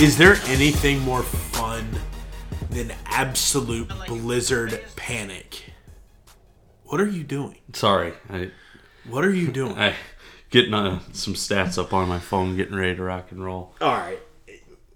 Is 0.00 0.16
there 0.16 0.36
anything 0.46 1.00
more 1.00 1.24
fun 1.24 1.84
than 2.70 2.92
absolute 3.06 3.90
blizzard 4.06 4.80
panic? 4.94 5.72
What 6.84 7.00
are 7.00 7.06
you 7.08 7.24
doing? 7.24 7.58
Sorry, 7.72 8.12
I 8.30 8.52
What 9.08 9.24
are 9.24 9.32
you 9.32 9.48
doing? 9.52 9.76
I 9.76 9.96
getting 10.50 10.72
uh, 10.72 11.00
some 11.12 11.34
stats 11.34 11.78
up 11.78 11.92
on 11.92 12.08
my 12.08 12.20
phone, 12.20 12.56
getting 12.56 12.76
ready 12.76 12.94
to 12.94 13.02
rock 13.02 13.32
and 13.32 13.44
roll. 13.44 13.74
All 13.80 13.92
right. 13.92 14.20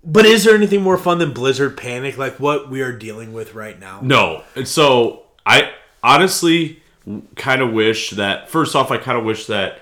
But 0.05 0.25
is 0.25 0.45
there 0.45 0.55
anything 0.55 0.83
more 0.83 0.97
fun 0.97 1.19
than 1.19 1.33
blizzard 1.33 1.77
panic 1.77 2.17
like 2.17 2.39
what 2.39 2.71
we 2.71 2.81
are 2.81 2.97
dealing 2.97 3.33
with 3.33 3.55
right 3.55 3.81
now? 3.81 3.99
No, 4.03 4.45
and 4.55 4.69
so 4.69 5.25
I 5.45 5.73
honestly 6.05 6.81
kind 7.35 7.61
of 7.61 7.73
wish 7.73 8.11
that 8.11 8.49
first 8.49 8.77
off, 8.77 8.93
I 8.93 8.99
kind 8.99 9.19
of 9.19 9.25
wish 9.25 9.47
that 9.47 9.81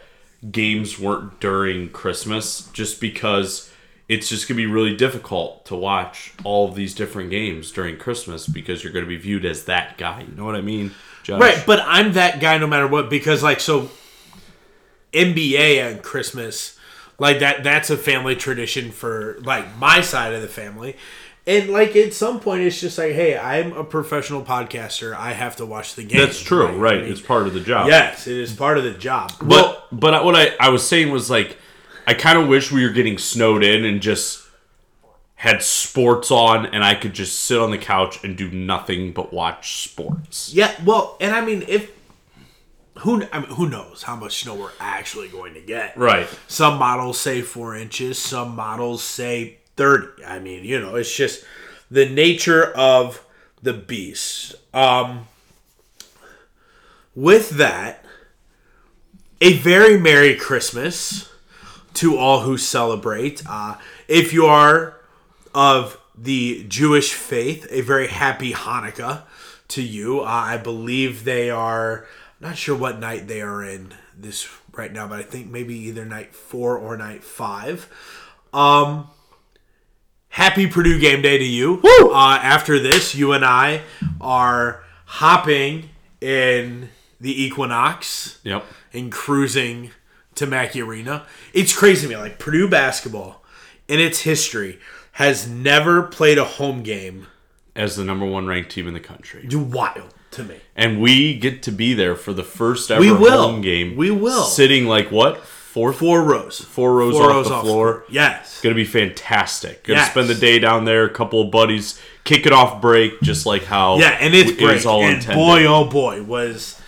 games 0.50 0.98
weren't 0.98 1.41
during 1.41 1.91
Christmas, 1.91 2.70
just 2.73 3.02
because 3.02 3.70
it's 4.10 4.28
just 4.28 4.48
gonna 4.48 4.56
be 4.56 4.66
really 4.66 4.96
difficult 4.96 5.64
to 5.66 5.77
watch 5.77 6.32
all 6.42 6.69
of 6.69 6.74
these 6.74 6.95
different 6.96 7.30
games 7.30 7.70
during 7.70 7.96
Christmas 7.96 8.46
because 8.48 8.83
you're 8.83 8.92
gonna 8.92 9.06
be 9.06 9.16
viewed 9.16 9.45
as 9.45 9.64
that 9.66 9.96
guy. 9.98 10.23
You 10.28 10.34
know 10.36 10.45
what 10.45 10.56
I 10.56 10.60
mean? 10.60 10.91
Josh? 11.23 11.41
Right, 11.41 11.62
but 11.64 11.78
I'm 11.86 12.14
that 12.14 12.41
guy 12.41 12.59
no 12.59 12.66
matter 12.66 12.88
what 12.88 13.09
because 13.09 13.42
like 13.42 13.60
so 13.60 13.88
NBA 15.12 15.86
on 15.97 16.03
Christmas, 16.03 16.78
like 17.19 17.41
that 17.41 17.62
that's 17.64 17.91
a 17.91 17.97
family 17.97 18.36
tradition 18.36 18.91
for 18.91 19.38
like 19.42 19.77
my 19.78 20.00
side 20.00 20.34
of 20.34 20.42
the 20.42 20.48
family. 20.48 20.97
And 21.47 21.70
like 21.70 21.97
at 21.97 22.12
some 22.12 22.38
point 22.38 22.62
it's 22.62 22.81
just 22.81 22.98
like, 22.98 23.12
hey, 23.12 23.36
I'm 23.36 23.72
a 23.72 23.83
professional 23.83 24.42
podcaster. 24.44 25.14
I 25.14 25.33
have 25.33 25.56
to 25.56 25.66
watch 25.66 25.94
the 25.94 26.05
game. 26.05 26.19
That's 26.20 26.41
true, 26.41 26.66
I 26.69 26.72
right? 26.72 27.00
mean, 27.03 27.11
It's 27.12 27.20
part 27.20 27.47
of 27.47 27.55
the 27.55 27.61
job. 27.61 27.88
yes, 27.88 28.27
it 28.27 28.36
is 28.36 28.53
part 28.55 28.77
of 28.78 28.84
the 28.84 28.92
job. 28.92 29.33
But 29.38 29.48
well, 29.48 29.84
but 29.91 30.25
what 30.25 30.36
I, 30.36 30.55
I 30.61 30.69
was 30.69 30.86
saying 30.86 31.11
was 31.11 31.31
like 31.31 31.56
I 32.11 32.14
kind 32.14 32.36
of 32.36 32.48
wish 32.48 32.72
we 32.72 32.84
were 32.84 32.91
getting 32.91 33.19
snowed 33.19 33.62
in 33.62 33.84
and 33.84 34.03
just 34.03 34.44
had 35.36 35.62
sports 35.62 36.33
on 36.33 36.66
and 36.66 36.83
I 36.83 36.97
could 36.97 37.12
just 37.12 37.39
sit 37.39 37.56
on 37.56 37.70
the 37.70 37.78
couch 37.78 38.25
and 38.25 38.36
do 38.36 38.50
nothing 38.50 39.12
but 39.12 39.33
watch 39.33 39.84
sports. 39.84 40.53
yeah, 40.53 40.75
well, 40.84 41.16
and 41.20 41.33
I 41.33 41.41
mean 41.41 41.64
if 41.69 41.92
who 42.98 43.22
I 43.33 43.38
mean, 43.38 43.50
who 43.50 43.69
knows 43.69 44.03
how 44.03 44.16
much 44.16 44.42
snow 44.42 44.56
we're 44.56 44.72
actually 44.81 45.28
going 45.28 45.55
to 45.55 45.61
get. 45.61 45.97
Right. 45.97 46.27
Some 46.48 46.81
models 46.81 47.20
say 47.20 47.42
four 47.42 47.77
inches, 47.77 48.19
some 48.19 48.56
models 48.56 49.05
say 49.05 49.58
30. 49.77 50.25
I 50.25 50.41
mean, 50.41 50.64
you 50.64 50.81
know, 50.81 50.97
it's 50.97 51.14
just 51.14 51.44
the 51.92 52.08
nature 52.08 52.72
of 52.72 53.25
the 53.62 53.72
beast. 53.72 54.56
Um, 54.75 55.28
with 57.14 57.50
that, 57.50 58.05
a 59.41 59.53
very 59.58 59.97
Merry 59.97 60.34
Christmas 60.34 61.30
to 61.94 62.16
all 62.16 62.41
who 62.41 62.56
celebrate. 62.56 63.42
Uh, 63.48 63.77
if 64.08 64.33
you 64.33 64.46
are 64.46 64.96
of 65.55 65.98
the 66.16 66.64
Jewish 66.69 67.12
faith, 67.14 67.66
a 67.70 67.80
very 67.80 68.08
happy 68.08 68.52
Hanukkah 68.52 69.22
to 69.69 69.82
you. 69.82 70.20
Uh, 70.20 70.24
I 70.24 70.56
believe 70.56 71.24
they 71.24 71.50
are, 71.50 72.06
not 72.41 72.56
sure 72.56 72.77
what 72.77 72.98
night 72.98 73.27
they 73.28 73.41
are 73.41 73.62
in 73.62 73.94
this 74.16 74.48
right 74.72 74.92
now, 74.92 75.06
but 75.06 75.19
I 75.19 75.22
think 75.22 75.50
maybe 75.50 75.74
either 75.74 76.05
night 76.05 76.34
four 76.34 76.77
or 76.78 76.97
night 76.97 77.24
five. 77.24 77.88
Um, 78.53 79.09
happy 80.28 80.66
Purdue 80.66 80.98
game 81.00 81.22
day 81.22 81.38
to 81.38 81.44
you. 81.44 81.81
Uh, 81.84 82.38
after 82.42 82.78
this, 82.78 83.15
you 83.15 83.32
and 83.32 83.44
I 83.44 83.82
are 84.20 84.82
hopping 85.06 85.91
in 86.20 86.88
the 87.20 87.44
Equinox 87.44 88.38
Yep. 88.42 88.65
and 88.92 89.12
cruising 89.12 89.91
to 90.41 90.47
Mackey 90.47 90.83
Arena. 90.83 91.25
It's 91.55 91.75
crazy 91.77 92.06
to 92.06 92.15
me. 92.15 92.17
Like 92.21 92.39
Purdue 92.39 92.69
basketball 92.69 93.43
in 93.89 94.01
its 94.01 94.21
history 94.23 94.78
has 95.12 95.49
never 95.49 96.03
played 96.03 96.39
a 96.39 96.45
home 96.45 96.83
game. 96.83 97.27
As 97.77 97.95
the 97.97 98.05
number 98.05 98.27
one 98.27 98.47
ranked 98.47 98.71
team 98.71 98.89
in 98.89 98.95
the 98.95 99.01
country. 99.01 99.47
Wild 99.53 100.12
to 100.33 100.43
me. 100.45 100.56
And 100.75 101.01
we 101.01 101.39
get 101.39 101.62
to 101.65 101.71
be 101.73 101.95
there 101.95 102.17
for 102.17 102.33
the 102.33 102.43
first 102.43 102.91
ever 102.91 103.01
We 103.01 103.12
will. 103.12 103.49
home 103.51 103.61
game. 103.61 103.97
We 103.97 104.11
will. 104.11 104.43
Sitting 104.43 104.87
like 104.87 105.11
what? 105.11 105.45
four 105.71 105.93
Four 105.93 106.25
rows. 106.25 106.61
four 106.61 106.95
rows 106.97 107.15
Four 107.15 107.22
off 107.27 107.31
rows 107.31 107.49
the 107.49 107.55
off. 107.55 107.62
floor. 107.62 108.05
Yes. 108.11 108.61
Gonna 108.61 108.75
be 108.75 108.84
fantastic. 108.84 109.84
Gonna 109.84 110.01
Yes. 110.01 110.11
spend 110.11 110.28
the 110.28 110.34
day 110.34 110.59
down 110.59 110.84
there. 110.84 111.05
A 111.05 111.11
couple 111.11 111.41
of 111.43 111.53
buddies 111.53 112.01
kick 112.25 112.45
it 112.45 112.53
off 112.53 112.81
break, 112.83 113.21
just 113.22 113.47
like 113.47 113.65
how 113.67 113.99
Yeah, 113.99 114.17
and 114.21 114.34
it's 114.34 114.51
it 114.51 114.59
break. 114.59 114.84
all 114.84 115.03
and 115.05 115.15
intended. 115.17 115.37
boy, 115.37 115.65
oh 115.67 115.84
boy, 115.84 116.22
was 116.25 116.79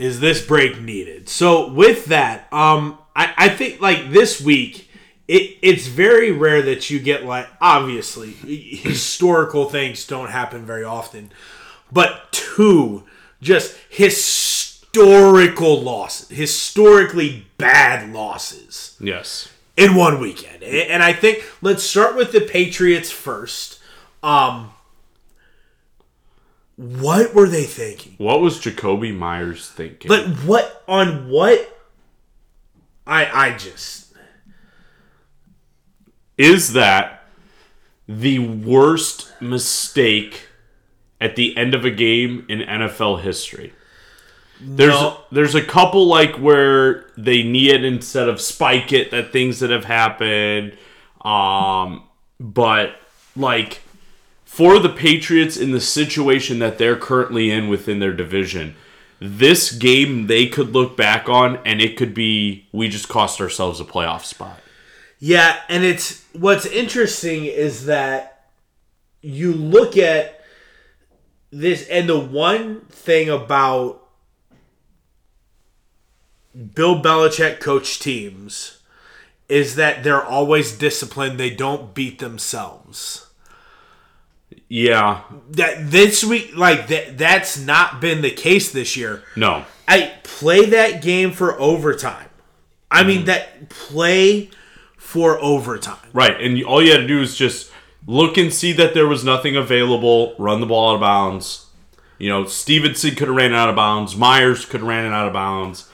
is 0.00 0.18
this 0.20 0.44
break 0.44 0.80
needed? 0.80 1.28
So 1.28 1.70
with 1.70 2.06
that, 2.06 2.50
um, 2.52 2.98
I, 3.14 3.34
I 3.36 3.48
think 3.50 3.80
like 3.80 4.10
this 4.10 4.40
week, 4.40 4.88
it 5.28 5.58
it's 5.62 5.86
very 5.86 6.32
rare 6.32 6.62
that 6.62 6.88
you 6.90 6.98
get 6.98 7.24
like 7.24 7.46
obviously 7.60 8.30
historical 8.32 9.68
things 9.68 10.06
don't 10.06 10.30
happen 10.30 10.64
very 10.64 10.84
often, 10.84 11.30
but 11.92 12.32
two 12.32 13.04
just 13.42 13.76
historical 13.88 15.80
losses, 15.80 16.28
historically 16.30 17.46
bad 17.58 18.12
losses 18.12 18.96
yes. 19.00 19.48
in 19.76 19.94
one 19.94 20.18
weekend. 20.18 20.62
And 20.62 21.02
I 21.02 21.12
think 21.12 21.44
let's 21.60 21.82
start 21.82 22.16
with 22.16 22.32
the 22.32 22.40
Patriots 22.40 23.10
first. 23.10 23.78
Um, 24.22 24.72
what 26.80 27.34
were 27.34 27.46
they 27.46 27.64
thinking? 27.64 28.14
What 28.16 28.40
was 28.40 28.58
Jakobi 28.58 29.14
Meyers 29.14 29.68
thinking? 29.68 30.10
Like 30.10 30.24
what 30.38 30.82
on 30.88 31.28
what? 31.28 31.76
I 33.06 33.26
I 33.26 33.56
just 33.56 34.14
is 36.38 36.72
that 36.72 37.24
the 38.08 38.38
worst 38.38 39.30
mistake 39.42 40.48
at 41.20 41.36
the 41.36 41.54
end 41.54 41.74
of 41.74 41.84
a 41.84 41.90
game 41.90 42.46
in 42.48 42.60
NFL 42.60 43.20
history? 43.20 43.74
There's 44.58 44.92
No. 44.94 45.20
there's 45.30 45.54
a 45.54 45.62
couple 45.62 46.06
like 46.06 46.36
where 46.36 47.10
they 47.18 47.42
knee 47.42 47.68
it 47.70 47.84
instead 47.84 48.28
of 48.28 48.40
spike 48.40 48.90
it 48.92 49.10
that 49.10 49.32
things 49.32 49.60
that 49.60 49.68
have 49.70 49.84
happened 49.84 50.76
um 51.22 52.04
but 52.38 52.96
like 53.36 53.80
for 54.50 54.78
the 54.78 54.88
Patriots 54.88 55.56
in 55.56 55.70
the 55.70 55.80
situation 55.80 56.58
that 56.58 56.78
they're 56.78 56.96
currently 56.96 57.50
in 57.50 57.68
within 57.68 57.98
their 58.00 58.12
division 58.12 58.74
this 59.22 59.70
game 59.70 60.26
they 60.26 60.46
could 60.46 60.72
look 60.72 60.96
back 60.96 61.28
on 61.28 61.58
and 61.66 61.80
it 61.80 61.96
could 61.96 62.14
be 62.14 62.66
we 62.72 62.88
just 62.88 63.08
cost 63.08 63.40
ourselves 63.40 63.78
a 63.80 63.84
playoff 63.84 64.24
spot 64.24 64.58
yeah, 65.22 65.60
and 65.68 65.84
it's 65.84 66.24
what's 66.32 66.64
interesting 66.64 67.44
is 67.44 67.84
that 67.84 68.48
you 69.20 69.52
look 69.52 69.98
at 69.98 70.40
this, 71.50 71.86
and 71.88 72.08
the 72.08 72.18
one 72.18 72.80
thing 72.86 73.28
about 73.28 74.08
Bill 76.74 77.00
Belichick 77.02 77.60
coach 77.60 78.00
teams 78.00 78.80
is 79.46 79.74
that 79.74 80.02
they're 80.02 80.24
always 80.24 80.72
disciplined. 80.72 81.38
They 81.38 81.50
don't 81.50 81.92
beat 81.92 82.18
themselves. 82.18 83.29
Yeah 84.68 85.22
That 85.50 85.90
this 85.90 86.24
week, 86.24 86.56
like 86.56 86.88
that, 86.88 87.18
that's 87.18 87.58
not 87.58 88.00
been 88.00 88.22
the 88.22 88.30
case 88.30 88.72
this 88.72 88.96
year. 88.96 89.22
no 89.36 89.64
I 89.88 90.12
play 90.22 90.66
that 90.66 91.02
game 91.02 91.32
for 91.32 91.60
overtime. 91.60 92.28
I 92.90 93.00
mm-hmm. 93.00 93.08
mean 93.08 93.24
that 93.24 93.68
play 93.68 94.50
for 94.96 95.40
overtime. 95.40 96.08
Right, 96.12 96.40
and 96.40 96.62
all 96.64 96.80
you 96.80 96.92
had 96.92 96.98
to 96.98 97.06
do 97.08 97.20
is 97.20 97.36
just 97.36 97.72
look 98.06 98.36
and 98.36 98.54
see 98.54 98.72
that 98.74 98.94
there 98.94 99.08
was 99.08 99.24
nothing 99.24 99.56
available, 99.56 100.36
run 100.38 100.60
the 100.60 100.66
ball 100.66 100.90
out 100.90 100.94
of 100.94 101.00
bounds. 101.00 101.66
You 102.18 102.28
know, 102.28 102.46
Stevenson 102.46 103.16
could 103.16 103.26
have 103.26 103.36
ran 103.36 103.52
it 103.52 103.56
out 103.56 103.68
of 103.68 103.76
bounds, 103.76 104.16
Meyers 104.16 104.64
could 104.64 104.80
have 104.80 104.88
ran 104.88 105.06
it 105.06 105.12
out 105.12 105.26
of 105.26 105.32
bounds. 105.32 105.90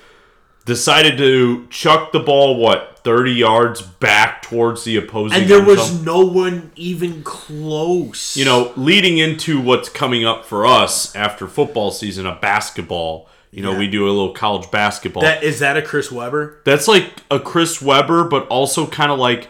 Decided 0.66 1.16
to 1.16 1.66
chuck 1.68 2.12
the 2.12 2.20
ball, 2.20 2.56
what, 2.58 2.95
30 3.06 3.30
yards 3.34 3.82
back 3.82 4.42
towards 4.42 4.82
the 4.82 4.96
opposing 4.96 5.38
And 5.40 5.48
there 5.48 5.62
was 5.62 6.02
no 6.02 6.26
one 6.26 6.72
even 6.74 7.22
close. 7.22 8.36
you 8.36 8.44
know, 8.44 8.72
leading 8.76 9.18
into 9.18 9.60
what's 9.60 9.88
coming 9.88 10.24
up 10.24 10.44
for 10.44 10.66
us 10.66 11.14
after 11.14 11.46
football 11.46 11.92
season, 11.92 12.26
a 12.26 12.34
basketball. 12.34 13.28
You 13.52 13.62
know, 13.62 13.70
Yeah. 13.72 13.78
we 13.78 13.86
do 13.86 14.06
a 14.06 14.10
little 14.10 14.32
college 14.32 14.68
basketball. 14.72 15.22
that 15.22 15.44
is 15.44 15.60
that 15.60 15.76
a 15.76 15.82
Chris 15.82 16.10
Webber? 16.10 16.58
That's 16.64 16.88
like 16.88 17.22
a 17.30 17.38
Chris 17.38 17.80
Webber, 17.80 18.24
but 18.24 18.48
also 18.48 18.88
kind 18.88 19.12
of 19.12 19.20
like 19.20 19.46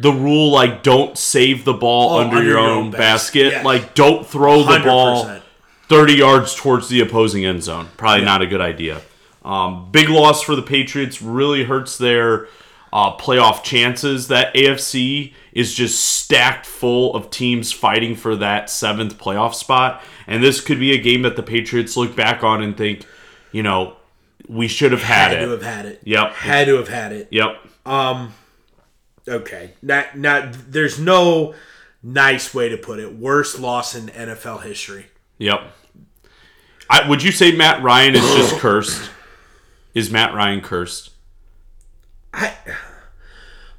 the 0.00 0.10
rule 0.10 0.50
like 0.50 0.82
don't 0.82 1.18
save 1.18 1.66
the 1.66 1.74
ball 1.74 2.14
Oh, 2.14 2.20
under, 2.20 2.42
your 2.42 2.56
own 2.58 2.90
basket. 2.90 3.52
yes. 3.52 3.64
Like 3.66 3.94
don't 3.94 4.26
throw 4.26 4.62
the 4.62 4.80
ball 4.80 5.30
30 5.90 6.14
yards 6.14 6.54
towards 6.54 6.88
the 6.88 7.00
opposing 7.00 7.44
end 7.44 7.62
zone. 7.62 7.88
Probably 7.98 8.24
not 8.24 8.40
a 8.40 8.46
good 8.46 8.62
idea. 8.62 9.02
Um, 9.44 9.88
big 9.92 10.08
loss 10.08 10.42
for 10.42 10.56
the 10.56 10.62
Patriots. 10.62 11.20
Really 11.20 11.64
hurts 11.64 11.98
their 11.98 12.48
uh, 12.94 13.14
playoff 13.18 13.62
chances. 13.62 14.28
That 14.28 14.54
AFC 14.54 15.34
is 15.52 15.74
just 15.74 16.02
stacked 16.02 16.64
full 16.64 17.14
of 17.14 17.28
teams 17.28 17.72
fighting 17.72 18.14
for 18.16 18.36
that 18.36 18.70
seventh 18.70 19.18
playoff 19.18 19.54
spot. 19.54 20.02
And 20.26 20.42
this 20.42 20.60
could 20.62 20.78
be 20.78 20.92
a 20.92 20.98
game 20.98 21.22
that 21.22 21.36
the 21.36 21.42
Patriots 21.42 21.96
look 21.96 22.16
back 22.16 22.42
on 22.42 22.62
and 22.62 22.74
think, 22.76 23.04
you 23.52 23.62
know, 23.62 23.96
we 24.48 24.68
should 24.68 24.92
have 24.92 25.02
had, 25.02 25.32
Had 25.32 25.42
it. 25.42 25.44
to 25.44 25.50
have 25.50 25.62
had 25.62 25.86
it. 25.86 26.00
Yep. 26.04 26.32
Had 26.32 26.66
to 26.68 26.76
have 26.76 26.88
had 26.88 27.12
it. 27.12 27.28
Yep. 27.30 27.56
Okay. 29.26 29.72
Not 29.82 30.16
not 30.18 30.52
there's 30.70 30.98
no 31.00 31.54
nice 32.02 32.54
way 32.54 32.68
to 32.68 32.76
put 32.76 33.00
it. 33.00 33.14
Worst 33.16 33.58
loss 33.58 33.94
in 33.94 34.06
NFL 34.08 34.62
history. 34.62 35.06
Yep. 35.38 35.62
I, 36.90 37.08
would 37.08 37.22
you 37.22 37.32
say 37.32 37.52
Matt 37.56 37.82
Ryan 37.82 38.14
is 38.14 38.34
just 38.34 38.56
cursed? 38.58 39.10
Is 39.94 40.10
Matt 40.10 40.34
Ryan 40.34 40.60
cursed? 40.60 41.10
I 42.34 42.54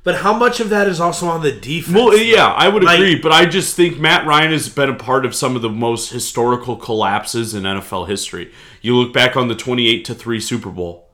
but 0.04 0.18
how 0.18 0.38
much 0.38 0.60
of 0.60 0.70
that 0.70 0.88
is 0.88 1.00
also 1.00 1.26
on 1.28 1.42
the 1.42 1.52
defense? 1.52 1.96
Well, 1.96 2.16
yeah, 2.16 2.46
I 2.46 2.68
would 2.68 2.84
Like- 2.84 3.00
agree, 3.00 3.16
but 3.16 3.32
I 3.32 3.46
just 3.46 3.76
think 3.76 3.98
Matt 3.98 4.28
Ryan 4.28 4.52
has 4.52 4.70
been 4.70 4.90
a 4.90 4.94
part 4.94 5.26
of 5.26 5.34
some 5.34 5.56
of 5.56 5.64
the 5.64 5.70
most 5.70 6.12
historical 6.12 6.76
collapses 6.76 7.56
in 7.56 7.64
NFL 7.66 8.06
history. 8.08 8.52
You 8.84 8.96
look 8.96 9.12
back 9.14 9.36
on 9.36 9.48
the 9.48 9.56
28 9.56 10.06
to 10.06 10.14
3 10.14 10.40
Super 10.40 10.70
Bowl. 10.70 11.08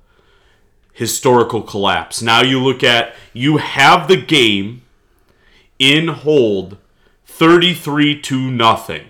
Historical 0.91 1.61
collapse. 1.61 2.21
Now 2.21 2.41
you 2.43 2.61
look 2.61 2.83
at 2.83 3.15
you 3.31 3.57
have 3.57 4.09
the 4.09 4.17
game 4.17 4.81
in 5.79 6.09
hold 6.09 6.77
33 7.25 8.19
to 8.23 8.51
nothing 8.51 9.07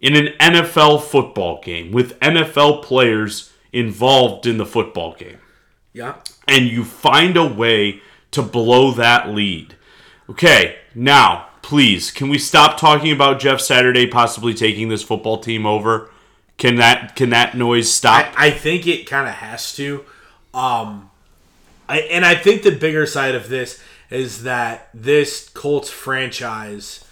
in 0.00 0.16
an 0.16 0.28
NFL 0.40 1.02
football 1.02 1.60
game 1.62 1.92
with 1.92 2.18
NFL 2.20 2.82
players 2.82 3.52
involved 3.74 4.46
in 4.46 4.56
the 4.56 4.64
football 4.66 5.14
game 5.14 5.36
yeah. 5.92 6.14
And 6.50 6.66
you 6.66 6.84
find 6.84 7.36
a 7.36 7.46
way 7.46 8.02
to 8.32 8.42
blow 8.42 8.90
that 8.92 9.30
lead. 9.30 9.76
Okay, 10.28 10.76
now, 10.94 11.48
please, 11.62 12.10
can 12.10 12.28
we 12.28 12.38
stop 12.38 12.78
talking 12.78 13.12
about 13.12 13.40
Jeff 13.40 13.60
Saturday 13.60 14.06
possibly 14.06 14.52
taking 14.52 14.88
this 14.88 15.02
football 15.02 15.38
team 15.38 15.64
over? 15.64 16.10
Can 16.58 16.76
that 16.76 17.16
can 17.16 17.30
that 17.30 17.56
noise 17.56 17.90
stop? 17.90 18.26
I, 18.36 18.48
I 18.48 18.50
think 18.50 18.86
it 18.86 19.06
kind 19.08 19.28
of 19.28 19.34
has 19.34 19.74
to. 19.76 20.04
Um, 20.52 21.10
I, 21.88 22.00
and 22.00 22.24
I 22.24 22.34
think 22.34 22.62
the 22.62 22.72
bigger 22.72 23.06
side 23.06 23.34
of 23.34 23.48
this 23.48 23.82
is 24.10 24.42
that 24.42 24.90
this 24.92 25.48
Colts 25.48 25.88
franchise 25.88 27.04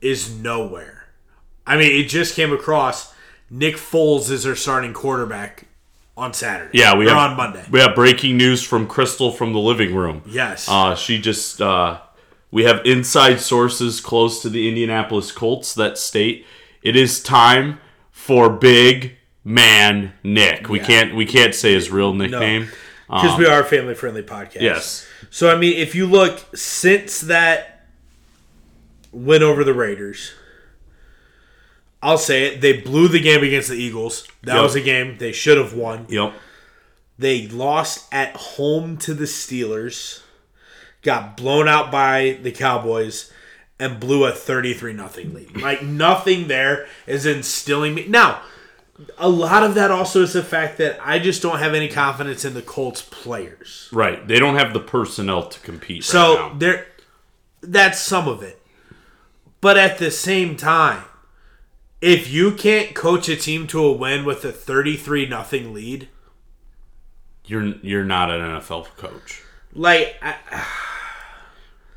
is 0.00 0.34
nowhere. 0.34 1.08
I 1.66 1.76
mean, 1.76 2.00
it 2.00 2.08
just 2.08 2.34
came 2.34 2.52
across 2.52 3.12
Nick 3.50 3.76
Foles 3.76 4.30
is 4.30 4.44
their 4.44 4.56
starting 4.56 4.94
quarterback 4.94 5.66
on 6.16 6.34
Saturday. 6.34 6.78
yeah, 6.78 6.94
we 6.96 7.06
or 7.06 7.10
have 7.10 7.30
on 7.32 7.36
Monday. 7.36 7.64
We 7.70 7.80
have 7.80 7.94
breaking 7.94 8.36
news 8.36 8.62
from 8.62 8.86
Crystal 8.86 9.30
from 9.32 9.52
the 9.52 9.58
living 9.58 9.94
room. 9.94 10.22
Yes. 10.26 10.68
Uh, 10.68 10.94
she 10.94 11.18
just 11.20 11.60
uh, 11.60 12.00
we 12.50 12.64
have 12.64 12.84
inside 12.84 13.40
sources 13.40 14.00
close 14.00 14.42
to 14.42 14.48
the 14.50 14.68
Indianapolis 14.68 15.32
Colts 15.32 15.74
that 15.74 15.98
state 15.98 16.46
it 16.82 16.96
is 16.96 17.22
time 17.22 17.78
for 18.10 18.50
big 18.50 19.16
man 19.44 20.12
Nick. 20.22 20.68
We 20.68 20.78
Yeah. 20.80 20.86
can't 20.86 21.14
we 21.16 21.26
can't 21.26 21.54
say 21.54 21.72
his 21.74 21.90
real 21.90 22.12
nickname. 22.12 22.68
because 23.08 23.38
we 23.38 23.46
are 23.46 23.60
a 23.60 23.64
family 23.64 23.94
friendly 23.94 24.22
podcast. 24.22 24.60
Yes. 24.60 25.06
So 25.30 25.50
I 25.50 25.56
mean, 25.56 25.76
if 25.76 25.94
you 25.94 26.06
look 26.06 26.54
since 26.56 27.20
that 27.22 27.86
win 29.12 29.42
over 29.42 29.64
the 29.64 29.74
Raiders, 29.74 30.32
I'll 32.02 32.18
say 32.18 32.46
it. 32.46 32.60
They 32.60 32.72
blew 32.80 33.08
the 33.08 33.20
game 33.20 33.42
against 33.44 33.68
the 33.68 33.76
Eagles. 33.76 34.26
That 34.42 34.54
Yep. 34.56 34.62
was 34.62 34.74
a 34.74 34.80
game 34.80 35.18
they 35.18 35.32
should 35.32 35.56
have 35.58 35.72
won. 35.72 36.06
Yep. 36.08 36.32
They 37.18 37.46
lost 37.46 38.12
at 38.12 38.34
home 38.34 38.96
to 38.98 39.14
the 39.14 39.24
Steelers, 39.26 40.20
got 41.02 41.36
blown 41.36 41.68
out 41.68 41.92
by 41.92 42.38
the 42.42 42.50
Cowboys, 42.50 43.30
and 43.78 44.00
blew 44.00 44.24
a 44.24 44.32
33 44.32 44.92
nothing 44.92 45.32
lead. 45.34 45.56
Like 45.62 45.82
nothing 45.82 46.48
there 46.48 46.86
is 47.06 47.24
instilling 47.26 47.94
me. 47.94 48.06
Now, 48.08 48.42
a 49.18 49.28
lot 49.28 49.62
of 49.62 49.74
that 49.74 49.90
also 49.90 50.22
is 50.22 50.32
the 50.32 50.42
fact 50.42 50.78
that 50.78 50.98
I 51.04 51.18
just 51.18 51.42
don't 51.42 51.58
have 51.58 51.74
any 51.74 51.88
confidence 51.88 52.44
in 52.44 52.54
the 52.54 52.62
Colts 52.62 53.02
players. 53.02 53.88
Right. 53.92 54.26
They 54.26 54.38
don't 54.38 54.56
have 54.56 54.72
the 54.72 54.80
personnel 54.80 55.46
to 55.46 55.60
compete 55.60 56.04
So 56.04 56.34
right 56.36 56.52
now. 56.52 56.58
there 56.58 56.86
that's 57.60 58.00
some 58.00 58.26
of 58.26 58.42
it. 58.42 58.60
But 59.60 59.76
at 59.78 59.98
the 59.98 60.10
same 60.10 60.56
time, 60.56 61.04
if 62.02 62.30
you 62.30 62.52
can't 62.52 62.94
coach 62.94 63.28
a 63.30 63.36
team 63.36 63.66
to 63.68 63.82
a 63.84 63.92
win 63.92 64.24
with 64.26 64.44
a 64.44 64.52
33 64.52 65.26
nothing 65.26 65.72
lead, 65.72 66.08
You're 67.46 67.76
you're 67.82 68.04
not 68.04 68.30
an 68.30 68.40
NFL 68.40 68.88
coach. 68.96 69.42
like 69.72 70.16
I, 70.20 70.36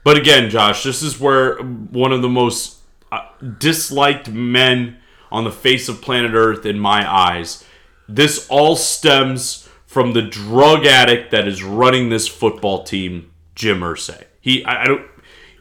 But 0.03 0.17
again, 0.17 0.49
Josh, 0.49 0.83
this 0.83 1.01
is 1.01 1.19
where 1.19 1.57
one 1.57 2.11
of 2.13 2.21
the 2.21 2.29
most 2.29 2.77
uh, 3.11 3.27
disliked 3.57 4.29
men 4.29 4.97
on 5.31 5.43
the 5.43 5.51
face 5.51 5.89
of 5.89 6.01
planet 6.01 6.33
Earth, 6.33 6.65
in 6.65 6.79
my 6.79 7.11
eyes, 7.11 7.65
this 8.07 8.47
all 8.47 8.75
stems 8.75 9.67
from 9.87 10.13
the 10.13 10.21
drug 10.21 10.85
addict 10.85 11.31
that 11.31 11.47
is 11.47 11.63
running 11.63 12.09
this 12.09 12.27
football 12.27 12.83
team, 12.83 13.31
Jim 13.55 13.79
Irsay. 13.79 14.25
He, 14.39 14.63
I, 14.63 14.83
I 14.83 14.85
don't. 14.87 15.01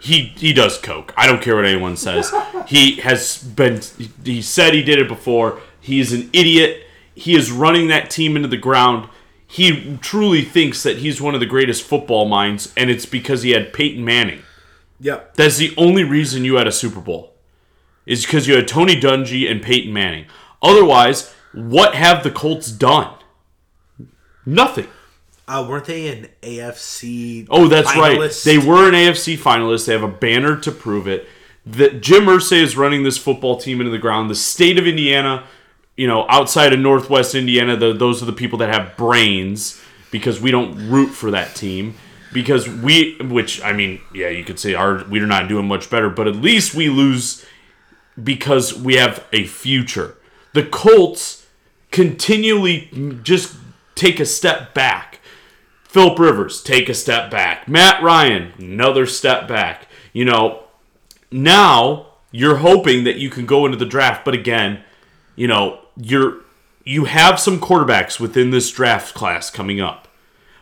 He, 0.05 0.35
he 0.37 0.53
does 0.53 0.77
coke. 0.77 1.15
I 1.17 1.27
don't 1.27 1.41
care 1.41 1.57
what 1.57 1.65
anyone 1.65 1.97
says. 1.97 2.33
He 2.67 2.97
has 3.01 3.43
been. 3.43 3.83
He 4.25 4.41
said 4.41 4.73
he 4.73 4.83
did 4.83 4.99
it 4.99 5.07
before. 5.07 5.61
He 5.81 6.01
is 6.01 6.15
an 6.15 6.31
idiot. 6.33 6.83
He 7.15 7.37
is 7.37 7.53
running 7.53 7.89
that 7.89 8.11
team 8.11 8.37
into 8.37 8.49
the 8.49 8.57
ground. 8.57 9.09
He 9.47 9.99
truly 9.99 10.43
thinks 10.43 10.83
that 10.83 10.99
he's 10.99 11.21
one 11.21 11.35
of 11.35 11.41
the 11.41 11.47
greatest 11.47 11.83
football 11.83 12.27
minds, 12.27 12.73
and 12.75 12.91
it's 12.91 13.05
because 13.05 13.43
he 13.43 13.51
had 13.51 13.75
Peyton 13.75 14.03
Manning. 14.03 14.43
yep. 14.99 15.35
That's 15.35 15.59
the 15.59 15.75
only 15.77 16.05
reason 16.05 16.45
you 16.45 16.55
had 16.55 16.67
a 16.67 16.73
Super 16.73 17.01
Bowl. 17.01 17.35
Is 18.07 18.25
because 18.25 18.49
you 18.49 18.57
had 18.57 18.67
Tony 18.67 18.99
Dungy 18.99 19.51
and 19.51 19.63
Peyton 19.63 19.93
Manning. 19.93 20.25
Otherwise, 20.63 21.35
what 21.53 21.95
have 21.95 22.23
the 22.25 22.31
Colts 22.31 22.71
done? 22.73 23.15
Nothing. 24.47 24.89
Uh, 25.47 25.67
weren't 25.69 25.85
they 25.85 26.09
an 26.09 26.29
AFC? 26.43 27.47
Oh, 27.51 27.69
that's 27.69 27.95
right. 27.97 28.33
They 28.45 28.59
were 28.59 28.89
an 28.89 28.95
AFC 28.95 29.37
finalist. 29.37 29.87
They 29.87 29.93
have 29.93 30.03
a 30.03 30.09
banner 30.09 30.57
to 30.61 30.73
prove 30.73 31.07
it. 31.07 31.29
That 31.67 32.01
Jim 32.01 32.25
Irsay 32.25 32.63
is 32.63 32.77
running 32.77 33.03
this 33.03 33.19
football 33.19 33.59
team 33.59 33.81
into 33.81 33.91
the 33.91 33.99
ground. 33.99 34.31
The 34.31 34.35
state 34.35 34.79
of 34.79 34.87
Indiana, 34.87 35.45
you 35.97 36.07
know, 36.07 36.27
outside 36.29 36.73
of 36.73 36.81
Northwest 36.81 37.35
Indiana, 37.35 37.77
the, 37.77 37.93
those 37.93 38.23
are 38.23 38.27
the 38.27 38.33
people 38.33 38.59
that 38.59 38.73
have 38.73 38.97
brains 38.97 39.81
because 40.11 40.41
we 40.41 40.51
don't 40.51 40.89
root 40.89 41.09
for 41.09 41.31
that 41.31 41.55
team. 41.55 41.95
Because 42.33 42.69
we, 42.69 43.17
which 43.21 43.63
I 43.63 43.73
mean, 43.73 44.01
yeah, 44.13 44.29
you 44.29 44.45
could 44.45 44.59
say 44.59 44.75
our 44.75 45.05
we're 45.05 45.27
not 45.27 45.49
doing 45.49 45.69
much 45.69 45.89
better, 45.89 46.11
but 46.11 46.27
at 46.27 46.37
least 46.37 46.75
we 46.75 46.89
lose 46.89 47.45
because 48.21 48.75
we 48.75 48.95
have 48.95 49.25
a 49.33 49.45
future. 49.45 50.17
The 50.53 50.65
Colts 50.65 51.47
continually 51.91 52.89
just 53.23 53.57
take 53.95 54.21
a 54.21 54.27
step 54.27 54.75
back. 54.75 55.14
Philip 55.95 56.19
Rivers, 56.19 56.61
take 56.61 56.89
a 56.89 56.93
step 56.95 57.31
back. 57.31 57.69
Matt 57.69 58.03
Ryan, 58.03 58.53
another 58.59 59.07
step 59.07 59.47
back. 59.47 59.87
You 60.13 60.25
know, 60.25 60.65
now 61.31 62.07
you're 62.33 62.57
hoping 62.57 63.05
that 63.05 63.19
you 63.19 63.31
can 63.31 63.47
go 63.47 63.65
into 63.65 63.79
the 63.79 63.87
draft, 63.87 64.25
but 64.25 64.35
again, 64.35 64.83
you 65.37 65.47
know, 65.47 65.79
you're 65.97 66.39
you 66.83 67.05
have 67.05 67.39
some 67.39 67.61
quarterbacks 67.61 68.19
within 68.19 68.51
this 68.51 68.73
draft 68.73 69.15
class 69.15 69.51
coming 69.51 69.81
up. 69.81 70.09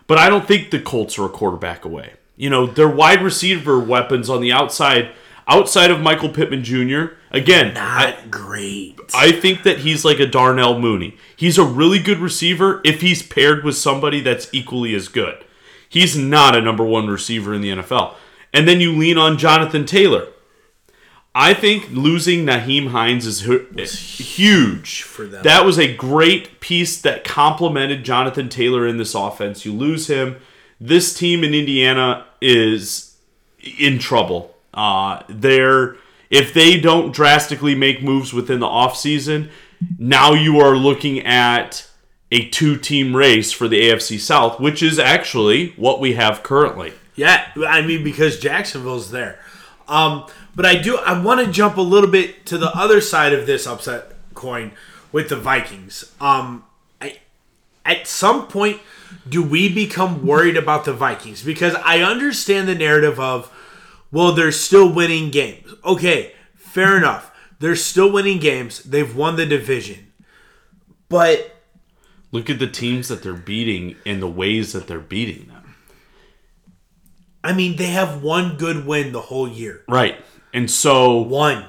But 0.07 0.19
I 0.19 0.29
don't 0.29 0.47
think 0.47 0.71
the 0.71 0.79
Colts 0.79 1.19
are 1.19 1.25
a 1.25 1.31
quarterback 1.31 1.87
away. 1.87 2.13
You 2.37 2.51
know, 2.51 2.67
their 2.67 2.87
wide 2.87 3.23
receiver 3.23 3.79
weapons 3.79 4.29
on 4.29 4.43
the 4.43 4.53
outside, 4.53 5.13
outside 5.47 5.91
of 5.91 6.01
Michael 6.01 6.29
Pittman 6.29 6.65
Jr., 6.65 7.15
again, 7.31 7.77
I, 7.77 8.11
not 8.11 8.31
great. 8.31 8.99
I 9.15 9.33
think 9.33 9.63
that 9.63 9.79
he's 9.79 10.05
like 10.05 10.21
a 10.21 10.27
Darnell 10.27 10.79
Mooney. 10.79 11.17
He's 11.37 11.59
a 11.59 11.65
really 11.65 11.99
good 11.99 12.19
receiver 12.19 12.81
if 12.85 13.01
he's 13.01 13.23
paired 13.23 13.65
with 13.65 13.77
somebody 13.77 14.21
that's 14.21 14.49
equally 14.53 14.95
as 14.95 15.09
good. 15.09 15.45
He's 15.89 16.17
not 16.17 16.57
a 16.57 16.61
number 16.63 16.85
one 16.85 17.09
receiver 17.09 17.53
in 17.53 17.61
the 17.61 17.71
NFL. 17.71 18.15
And 18.53 18.67
then 18.67 18.81
you 18.81 18.93
lean 18.93 19.19
on 19.19 19.39
Jonathan 19.39 19.85
Taylor. 19.85 20.29
I 21.35 21.55
think 21.55 21.89
losing 21.91 22.45
Nyheim 22.45 22.89
Hines 22.89 23.27
is 23.27 23.41
huge 24.19 25.03
for 25.03 25.27
them. 25.27 25.43
That 25.43 25.65
was 25.65 25.79
a 25.79 25.95
great 25.95 26.61
piece 26.61 27.01
that 27.01 27.25
complemented 27.25 28.05
Jonathan 28.05 28.51
Taylor 28.51 28.87
in 28.87 28.99
this 28.99 29.15
offense. 29.15 29.65
You 29.65 29.73
lose 29.73 30.09
him. 30.09 30.37
This 30.79 31.15
team 31.15 31.43
in 31.43 31.55
Indiana 31.55 32.27
is 32.43 33.17
in 33.61 33.99
trouble. 33.99 34.52
Uh, 34.75 35.23
they're 35.29 35.97
if 36.31 36.55
they 36.55 36.81
don't 36.81 37.15
drastically 37.15 37.75
make 37.75 38.03
moves 38.03 38.33
within 38.33 38.61
the 38.61 38.67
offseason, 38.67 39.51
now 39.99 40.33
you 40.33 40.61
are 40.61 40.75
looking 40.75 41.21
at 41.21 41.87
a 42.31 42.49
two-team 42.49 43.15
race 43.15 43.53
for 43.53 43.69
the 43.69 43.79
AFC 43.83 44.19
South, 44.19 44.59
which 44.59 44.83
is 44.83 44.99
actually 44.99 45.73
what 45.73 46.01
we 46.01 46.15
have 46.15 46.43
currently. 46.43 46.95
Yeah, 47.15 47.47
I 47.67 47.83
mean 47.83 48.03
because 48.03 48.39
Jacksonville's 48.39 49.11
there. 49.11 49.39
Um, 49.89 50.27
but 50.55 50.65
I 50.65 50.77
do 50.77 50.97
I 50.97 51.21
want 51.21 51.45
to 51.45 51.53
jump 51.53 51.77
a 51.77 51.83
little 51.83 52.11
bit 52.11 52.47
to 52.47 52.59
the 52.59 52.75
other 52.77 53.01
side 53.01 53.33
of 53.33 53.47
this 53.47 53.67
upset 53.67 54.13
coin 54.35 54.73
with 55.13 55.29
the 55.29 55.37
Vikings. 55.37 56.13
Um, 56.21 56.65
I, 57.01 57.19
at 57.85 58.07
some 58.07 58.47
point, 58.49 58.81
do 59.29 59.43
we 59.43 59.73
become 59.73 60.27
worried 60.27 60.57
about 60.57 60.85
the 60.85 60.93
Vikings? 60.93 61.43
Because 61.43 61.75
I 61.75 62.01
understand 62.01 62.67
the 62.67 62.75
narrative 62.75 63.21
of, 63.21 63.53
well, 64.13 64.33
they're 64.33 64.53
still 64.53 64.93
winning 64.93 65.31
games. 65.31 65.73
Okay, 65.85 66.33
fair 66.55 66.97
enough. 66.97 67.31
They're 67.59 67.75
still 67.77 68.13
winning 68.13 68.39
games. 68.39 68.83
They've 68.85 69.15
won 69.17 69.37
the 69.37 69.47
division, 69.47 70.13
but 71.09 71.49
Look 72.33 72.49
at 72.49 72.59
the 72.59 72.67
teams 72.67 73.09
that 73.09 73.23
they're 73.23 73.35
beating 73.35 73.97
and 74.07 74.23
the 74.23 74.27
ways 74.27 74.73
that 74.73 74.87
they're 74.87 74.99
beating 74.99 75.49
them. 75.49 75.75
I 77.45 77.53
mean, 77.53 77.77
they 77.77 77.89
have 77.89 78.23
one 78.23 78.57
good 78.57 78.87
win 78.87 79.13
the 79.13 79.21
whole 79.21 79.47
year. 79.47 79.83
Right. 79.87 80.17
And 80.55 80.71
so 80.71 81.19
One. 81.19 81.65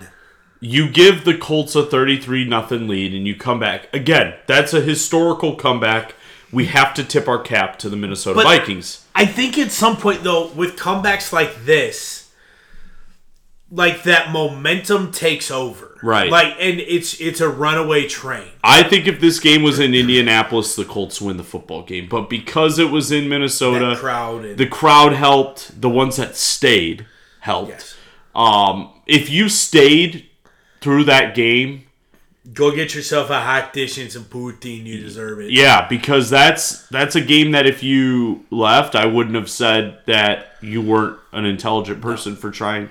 you 0.61 0.87
give 0.89 1.25
the 1.25 1.37
Colts 1.37 1.75
a 1.75 1.85
33 1.85 2.45
nothing 2.45 2.87
lead 2.87 3.13
and 3.13 3.27
you 3.27 3.35
come 3.35 3.59
back. 3.59 3.93
Again, 3.93 4.35
that's 4.47 4.73
a 4.73 4.79
historical 4.79 5.55
comeback. 5.57 6.15
We 6.51 6.67
have 6.67 6.93
to 6.93 7.03
tip 7.03 7.27
our 7.27 7.39
cap 7.41 7.77
to 7.79 7.89
the 7.89 7.97
Minnesota 7.97 8.35
But- 8.35 8.45
Vikings. 8.45 9.05
I 9.15 9.25
think 9.25 9.57
at 9.57 9.71
some 9.71 9.97
point 9.97 10.23
though, 10.23 10.47
with 10.47 10.77
comebacks 10.77 11.33
like 11.33 11.65
this, 11.65 12.22
like 13.73 14.03
that 14.03 14.31
momentum 14.31 15.11
takes 15.11 15.49
over. 15.49 15.97
Right. 16.03 16.29
Like 16.29 16.55
and 16.59 16.79
it's 16.79 17.19
it's 17.19 17.41
a 17.41 17.49
runaway 17.49 18.07
train. 18.07 18.49
I 18.63 18.83
think 18.83 19.07
if 19.07 19.19
this 19.19 19.39
game 19.39 19.63
was 19.63 19.79
in 19.79 19.93
Indianapolis, 19.93 20.75
the 20.75 20.85
Colts 20.85 21.19
win 21.19 21.37
the 21.37 21.43
football 21.43 21.81
game. 21.83 22.07
But 22.07 22.29
because 22.29 22.77
it 22.77 22.91
was 22.91 23.11
in 23.11 23.27
Minnesota, 23.27 23.95
crowd 23.97 24.57
the 24.57 24.67
crowd 24.67 25.13
helped. 25.13 25.81
The 25.81 25.89
ones 25.89 26.17
that 26.17 26.35
stayed 26.35 27.07
helped. 27.39 27.69
Yes. 27.69 27.95
Um, 28.35 28.91
if 29.05 29.29
you 29.29 29.49
stayed 29.49 30.29
through 30.81 31.05
that 31.05 31.33
game, 31.33 31.85
go 32.53 32.75
get 32.75 32.93
yourself 32.93 33.29
a 33.29 33.39
hot 33.39 33.73
dish 33.73 33.97
and 33.97 34.11
some 34.11 34.25
poutine. 34.25 34.85
You 34.85 34.99
deserve 34.99 35.39
it. 35.39 35.51
yeah, 35.51 35.87
because 35.87 36.29
that's 36.29 36.85
that's 36.89 37.15
a 37.15 37.21
game 37.21 37.51
that 37.51 37.65
if 37.65 37.81
you 37.81 38.45
left, 38.51 38.95
I 38.95 39.05
wouldn't 39.05 39.35
have 39.35 39.49
said 39.49 39.99
that 40.05 40.47
you 40.61 40.81
weren't 40.81 41.17
an 41.31 41.45
intelligent 41.45 42.01
person 42.01 42.35
for 42.35 42.51
trying 42.51 42.89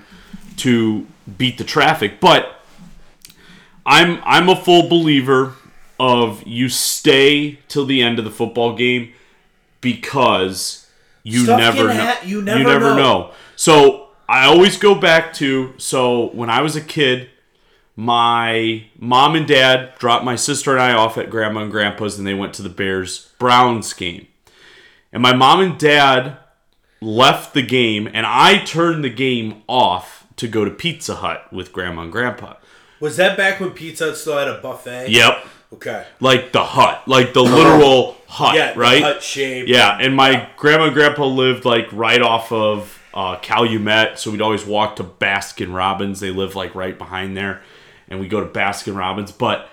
to 0.59 1.07
beat 1.39 1.59
the 1.59 1.65
traffic. 1.65 2.21
But 2.21 2.61
I'm 3.85 4.21
I'm 4.25 4.49
a 4.49 4.57
full 4.57 4.89
believer 4.89 5.55
of 5.99 6.43
you 6.47 6.69
stay 6.69 7.59
till 7.69 7.87
the 7.87 8.03
end 8.03 8.19
of 8.19 8.25
the 8.25 8.31
football 8.31 8.75
game 8.75 9.13
because 9.81 10.89
you 11.23 11.45
Stuff 11.45 11.59
never 11.61 11.89
know. 11.89 11.95
ha- 12.07 12.21
you 12.25 12.43
never 12.43 12.79
know. 12.79 12.97
know. 12.97 13.31
So 13.57 14.09
I 14.29 14.47
always 14.47 14.77
go 14.79 14.95
back 14.95 15.33
to 15.35 15.75
so 15.77 16.31
when 16.31 16.51
I 16.51 16.63
was 16.63 16.75
a 16.77 16.81
kid, 16.81 17.29
my 17.95 18.85
mom 18.99 19.35
and 19.37 19.47
dad 19.47 19.93
dropped 19.99 20.25
my 20.25 20.37
sister 20.37 20.73
and 20.73 20.81
I 20.81 20.93
off 20.95 21.19
at 21.19 21.31
grandma 21.31 21.61
and 21.63 21.71
grandpa's 21.71 22.19
and 22.19 22.27
they 22.27 22.35
went 22.35 22.55
to 22.55 22.63
the 22.63 22.69
Bears 22.69 23.31
Browns 23.39 23.93
game. 23.93 24.27
And 25.13 25.23
my 25.23 25.35
mom 25.35 25.61
and 25.61 25.79
dad 25.79 26.39
left 27.01 27.53
the 27.53 27.63
game 27.63 28.09
and 28.13 28.25
I 28.25 28.65
turned 28.65 29.05
the 29.05 29.11
game 29.11 29.63
off 29.69 30.22
to 30.43 30.49
go 30.49 30.65
to 30.65 30.71
Pizza 30.71 31.15
Hut 31.17 31.51
with 31.53 31.73
grandma 31.73 32.03
and 32.03 32.13
grandpa. 32.13 32.55
Was 33.01 33.17
that 33.17 33.37
back 33.37 33.59
when 33.61 33.71
Pizza 33.71 34.07
Hut 34.07 34.17
still 34.17 34.37
had 34.39 34.49
a 34.49 34.61
buffet? 34.61 35.09
Yep. 35.11 35.47
Okay. 35.75 36.05
Like 36.21 36.53
the 36.53 36.63
hut, 36.63 37.03
like 37.09 37.33
the 37.33 37.43
literal 37.43 38.17
hut, 38.29 38.55
Yeah. 38.55 38.75
right? 38.77 39.03
Hut 39.03 39.23
shape. 39.23 39.67
Yeah, 39.69 39.97
and 40.01 40.15
my 40.15 40.49
grandma 40.57 40.85
and 40.85 40.95
grandpa 40.95 41.25
lived 41.25 41.65
like 41.65 41.89
right 41.93 42.21
off 42.21 42.53
of 42.53 43.01
uh, 43.15 43.37
Calumet, 43.39 44.19
so 44.19 44.31
we'd 44.31 44.43
always 44.43 44.67
walk 44.67 44.97
to 44.97 45.05
Baskin 45.05 45.75
Robbins. 45.75 46.21
They 46.21 46.31
live 46.31 46.55
like 46.57 46.75
right 46.75 46.97
behind 46.99 47.37
there, 47.37 47.63
and 48.09 48.21
we 48.21 48.29
go 48.29 48.41
to 48.41 48.47
Baskin 48.47 48.97
Robbins. 48.97 49.33
But 49.33 49.69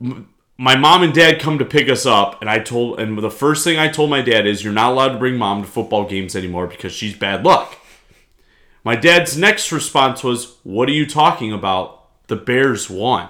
m- 0.00 0.28
my 0.58 0.76
mom 0.76 1.02
and 1.02 1.12
dad 1.14 1.40
come 1.40 1.58
to 1.58 1.64
pick 1.64 1.88
us 1.88 2.06
up, 2.06 2.40
and 2.40 2.50
I 2.50 2.58
told, 2.58 2.98
and 3.00 3.16
the 3.18 3.30
first 3.30 3.62
thing 3.64 3.78
I 3.78 3.88
told 3.88 4.10
my 4.10 4.20
dad 4.22 4.46
is, 4.46 4.62
"You're 4.64 4.72
not 4.72 4.92
allowed 4.92 5.10
to 5.10 5.18
bring 5.18 5.36
mom 5.36 5.62
to 5.62 5.68
football 5.68 6.08
games 6.08 6.34
anymore 6.36 6.66
because 6.66 6.92
she's 6.92 7.14
bad 7.16 7.44
luck." 7.44 7.76
My 8.84 8.94
dad's 8.94 9.36
next 9.36 9.72
response 9.72 10.22
was, 10.22 10.56
"What 10.62 10.88
are 10.88 10.92
you 10.92 11.06
talking 11.06 11.52
about? 11.52 12.02
The 12.28 12.36
Bears 12.36 12.90
won." 12.90 13.28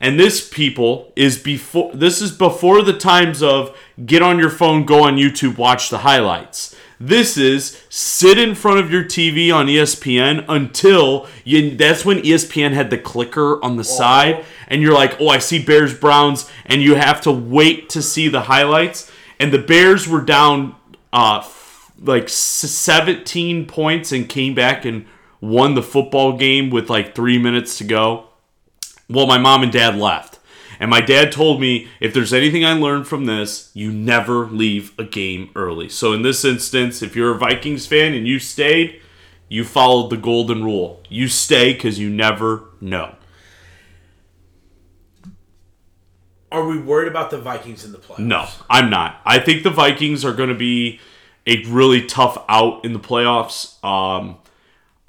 And 0.00 0.18
this 0.18 0.48
people 0.48 1.12
is 1.16 1.38
before 1.38 1.90
this 1.92 2.22
is 2.22 2.30
before 2.32 2.82
the 2.82 2.92
times 2.92 3.42
of 3.42 3.76
get 4.06 4.22
on 4.22 4.38
your 4.38 4.50
phone, 4.50 4.84
go 4.84 5.04
on 5.04 5.16
YouTube, 5.16 5.58
watch 5.58 5.90
the 5.90 5.98
highlights. 5.98 6.74
This 7.00 7.36
is 7.36 7.80
sit 7.88 8.38
in 8.38 8.54
front 8.54 8.80
of 8.80 8.90
your 8.90 9.04
TV 9.04 9.52
on 9.52 9.66
ESPN 9.66 10.44
until 10.48 11.26
you 11.44 11.76
that's 11.76 12.04
when 12.04 12.22
ESPN 12.22 12.72
had 12.72 12.90
the 12.90 12.98
clicker 12.98 13.62
on 13.62 13.76
the 13.76 13.84
side 13.84 14.44
and 14.66 14.82
you're 14.82 14.94
like, 14.94 15.20
"Oh, 15.20 15.28
I 15.28 15.38
see 15.38 15.58
Bears 15.58 15.94
Browns," 15.94 16.48
and 16.64 16.82
you 16.82 16.94
have 16.94 17.20
to 17.22 17.32
wait 17.32 17.88
to 17.90 18.02
see 18.02 18.28
the 18.28 18.42
highlights. 18.42 19.10
And 19.38 19.52
the 19.52 19.58
Bears 19.58 20.08
were 20.08 20.22
down 20.22 20.74
uh 21.12 21.40
like 22.00 22.28
17 22.28 23.66
points 23.66 24.12
and 24.12 24.28
came 24.28 24.54
back 24.54 24.84
and 24.84 25.06
won 25.40 25.74
the 25.74 25.82
football 25.82 26.36
game 26.36 26.70
with 26.70 26.90
like 26.90 27.14
3 27.14 27.38
minutes 27.38 27.78
to 27.78 27.84
go. 27.84 28.26
Well, 29.08 29.26
my 29.26 29.38
mom 29.38 29.62
and 29.62 29.72
dad 29.72 29.96
left. 29.96 30.38
And 30.80 30.90
my 30.90 31.00
dad 31.00 31.32
told 31.32 31.60
me 31.60 31.88
if 32.00 32.14
there's 32.14 32.32
anything 32.32 32.64
I 32.64 32.72
learned 32.72 33.08
from 33.08 33.26
this, 33.26 33.70
you 33.74 33.90
never 33.90 34.46
leave 34.46 34.92
a 34.98 35.04
game 35.04 35.50
early. 35.56 35.88
So 35.88 36.12
in 36.12 36.22
this 36.22 36.44
instance, 36.44 37.02
if 37.02 37.16
you're 37.16 37.34
a 37.34 37.38
Vikings 37.38 37.86
fan 37.86 38.14
and 38.14 38.28
you 38.28 38.38
stayed, 38.38 39.00
you 39.48 39.64
followed 39.64 40.10
the 40.10 40.16
golden 40.16 40.62
rule. 40.62 41.02
You 41.08 41.26
stay 41.26 41.72
because 41.72 41.98
you 41.98 42.10
never 42.10 42.64
know. 42.80 43.16
Are 46.52 46.66
we 46.66 46.78
worried 46.78 47.08
about 47.08 47.30
the 47.30 47.38
Vikings 47.38 47.84
in 47.84 47.92
the 47.92 47.98
playoffs? 47.98 48.20
No, 48.20 48.46
I'm 48.70 48.88
not. 48.88 49.20
I 49.24 49.38
think 49.38 49.64
the 49.64 49.70
Vikings 49.70 50.24
are 50.24 50.32
going 50.32 50.48
to 50.48 50.54
be 50.54 51.00
a 51.48 51.64
really 51.64 52.02
tough 52.02 52.44
out 52.48 52.84
in 52.84 52.92
the 52.92 53.00
playoffs. 53.00 53.82
Um, 53.82 54.36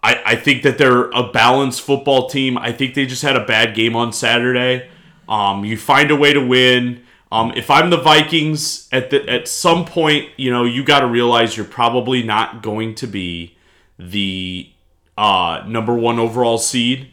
I, 0.02 0.22
I 0.26 0.36
think 0.36 0.64
that 0.64 0.78
they're 0.78 1.10
a 1.10 1.30
balanced 1.32 1.82
football 1.82 2.30
team. 2.30 2.58
I 2.58 2.72
think 2.72 2.96
they 2.96 3.06
just 3.06 3.22
had 3.22 3.36
a 3.36 3.46
bad 3.46 3.76
game 3.76 3.96
on 3.96 4.14
Saturday. 4.14 4.90
Um, 5.28 5.66
you 5.66 5.78
find 5.78 6.10
a 6.10 6.16
way 6.16 6.34
to 6.34 6.40
win. 6.40 7.04
Um, 7.32 7.52
if 7.56 7.70
I'm 7.70 7.90
the 7.90 7.98
Vikings, 7.98 8.88
at 8.92 9.12
the 9.12 9.30
at 9.30 9.48
some 9.48 9.86
point, 9.86 10.30
you 10.38 10.50
know, 10.50 10.64
you 10.64 10.84
got 10.84 11.02
to 11.02 11.08
realize 11.08 11.56
you're 11.56 11.66
probably 11.66 12.24
not 12.24 12.64
going 12.64 12.96
to 12.96 13.08
be 13.08 13.56
the 14.00 14.70
uh, 15.18 15.64
number 15.68 15.94
one 15.94 16.18
overall 16.18 16.58
seed, 16.58 17.12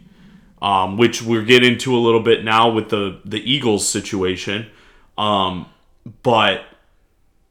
um, 0.62 0.96
which 0.96 1.20
we'll 1.20 1.44
getting 1.44 1.72
into 1.72 1.94
a 1.94 1.98
little 1.98 2.22
bit 2.22 2.44
now 2.44 2.70
with 2.70 2.88
the 2.88 3.20
the 3.24 3.38
Eagles 3.38 3.86
situation. 3.86 4.70
Um, 5.18 5.66
but 6.22 6.64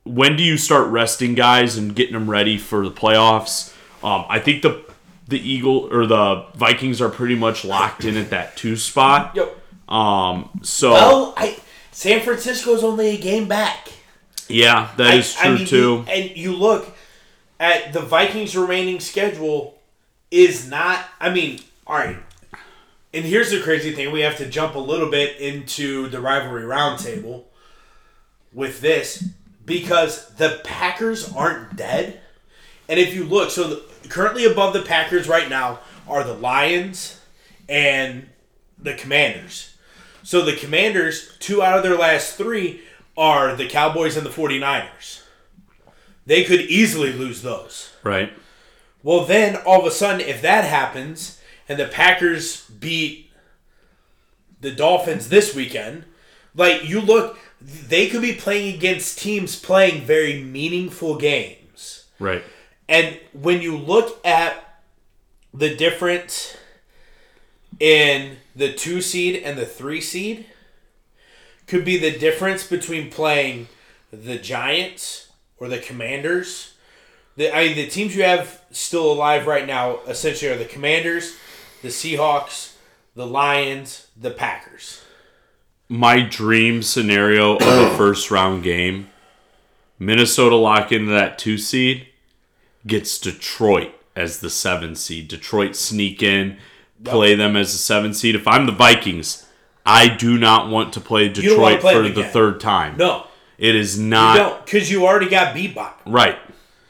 when 0.05 0.35
do 0.37 0.43
you 0.43 0.55
start 0.57 0.87
resting 0.87 1.35
guys 1.35 1.77
and 1.77 1.93
getting 1.95 2.13
them 2.13 2.29
ready 2.29 2.57
for 2.57 2.83
the 2.87 2.91
playoffs? 2.91 3.73
Um, 4.03 4.25
I 4.29 4.39
think 4.39 4.61
the 4.61 4.83
the 5.27 5.39
Eagle 5.39 5.91
or 5.91 6.05
the 6.05 6.45
Vikings 6.55 7.01
are 7.01 7.09
pretty 7.09 7.35
much 7.35 7.65
locked 7.65 8.05
in 8.05 8.15
at 8.15 8.29
that 8.29 8.55
two 8.55 8.77
spot. 8.77 9.35
Yep. 9.35 9.57
Um, 9.89 10.59
so 10.63 10.91
Well, 10.91 11.33
I 11.35 11.57
San 11.91 12.21
Francisco's 12.21 12.83
only 12.83 13.09
a 13.09 13.17
game 13.17 13.47
back. 13.47 13.89
yeah, 14.47 14.91
that 14.97 15.07
I- 15.13 15.15
is 15.15 15.35
I 15.39 15.43
true 15.47 15.55
mean, 15.57 15.65
too. 15.67 15.77
you- 15.77 16.05
and 16.13 16.37
you 16.37 16.55
look 16.55 16.95
at 17.59 17.93
the 17.93 18.01
Vikings' 18.01 18.55
remaining 18.55 18.99
schedule 18.99 19.79
is 20.29 20.67
not. 20.69 20.99
I 21.19 21.29
mean, 21.31 21.59
all 21.87 21.95
right. 21.97 22.17
And 23.13 23.23
here's 23.25 23.49
the 23.49 23.61
crazy 23.61 23.93
thing: 23.93 24.11
we 24.11 24.21
have 24.21 24.37
to 24.37 24.45
jump 24.45 24.75
a 24.75 24.79
little 24.79 25.09
bit 25.09 25.37
into 25.37 26.07
the 26.09 26.19
rivalry 26.21 26.63
roundtable 26.63 27.43
with 28.53 28.81
this 28.81 29.23
because 29.65 30.33
the 30.35 30.61
Packers 30.63 31.31
aren't 31.33 31.75
dead. 31.75 32.21
And 32.87 32.99
if 32.99 33.13
you 33.13 33.23
look, 33.23 33.49
so 33.49 33.67
the, 33.67 34.09
currently 34.09 34.45
above 34.45 34.73
the 34.73 34.81
Packers 34.81 35.27
right 35.27 35.49
now 35.49 35.79
are 36.07 36.23
the 36.23 36.33
Lions 36.33 37.19
and 37.67 38.29
the 38.77 38.93
Commanders. 38.93 39.75
So 40.23 40.43
the 40.43 40.55
Commanders, 40.55 41.35
two 41.39 41.61
out 41.61 41.77
of 41.77 41.83
their 41.83 41.97
last 41.97 42.35
three 42.35 42.81
are 43.17 43.55
the 43.55 43.67
Cowboys 43.67 44.17
and 44.17 44.25
the 44.25 44.31
49ers. 44.31 45.21
They 46.25 46.43
could 46.43 46.61
easily 46.61 47.13
lose 47.13 47.41
those. 47.41 47.91
right. 48.03 48.33
Well, 49.03 49.25
then 49.25 49.57
all 49.67 49.81
of 49.81 49.85
a 49.85 49.91
sudden, 49.91 50.21
if 50.21 50.41
that 50.41 50.63
happens 50.65 51.39
and 51.69 51.79
the 51.79 51.85
Packers 51.85 52.67
beat 52.67 53.29
the 54.61 54.71
Dolphins 54.71 55.29
this 55.29 55.53
weekend, 55.53 56.05
like 56.55 56.89
you 56.89 57.01
look, 57.01 57.37
they 57.65 58.09
could 58.09 58.21
be 58.21 58.33
playing 58.33 58.75
against 58.75 59.19
teams 59.19 59.59
playing 59.59 60.03
very 60.03 60.41
meaningful 60.41 61.17
games. 61.17 62.05
Right. 62.19 62.43
And 62.87 63.19
when 63.33 63.61
you 63.61 63.75
look 63.75 64.23
at 64.25 64.81
the 65.53 65.75
difference 65.75 66.55
in 67.79 68.37
the 68.55 68.71
two 68.71 69.01
seed 69.01 69.41
and 69.43 69.57
the 69.57 69.65
three 69.65 70.01
seed, 70.01 70.45
could 71.67 71.83
be 71.83 71.97
the 71.97 72.17
difference 72.17 72.67
between 72.67 73.09
playing 73.09 73.67
the 74.11 74.37
Giants 74.37 75.29
or 75.57 75.67
the 75.67 75.79
Commanders. 75.79 76.75
The, 77.37 77.55
I 77.55 77.67
mean, 77.67 77.75
the 77.75 77.87
teams 77.87 78.15
you 78.15 78.23
have 78.23 78.61
still 78.69 79.11
alive 79.11 79.47
right 79.47 79.65
now 79.65 79.99
essentially 80.07 80.51
are 80.51 80.57
the 80.57 80.65
Commanders, 80.65 81.35
the 81.81 81.87
Seahawks, 81.87 82.75
the 83.15 83.25
Lions, 83.25 84.07
the 84.15 84.29
Packers. 84.29 85.01
My 85.87 86.21
dream 86.21 86.81
scenario 86.81 87.57
of 87.57 87.61
a 87.93 87.95
first 87.97 88.31
round 88.31 88.63
game, 88.63 89.09
Minnesota 89.99 90.55
lock 90.55 90.91
into 90.91 91.11
that 91.11 91.37
two 91.37 91.57
seed, 91.57 92.07
gets 92.87 93.19
Detroit 93.19 93.91
as 94.15 94.39
the 94.39 94.49
seven 94.49 94.95
seed. 94.95 95.27
Detroit 95.27 95.75
sneak 95.75 96.23
in, 96.23 96.57
play 97.03 97.35
them 97.35 97.55
as 97.55 97.73
a 97.73 97.77
seven 97.77 98.13
seed. 98.13 98.35
If 98.35 98.47
I'm 98.47 98.65
the 98.65 98.71
Vikings, 98.71 99.45
I 99.85 100.07
do 100.07 100.37
not 100.39 100.69
want 100.69 100.93
to 100.93 101.01
play 101.01 101.27
don't 101.29 101.43
wanna 101.59 101.75
Detroit 101.75 101.81
play 101.81 101.93
for 101.93 102.01
the 102.01 102.21
again. 102.21 102.31
third 102.31 102.59
time. 102.59 102.97
No, 102.97 103.27
It 103.59 103.75
is 103.75 103.99
not 103.99 104.65
because 104.65 104.89
you 104.91 105.05
already 105.05 105.29
got 105.29 105.53
beat 105.53 105.75
by. 105.75 105.91
'em. 106.05 106.11
right. 106.13 106.39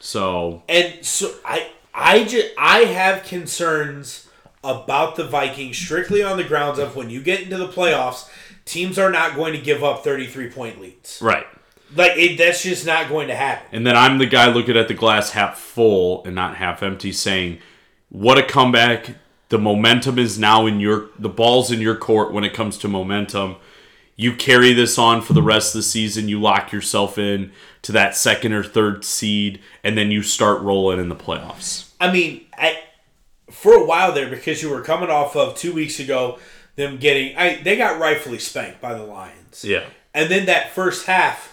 So 0.00 0.62
And 0.68 0.94
so 1.04 1.34
I 1.44 1.68
I 1.94 2.24
just 2.24 2.48
I 2.56 2.80
have 2.80 3.24
concerns 3.24 4.28
about 4.64 5.16
the 5.16 5.24
Vikings 5.24 5.76
strictly 5.76 6.22
on 6.22 6.36
the 6.38 6.44
grounds 6.44 6.78
of 6.78 6.96
when 6.96 7.10
you 7.10 7.20
get 7.20 7.40
into 7.40 7.56
the 7.56 7.68
playoffs, 7.68 8.28
teams 8.66 8.98
are 8.98 9.10
not 9.10 9.34
going 9.34 9.54
to 9.54 9.58
give 9.58 9.82
up 9.82 10.04
33 10.04 10.50
point 10.50 10.80
leads. 10.80 11.18
right. 11.22 11.46
Like 11.94 12.16
it, 12.16 12.36
that's 12.36 12.64
just 12.64 12.84
not 12.84 13.08
going 13.08 13.28
to 13.28 13.36
happen. 13.36 13.68
And 13.70 13.86
then 13.86 13.96
I'm 13.96 14.18
the 14.18 14.26
guy 14.26 14.52
looking 14.52 14.76
at 14.76 14.88
the 14.88 14.94
glass 14.94 15.30
half 15.30 15.56
full 15.56 16.24
and 16.24 16.34
not 16.34 16.56
half 16.56 16.82
empty, 16.82 17.12
saying, 17.12 17.60
"What 18.08 18.38
a 18.38 18.42
comeback! 18.42 19.10
The 19.50 19.58
momentum 19.58 20.18
is 20.18 20.36
now 20.36 20.66
in 20.66 20.80
your 20.80 21.10
the 21.16 21.28
ball's 21.28 21.70
in 21.70 21.80
your 21.80 21.94
court 21.94 22.32
when 22.32 22.42
it 22.42 22.52
comes 22.52 22.76
to 22.78 22.88
momentum. 22.88 23.56
You 24.16 24.34
carry 24.34 24.72
this 24.72 24.98
on 24.98 25.22
for 25.22 25.32
the 25.32 25.42
rest 25.42 25.76
of 25.76 25.78
the 25.78 25.84
season. 25.84 26.28
You 26.28 26.40
lock 26.40 26.72
yourself 26.72 27.18
in 27.18 27.52
to 27.82 27.92
that 27.92 28.16
second 28.16 28.52
or 28.52 28.64
third 28.64 29.04
seed, 29.04 29.60
and 29.84 29.96
then 29.96 30.10
you 30.10 30.24
start 30.24 30.60
rolling 30.62 30.98
in 30.98 31.08
the 31.08 31.14
playoffs. 31.14 31.92
I 32.00 32.10
mean, 32.10 32.46
I 32.58 32.80
for 33.48 33.74
a 33.74 33.86
while 33.86 34.10
there 34.10 34.28
because 34.28 34.60
you 34.60 34.70
were 34.70 34.82
coming 34.82 35.08
off 35.08 35.36
of 35.36 35.56
2 35.56 35.72
weeks 35.72 36.00
ago 36.00 36.40
them 36.76 36.98
getting 36.98 37.36
I 37.36 37.60
they 37.62 37.76
got 37.76 37.98
rightfully 38.00 38.38
spanked 38.38 38.80
by 38.80 38.94
the 38.94 39.02
Lions. 39.02 39.64
Yeah, 39.64 39.84
And 40.14 40.30
then 40.30 40.46
that 40.46 40.70
first 40.70 41.06
half 41.06 41.52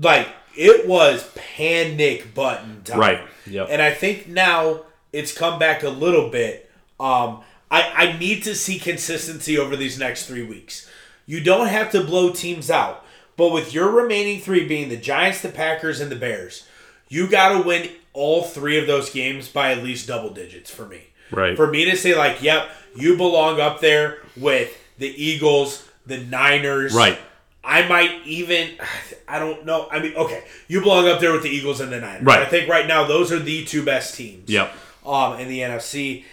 like 0.00 0.28
it 0.56 0.86
was 0.86 1.28
panic 1.34 2.34
button 2.34 2.82
time. 2.82 2.98
right. 2.98 3.20
Yep. 3.46 3.68
And 3.70 3.82
I 3.82 3.92
think 3.92 4.28
now 4.28 4.82
it's 5.12 5.36
come 5.36 5.58
back 5.58 5.82
a 5.82 5.88
little 5.88 6.30
bit. 6.30 6.70
Um, 6.98 7.40
I, 7.70 7.92
I 8.14 8.18
need 8.18 8.42
to 8.44 8.54
see 8.54 8.78
consistency 8.78 9.58
over 9.58 9.76
these 9.76 9.98
next 9.98 10.26
three 10.26 10.42
weeks. 10.42 10.88
You 11.26 11.40
don't 11.40 11.68
have 11.68 11.90
to 11.92 12.02
blow 12.02 12.30
teams 12.30 12.70
out, 12.70 13.04
but 13.36 13.52
with 13.52 13.72
your 13.72 13.90
remaining 13.90 14.40
three 14.40 14.66
being 14.66 14.88
the 14.88 14.96
Giants, 14.96 15.40
the 15.40 15.48
Packers, 15.48 16.00
and 16.00 16.10
the 16.10 16.16
Bears, 16.16 16.66
you 17.08 17.28
got 17.28 17.56
to 17.56 17.66
win 17.66 17.90
all 18.12 18.42
three 18.42 18.78
of 18.78 18.86
those 18.86 19.10
games 19.10 19.48
by 19.48 19.72
at 19.72 19.82
least 19.84 20.08
double 20.08 20.30
digits 20.30 20.70
for 20.70 20.86
me. 20.86 21.09
Right. 21.30 21.56
For 21.56 21.66
me 21.66 21.84
to 21.86 21.96
say, 21.96 22.16
like, 22.16 22.42
yep, 22.42 22.70
you 22.94 23.16
belong 23.16 23.60
up 23.60 23.80
there 23.80 24.18
with 24.36 24.76
the 24.98 25.08
Eagles, 25.08 25.88
the 26.06 26.18
Niners. 26.18 26.94
Right. 26.94 27.18
I 27.62 27.86
might 27.86 28.26
even, 28.26 28.70
I 29.28 29.38
don't 29.38 29.66
know. 29.66 29.88
I 29.90 30.00
mean, 30.00 30.14
okay, 30.14 30.44
you 30.68 30.80
belong 30.80 31.08
up 31.08 31.20
there 31.20 31.32
with 31.32 31.42
the 31.42 31.50
Eagles 31.50 31.80
and 31.80 31.92
the 31.92 32.00
Niners. 32.00 32.22
Right. 32.22 32.40
I 32.40 32.46
think 32.46 32.68
right 32.68 32.86
now 32.86 33.04
those 33.04 33.32
are 33.32 33.38
the 33.38 33.64
two 33.64 33.84
best 33.84 34.14
teams. 34.14 34.48
Yep. 34.48 34.72
Um, 35.04 35.38
in 35.38 35.48
the 35.48 35.60
NFC, 35.60 36.24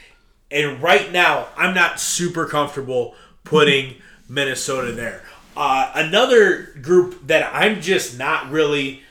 and 0.51 0.81
right 0.81 1.11
now 1.11 1.47
I'm 1.55 1.73
not 1.73 1.99
super 1.99 2.45
comfortable 2.45 3.15
putting 3.43 3.95
Minnesota 4.29 4.91
there. 4.91 5.23
Uh, 5.55 5.91
another 5.95 6.73
group 6.81 7.27
that 7.27 7.49
I'm 7.53 7.81
just 7.81 8.17
not 8.17 8.51
really 8.51 9.01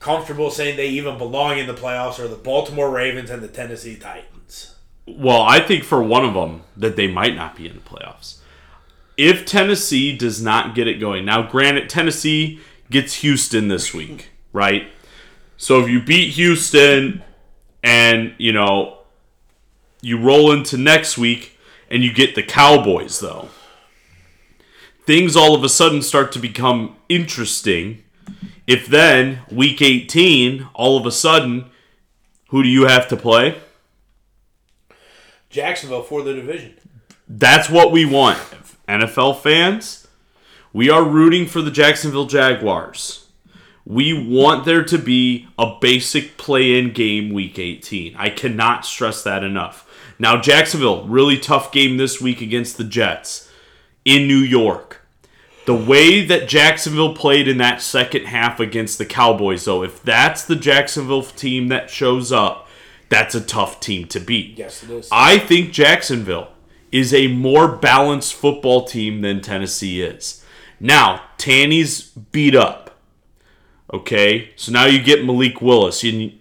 comfortable 0.00 0.50
saying 0.50 0.76
they 0.76 0.88
even 0.88 1.16
belong 1.16 1.58
in 1.58 1.66
the 1.66 1.74
playoffs 1.74 2.18
are 2.18 2.28
the 2.28 2.36
Baltimore 2.36 2.90
Ravens 2.90 3.30
and 3.30 3.42
the 3.42 3.48
Tennessee 3.48 3.96
Titans. 3.96 4.33
Well, 5.06 5.42
I 5.42 5.60
think 5.60 5.84
for 5.84 6.02
one 6.02 6.24
of 6.24 6.34
them 6.34 6.62
that 6.76 6.96
they 6.96 7.06
might 7.06 7.36
not 7.36 7.56
be 7.56 7.66
in 7.66 7.74
the 7.74 7.80
playoffs. 7.80 8.38
If 9.16 9.44
Tennessee 9.46 10.16
does 10.16 10.42
not 10.42 10.74
get 10.74 10.88
it 10.88 10.94
going, 10.98 11.24
now 11.24 11.42
granted, 11.42 11.88
Tennessee 11.88 12.60
gets 12.90 13.16
Houston 13.16 13.68
this 13.68 13.94
week, 13.94 14.30
right? 14.52 14.88
So 15.56 15.80
if 15.80 15.88
you 15.88 16.02
beat 16.02 16.34
Houston 16.34 17.22
and, 17.82 18.34
you 18.38 18.52
know, 18.52 18.98
you 20.00 20.20
roll 20.20 20.50
into 20.50 20.76
next 20.76 21.16
week 21.16 21.58
and 21.90 22.02
you 22.02 22.12
get 22.12 22.34
the 22.34 22.42
Cowboys, 22.42 23.20
though, 23.20 23.48
things 25.06 25.36
all 25.36 25.54
of 25.54 25.62
a 25.62 25.68
sudden 25.68 26.02
start 26.02 26.32
to 26.32 26.38
become 26.38 26.96
interesting. 27.08 28.02
If 28.66 28.86
then, 28.86 29.40
week 29.50 29.80
18, 29.80 30.68
all 30.74 30.96
of 30.96 31.06
a 31.06 31.12
sudden, 31.12 31.70
who 32.48 32.62
do 32.62 32.68
you 32.68 32.86
have 32.86 33.06
to 33.08 33.16
play? 33.16 33.58
Jacksonville 35.54 36.02
for 36.02 36.22
the 36.22 36.34
division. 36.34 36.74
That's 37.28 37.70
what 37.70 37.92
we 37.92 38.04
want. 38.04 38.40
NFL 38.88 39.40
fans, 39.40 40.08
we 40.72 40.90
are 40.90 41.04
rooting 41.04 41.46
for 41.46 41.62
the 41.62 41.70
Jacksonville 41.70 42.26
Jaguars. 42.26 43.28
We 43.86 44.12
want 44.12 44.64
there 44.64 44.82
to 44.82 44.98
be 44.98 45.46
a 45.56 45.76
basic 45.80 46.36
play 46.38 46.76
in 46.76 46.92
game 46.92 47.32
week 47.32 47.56
18. 47.56 48.16
I 48.16 48.30
cannot 48.30 48.84
stress 48.84 49.22
that 49.22 49.44
enough. 49.44 49.88
Now, 50.18 50.40
Jacksonville, 50.40 51.06
really 51.06 51.38
tough 51.38 51.70
game 51.70 51.98
this 51.98 52.20
week 52.20 52.40
against 52.40 52.76
the 52.76 52.82
Jets 52.82 53.48
in 54.04 54.26
New 54.26 54.38
York. 54.38 55.02
The 55.66 55.74
way 55.74 56.24
that 56.24 56.48
Jacksonville 56.48 57.14
played 57.14 57.46
in 57.46 57.58
that 57.58 57.80
second 57.80 58.26
half 58.26 58.58
against 58.58 58.98
the 58.98 59.06
Cowboys, 59.06 59.66
though, 59.66 59.84
if 59.84 60.02
that's 60.02 60.44
the 60.44 60.56
Jacksonville 60.56 61.22
team 61.22 61.68
that 61.68 61.90
shows 61.90 62.32
up, 62.32 62.63
that's 63.14 63.34
a 63.34 63.40
tough 63.40 63.78
team 63.78 64.08
to 64.08 64.18
beat. 64.18 64.58
Yes, 64.58 64.82
it 64.82 64.90
is. 64.90 65.08
I 65.12 65.38
think 65.38 65.72
Jacksonville 65.72 66.48
is 66.90 67.14
a 67.14 67.28
more 67.28 67.68
balanced 67.68 68.34
football 68.34 68.84
team 68.84 69.20
than 69.20 69.40
Tennessee 69.40 70.02
is. 70.02 70.44
Now, 70.80 71.22
Tanny's 71.38 72.02
beat 72.10 72.56
up. 72.56 72.98
Okay, 73.92 74.50
so 74.56 74.72
now 74.72 74.86
you 74.86 75.00
get 75.00 75.24
Malik 75.24 75.62
Willis. 75.62 76.02
You, 76.02 76.32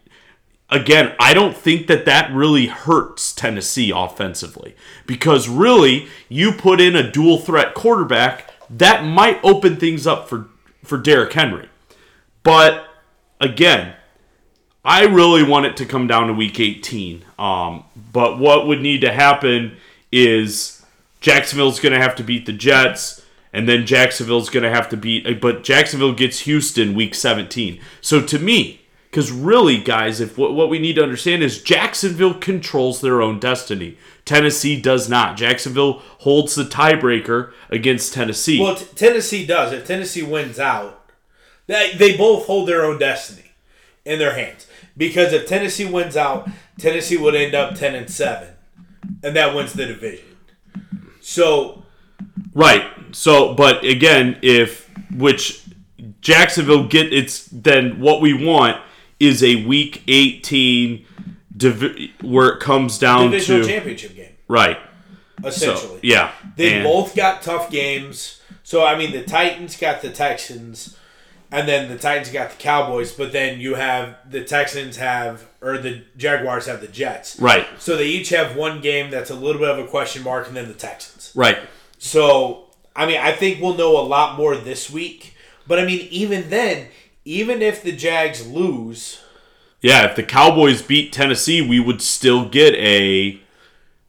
again, 0.70 1.14
I 1.20 1.36
don't 1.36 1.56
think 1.56 1.86
that 1.88 2.06
that 2.06 2.34
really 2.34 2.66
hurts 2.66 3.34
Tennessee 3.34 3.92
offensively 3.96 4.76
because 5.06 5.48
really, 5.48 6.08
you 6.28 6.54
put 6.54 6.82
in 6.82 6.96
a 6.96 7.12
dual 7.12 7.38
threat 7.38 7.76
quarterback 7.76 8.52
that 8.70 9.06
might 9.06 9.40
open 9.44 9.78
things 9.78 10.08
up 10.08 10.28
for 10.28 10.48
for 10.84 10.98
Derrick 10.98 11.34
Henry. 11.34 11.70
But 12.42 12.88
again, 13.40 13.94
I 14.86 15.06
really 15.06 15.44
want 15.44 15.66
it 15.66 15.78
to 15.78 15.86
come 15.86 16.08
down 16.08 16.28
to 16.28 16.34
week 16.34 16.60
18. 16.60 17.24
Um, 17.40 17.86
but 18.12 18.38
what 18.38 18.68
would 18.68 18.82
need 18.82 19.02
to 19.02 19.12
happen 19.12 19.78
is 20.12 20.86
Jacksonville's 21.22 21.80
going 21.80 21.94
to 21.94 22.02
have 22.02 22.16
to 22.18 22.24
beat 22.24 22.46
the 22.46 22.54
Jets, 22.54 23.26
and 23.54 23.68
then 23.68 23.86
Jacksonville's 23.86 24.50
going 24.50 24.64
to 24.64 24.70
have 24.70 24.90
to 24.90 24.98
beat. 24.98 25.40
But 25.40 25.64
Jacksonville 25.64 26.14
gets 26.14 26.40
Houston 26.40 26.94
week 26.94 27.16
17. 27.16 27.80
So 28.02 28.22
to 28.22 28.40
me, 28.40 28.82
because 29.10 29.32
really, 29.32 29.78
guys, 29.78 30.20
if 30.20 30.38
what, 30.38 30.54
what 30.54 30.70
we 30.70 30.80
need 30.80 30.96
to 30.96 31.04
understand 31.04 31.44
is 31.44 31.62
Jacksonville 31.62 32.34
controls 32.34 33.00
their 33.00 33.22
own 33.22 33.40
destiny. 33.40 33.98
Tennessee 34.26 34.82
does 34.82 35.08
not. 35.08 35.38
Jacksonville 35.38 36.02
holds 36.20 36.56
the 36.56 36.64
tiebreaker 36.64 37.54
against 37.70 38.14
Tennessee. 38.14 38.60
Well, 38.60 38.76
t- 38.76 38.86
Tennessee 38.96 39.46
does. 39.46 39.72
If 39.72 39.86
Tennessee 39.86 40.24
wins 40.24 40.60
out, 40.60 41.08
they, 41.68 41.94
they 41.94 42.18
both 42.18 42.48
hold 42.48 42.68
their 42.68 42.84
own 42.84 42.98
destiny 42.98 43.52
in 44.04 44.18
their 44.18 44.34
hands. 44.34 44.66
Because 44.96 45.34
if 45.34 45.48
Tennessee 45.48 45.86
wins 45.86 46.16
out, 46.16 46.48
Tennessee 46.78 47.18
would 47.18 47.36
end 47.36 47.56
up 47.56 47.76
ten 47.76 47.96
and 47.96 48.10
seven, 48.10 48.50
and 49.24 49.36
that 49.36 49.56
wins 49.56 49.74
the 49.74 49.86
division. 49.86 50.26
So 51.22 51.84
Right. 52.54 52.86
So, 53.12 53.54
but 53.54 53.84
again, 53.84 54.38
if 54.42 54.90
which 55.16 55.64
Jacksonville 56.22 56.88
get 56.88 57.12
it's 57.14 57.46
then 57.52 58.00
what 58.00 58.22
we 58.22 58.34
want 58.34 58.82
is 59.20 59.44
a 59.44 59.66
week 59.66 60.04
18 60.08 61.06
divi- 61.56 62.14
where 62.22 62.50
it 62.50 62.60
comes 62.60 62.98
down 63.00 63.32
divisional 63.32 63.64
to 63.64 63.68
championship 63.70 64.16
game, 64.16 64.34
right. 64.48 64.78
So, 65.42 65.48
essentially. 65.48 66.00
yeah. 66.04 66.32
They 66.56 66.76
And- 66.76 66.84
both 66.84 67.16
got 67.16 67.42
tough 67.42 67.70
games. 67.72 68.40
So 68.64 68.84
I 68.86 68.98
mean, 68.98 69.12
the 69.12 69.24
Titans 69.24 69.76
got 69.78 70.02
the 70.02 70.10
Texans, 70.10 70.98
and 71.54 71.68
then 71.68 71.88
the 71.88 71.98
Titans 71.98 72.32
got 72.32 72.50
the 72.50 72.58
Cowboys. 72.58 73.12
But 73.14 73.32
then 73.32 73.62
you 73.62 73.76
have 73.76 74.18
the 74.30 74.44
Texans 74.44 74.98
have, 74.98 75.46
or 75.62 75.78
the 75.78 76.04
Jaguars 76.18 76.66
have 76.66 76.82
the 76.82 76.88
Jets. 76.88 77.40
right. 77.40 77.68
So 77.80 77.96
they 77.96 78.08
each 78.08 78.30
have 78.30 78.56
one 78.56 78.82
game 78.82 79.12
that's 79.12 79.30
a 79.30 79.36
little 79.36 79.62
bit 79.62 79.70
of 79.70 79.80
a 79.80 79.88
question 79.88 80.24
mark, 80.24 80.48
and 80.48 80.58
then 80.58 80.68
the 80.68 80.74
Texans. 80.74 81.32
Right. 81.36 81.60
So 82.00 82.66
I 82.96 83.06
mean, 83.06 83.20
I 83.20 83.32
think 83.32 83.62
we'll 83.62 83.78
know 83.78 83.98
a 84.00 84.04
lot 84.04 84.38
more 84.38 84.56
this 84.56 84.90
week. 84.90 85.36
But 85.68 85.80
I 85.80 85.86
mean, 85.86 86.08
even 86.12 86.50
then, 86.50 86.88
even 87.24 87.62
if 87.62 87.84
the 87.84 87.92
Jags 87.94 88.46
lose, 88.46 89.22
Yeah, 89.82 90.10
if 90.10 90.16
the 90.16 90.24
Cowboys 90.24 90.82
beat 90.82 91.14
Tennessee, 91.14 91.62
we 91.62 91.80
would 91.80 92.02
still 92.02 92.50
get 92.50 92.74
a 92.76 93.40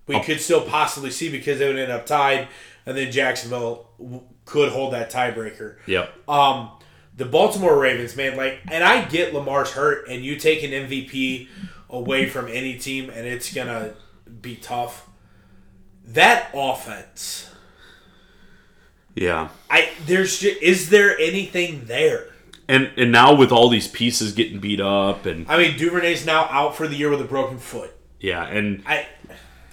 we 0.07 0.20
could 0.20 0.40
still 0.40 0.61
possibly 0.62 1.11
see 1.11 1.30
because 1.30 1.59
they 1.59 1.66
would 1.66 1.78
end 1.78 1.92
up 1.92 2.07
tied, 2.07 2.48
and 2.87 2.96
then 2.96 3.11
Jacksonville 3.12 3.87
could 4.44 4.70
hold 4.70 4.92
that 4.92 5.11
tiebreaker. 5.11 5.76
Yep. 5.87 6.28
Um, 6.28 6.70
the 7.16 7.24
Baltimore 7.24 7.79
Ravens, 7.79 8.16
man, 8.16 8.37
like, 8.37 8.61
and 8.70 8.83
I 8.83 9.05
get 9.05 9.33
Lamar's 9.35 9.72
hurt, 9.72 10.09
and 10.09 10.24
you 10.24 10.37
take 10.37 10.62
an 10.62 10.70
MVP 10.70 11.48
away 11.88 12.29
from 12.29 12.48
any 12.48 12.77
team, 12.79 13.09
and 13.11 13.27
it's 13.27 13.53
gonna 13.55 13.94
be 14.40 14.57
tough. 14.57 15.09
That 16.07 16.50
offense, 16.55 17.50
Yeah. 19.14 19.48
I 19.70 19.90
there's 20.07 20.42
is 20.42 20.90
there 20.90 21.16
anything 21.18 21.85
there? 21.87 22.27
And 22.68 22.90
and 22.96 23.12
now 23.12 23.35
with 23.35 23.53
all 23.53 23.68
these 23.68 23.87
pieces 23.88 24.33
getting 24.33 24.59
beat 24.59 24.81
up 24.81 25.24
and 25.27 25.46
I 25.48 25.57
mean, 25.57 25.77
Duvernay's 25.79 26.27
now 26.27 26.48
out 26.50 26.77
for 26.77 26.88
the 26.88 26.96
year 26.96 27.11
with 27.11 27.20
a 27.20 27.24
broken 27.24 27.59
foot. 27.59 27.92
yeah, 28.20 28.44
and 28.46 28.83
I 28.87 29.07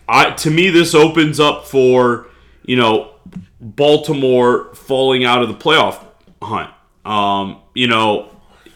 I 0.07 0.31
to 0.31 0.51
me 0.51 0.69
this 0.69 0.93
opens 0.93 1.39
up 1.39 1.65
for 1.65 2.27
you 2.63 2.75
know 2.75 3.11
Baltimore 3.59 4.73
falling 4.75 5.23
out 5.25 5.41
of 5.41 5.47
the 5.47 5.55
playoff 5.55 5.99
hunt. 6.41 6.69
Um, 7.05 7.61
you 7.73 7.87
know, 7.87 8.29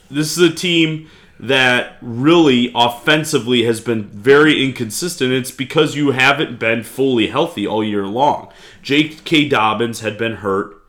this 0.09 0.37
is 0.37 0.51
a 0.51 0.53
team 0.53 1.09
that 1.39 1.97
really 2.01 2.71
offensively 2.73 3.63
has 3.63 3.81
been 3.81 4.03
very 4.03 4.63
inconsistent. 4.63 5.31
It's 5.31 5.51
because 5.51 5.95
you 5.95 6.11
haven't 6.11 6.59
been 6.59 6.83
fully 6.83 7.27
healthy 7.27 7.67
all 7.67 7.83
year 7.83 8.07
long. 8.07 8.51
J.K. 8.81 9.49
Dobbins 9.49 9.99
had 9.99 10.17
been 10.17 10.37
hurt, 10.37 10.81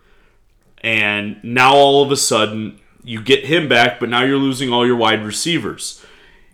and 0.83 1.43
now 1.43 1.75
all 1.75 2.03
of 2.03 2.13
a 2.13 2.17
sudden 2.17 2.79
you 3.03 3.23
get 3.23 3.47
him 3.47 3.69
back, 3.69 3.99
but 3.99 4.09
now 4.09 4.23
you're 4.23 4.37
losing 4.37 4.73
all 4.73 4.87
your 4.87 4.97
wide 4.97 5.25
receivers. 5.25 6.05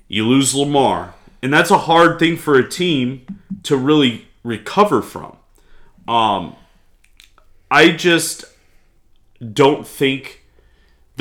You 0.09 0.27
lose 0.27 0.55
Lamar, 0.55 1.15
and 1.43 1.53
that's 1.53 1.71
a 1.71 1.79
hard 1.79 2.19
thing 2.19 2.37
for 2.37 2.57
a 2.57 2.69
team 2.69 3.27
to 3.65 3.77
really 3.77 4.27
recover 4.43 5.03
from. 5.03 5.37
Um, 6.09 6.57
I 7.71 7.91
just 7.91 8.45
don't 9.53 9.87
think 9.87 10.42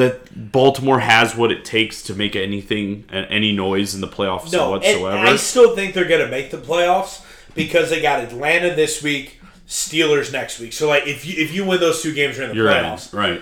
that 0.02 0.52
Baltimore 0.52 1.00
has 1.00 1.36
what 1.36 1.52
it 1.52 1.64
takes 1.64 2.02
to 2.04 2.14
make 2.14 2.36
anything 2.36 3.06
any 3.12 3.52
noise 3.52 3.96
in 3.96 4.02
the 4.02 4.08
playoffs 4.08 4.52
No, 4.52 4.72
whatsoever. 4.72 5.18
I 5.18 5.36
still 5.38 5.76
think 5.76 5.94
they're 5.94 6.06
going 6.08 6.22
to 6.26 6.28
make 6.30 6.52
the 6.52 6.58
playoffs 6.58 7.22
because 7.56 7.90
they 7.90 8.02
got 8.02 8.20
Atlanta 8.24 8.74
this 8.76 9.02
week, 9.04 9.40
Steelers 9.68 10.32
next 10.32 10.60
week. 10.60 10.74
So 10.74 10.88
like 10.88 11.08
if 11.08 11.26
you 11.26 11.42
if 11.44 11.54
you 11.54 11.66
win 11.66 11.80
those 11.80 12.02
two 12.02 12.14
games, 12.14 12.38
you're 12.38 12.46
in 12.46 12.52
the 12.52 12.56
You're 12.56 12.70
in, 12.72 12.84
playoffs. 12.84 13.14
right? 13.14 13.42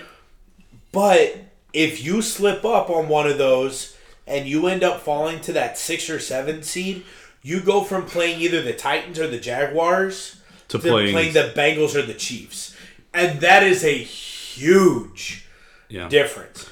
But 0.92 1.36
if 1.72 2.04
you 2.04 2.20
slip 2.22 2.64
up 2.64 2.90
on 2.90 3.08
one 3.08 3.26
of 3.28 3.38
those 3.38 3.96
and 4.26 4.46
you 4.46 4.66
end 4.66 4.82
up 4.84 5.00
falling 5.00 5.40
to 5.42 5.52
that 5.54 5.78
six 5.78 6.08
or 6.10 6.18
seven 6.18 6.62
seed, 6.62 7.04
you 7.42 7.60
go 7.60 7.82
from 7.84 8.04
playing 8.06 8.40
either 8.40 8.60
the 8.62 8.72
Titans 8.72 9.18
or 9.18 9.26
the 9.26 9.38
Jaguars 9.38 10.36
To 10.68 10.78
to 10.78 10.88
playing- 10.88 11.12
playing 11.12 11.32
the 11.32 11.52
Bengals 11.56 11.94
or 11.94 12.02
the 12.02 12.14
Chiefs, 12.14 12.74
and 13.14 13.40
that 13.40 13.62
is 13.62 13.84
a 13.84 13.96
huge 13.96 15.39
Yeah. 15.90 16.08
difference. 16.08 16.68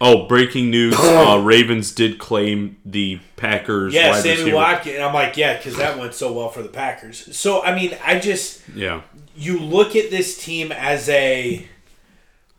Oh, 0.00 0.26
breaking 0.26 0.70
news! 0.70 0.94
uh, 0.98 1.40
Ravens 1.42 1.92
did 1.92 2.18
claim 2.18 2.76
the 2.84 3.20
Packers. 3.36 3.94
Yeah, 3.94 4.20
Sammy. 4.20 4.52
Watkins. 4.52 4.98
I'm 4.98 5.14
like, 5.14 5.36
yeah, 5.36 5.56
because 5.56 5.76
that 5.76 5.98
went 5.98 6.12
so 6.14 6.32
well 6.32 6.48
for 6.50 6.62
the 6.62 6.68
Packers. 6.68 7.34
So 7.36 7.62
I 7.62 7.74
mean, 7.74 7.96
I 8.04 8.18
just 8.18 8.60
Yeah, 8.74 9.02
you 9.34 9.58
look 9.58 9.96
at 9.96 10.10
this 10.10 10.36
team 10.36 10.70
as 10.72 11.08
a 11.08 11.66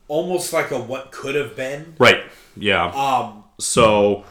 almost 0.08 0.54
like 0.54 0.72
a 0.72 0.80
what 0.80 1.12
could 1.12 1.36
have 1.36 1.56
been. 1.56 1.96
right. 2.00 2.24
Yeah. 2.56 2.86
Um, 2.88 3.44
So, 3.60 4.24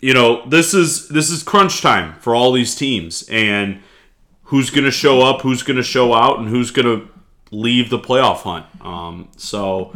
you 0.00 0.14
know, 0.14 0.46
this 0.48 0.72
is 0.72 1.08
this 1.08 1.28
is 1.30 1.42
crunch 1.42 1.82
time 1.82 2.14
for 2.20 2.34
all 2.34 2.52
these 2.52 2.74
teams, 2.74 3.24
and 3.30 3.80
who's 4.44 4.70
going 4.70 4.84
to 4.84 4.90
show 4.90 5.20
up, 5.20 5.42
who's 5.42 5.62
going 5.62 5.76
to 5.76 5.82
show 5.82 6.14
out, 6.14 6.38
and 6.38 6.48
who's 6.48 6.70
going 6.70 6.86
to 6.86 7.08
leave 7.50 7.90
the 7.90 7.98
playoff 7.98 8.38
hunt. 8.38 8.64
Um, 8.80 9.28
so, 9.36 9.94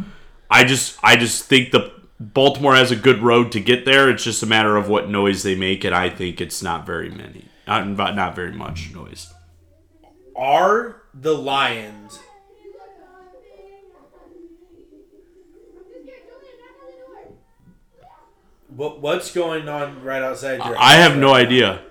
I 0.49 0.63
just 0.63 0.97
I 1.03 1.15
just 1.15 1.45
think 1.45 1.71
the 1.71 1.91
Baltimore 2.19 2.75
has 2.75 2.91
a 2.91 2.95
good 2.95 3.21
road 3.21 3.51
to 3.53 3.59
get 3.59 3.85
there. 3.85 4.09
It's 4.09 4.23
just 4.23 4.43
a 4.43 4.45
matter 4.45 4.77
of 4.77 4.87
what 4.87 5.09
noise 5.09 5.43
they 5.43 5.55
make, 5.55 5.83
and 5.83 5.95
I 5.95 6.09
think 6.09 6.39
it's 6.39 6.61
not 6.61 6.85
very 6.85 7.09
many, 7.09 7.45
not 7.67 7.87
not 7.87 8.35
very 8.35 8.51
much 8.51 8.93
noise. 8.93 9.33
are 10.35 11.03
the 11.13 11.33
Lions 11.35 12.19
what 18.75 19.01
what's 19.01 19.31
going 19.31 19.67
on 19.69 20.03
right 20.03 20.21
outside 20.21 20.57
your? 20.57 20.75
I 20.77 20.93
have 20.93 21.17
no 21.17 21.33
idea. 21.33 21.81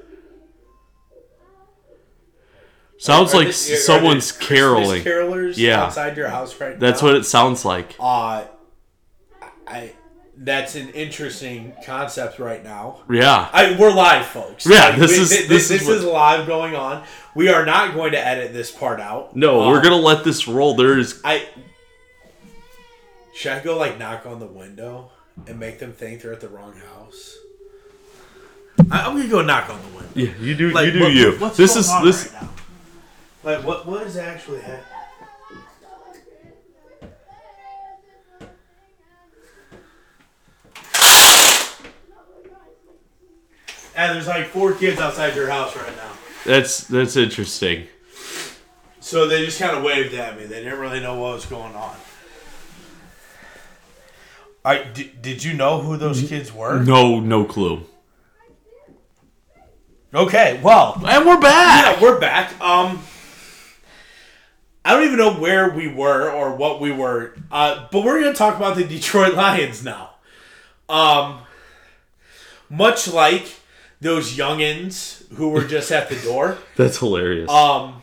Sounds 3.02 3.34
Are 3.34 3.38
like 3.38 3.46
this- 3.48 3.68
are 3.72 3.76
someone's 3.78 4.28
this 4.28 4.36
Christmas 4.36 4.58
caroling. 4.60 5.02
Carolers 5.02 5.56
Yeah. 5.56 5.82
outside 5.82 6.16
your 6.16 6.28
house 6.28 6.60
right 6.60 6.78
That's 6.78 7.02
now. 7.02 7.08
what 7.08 7.16
it 7.16 7.24
sounds 7.24 7.64
like. 7.64 7.96
Uh, 7.98 8.44
I. 9.66 9.92
That's 10.36 10.76
an 10.76 10.88
interesting 10.90 11.72
concept 11.84 12.38
right 12.38 12.62
now. 12.64 13.00
Yeah. 13.10 13.48
I, 13.52 13.76
we're 13.78 13.92
live, 13.92 14.26
folks. 14.26 14.66
Yeah, 14.66 14.96
this 14.96 15.10
we- 15.10 15.16
is- 15.18 15.28
thi- 15.36 15.46
this 15.48 15.68
this, 15.68 15.82
is 15.82 15.88
what- 15.88 15.96
is 15.96 16.04
live 16.04 16.46
going 16.46 16.76
on. 16.76 17.02
We 17.34 17.48
are 17.48 17.66
not 17.66 17.94
going 17.94 18.12
to 18.12 18.24
edit 18.24 18.52
this 18.52 18.70
part 18.70 19.00
out. 19.00 19.34
No, 19.34 19.68
we're 19.68 19.78
Uh, 19.78 19.82
gonna 19.82 19.96
let 19.96 20.22
this 20.24 20.46
roll. 20.46 20.74
There 20.76 20.96
is 20.98 21.20
I 21.24 21.46
should 23.34 23.52
I 23.52 23.60
go 23.60 23.76
like 23.76 23.98
knock 23.98 24.26
on 24.26 24.38
the 24.38 24.46
window 24.46 25.10
and 25.48 25.58
make 25.58 25.78
them 25.80 25.92
think 25.92 26.22
they're 26.22 26.32
at 26.32 26.40
the 26.40 26.48
wrong 26.48 26.74
house. 26.96 27.36
I, 28.90 29.06
I'm 29.06 29.16
gonna 29.16 29.28
go 29.28 29.42
knock 29.42 29.68
on 29.70 29.80
the 29.82 29.88
window. 29.98 30.10
Yeah, 30.14 30.44
you 30.44 30.54
do. 30.54 30.70
Like, 30.70 30.86
you 30.86 30.92
do 30.92 31.00
what- 31.00 31.12
you. 31.12 31.32
What's 31.38 31.56
this 31.56 31.72
going 31.74 31.80
is 31.84 31.90
on 31.90 32.04
this. 32.04 32.32
right 32.32 32.42
now? 32.42 32.48
Like 33.42 33.64
what? 33.64 33.86
What 33.86 34.06
is 34.06 34.16
actually 34.16 34.60
happening? 34.60 34.84
And 43.94 44.16
there's 44.16 44.26
like 44.26 44.46
four 44.46 44.72
kids 44.72 45.00
outside 45.00 45.36
your 45.36 45.50
house 45.50 45.76
right 45.76 45.96
now. 45.96 46.12
That's 46.46 46.84
that's 46.86 47.16
interesting. 47.16 47.86
So 49.00 49.26
they 49.28 49.44
just 49.44 49.58
kind 49.58 49.76
of 49.76 49.82
waved 49.82 50.14
at 50.14 50.38
me. 50.38 50.46
They 50.46 50.62
didn't 50.62 50.78
really 50.78 51.00
know 51.00 51.18
what 51.18 51.34
was 51.34 51.46
going 51.46 51.74
on. 51.74 51.96
I 54.64 54.84
did, 54.84 55.20
did 55.20 55.44
you 55.44 55.54
know 55.54 55.80
who 55.82 55.96
those 55.96 56.26
kids 56.28 56.52
were? 56.52 56.82
No, 56.82 57.20
no 57.20 57.44
clue. 57.44 57.84
Okay, 60.14 60.60
well, 60.62 61.00
And 61.06 61.26
we're 61.26 61.40
back. 61.40 61.96
yeah, 61.96 62.02
we're 62.02 62.20
back. 62.20 62.60
Um, 62.60 63.02
I 64.84 64.94
don't 64.94 65.04
even 65.04 65.18
know 65.18 65.34
where 65.34 65.70
we 65.70 65.86
were 65.86 66.30
or 66.30 66.56
what 66.56 66.80
we 66.80 66.90
were, 66.90 67.34
uh, 67.50 67.86
but 67.92 68.04
we're 68.04 68.20
going 68.20 68.32
to 68.32 68.38
talk 68.38 68.56
about 68.56 68.76
the 68.76 68.84
Detroit 68.84 69.34
Lions 69.34 69.84
now. 69.84 70.10
Um, 70.88 71.40
much 72.68 73.06
like 73.06 73.60
those 74.00 74.36
youngins 74.36 75.32
who 75.34 75.50
were 75.50 75.64
just 75.64 75.92
at 75.92 76.08
the 76.08 76.16
door. 76.16 76.58
That's 76.76 76.98
hilarious. 76.98 77.48
Um, 77.48 78.02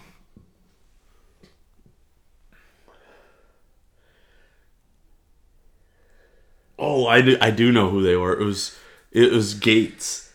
oh, 6.78 7.06
I 7.06 7.22
do, 7.22 7.38
I 7.42 7.52
do 7.52 7.72
know 7.74 7.90
who 7.90 8.02
they 8.02 8.16
were. 8.16 8.40
It 8.40 8.46
was 8.46 8.78
it 9.12 9.32
was 9.32 9.54
Gates. 9.56 10.32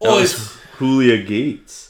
That 0.00 0.08
oh, 0.08 0.20
was 0.20 0.34
it's, 0.34 0.58
Julia 0.78 1.22
Gates. 1.22 1.85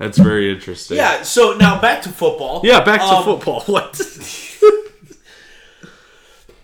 That's 0.00 0.16
very 0.18 0.50
interesting. 0.50 0.96
yeah. 0.96 1.22
So 1.22 1.52
now 1.56 1.80
back 1.80 2.00
to 2.02 2.08
football. 2.08 2.62
Yeah. 2.64 2.82
Back 2.82 3.00
to 3.00 3.06
Um, 3.06 3.24
football. 3.24 3.60
What? 3.66 3.94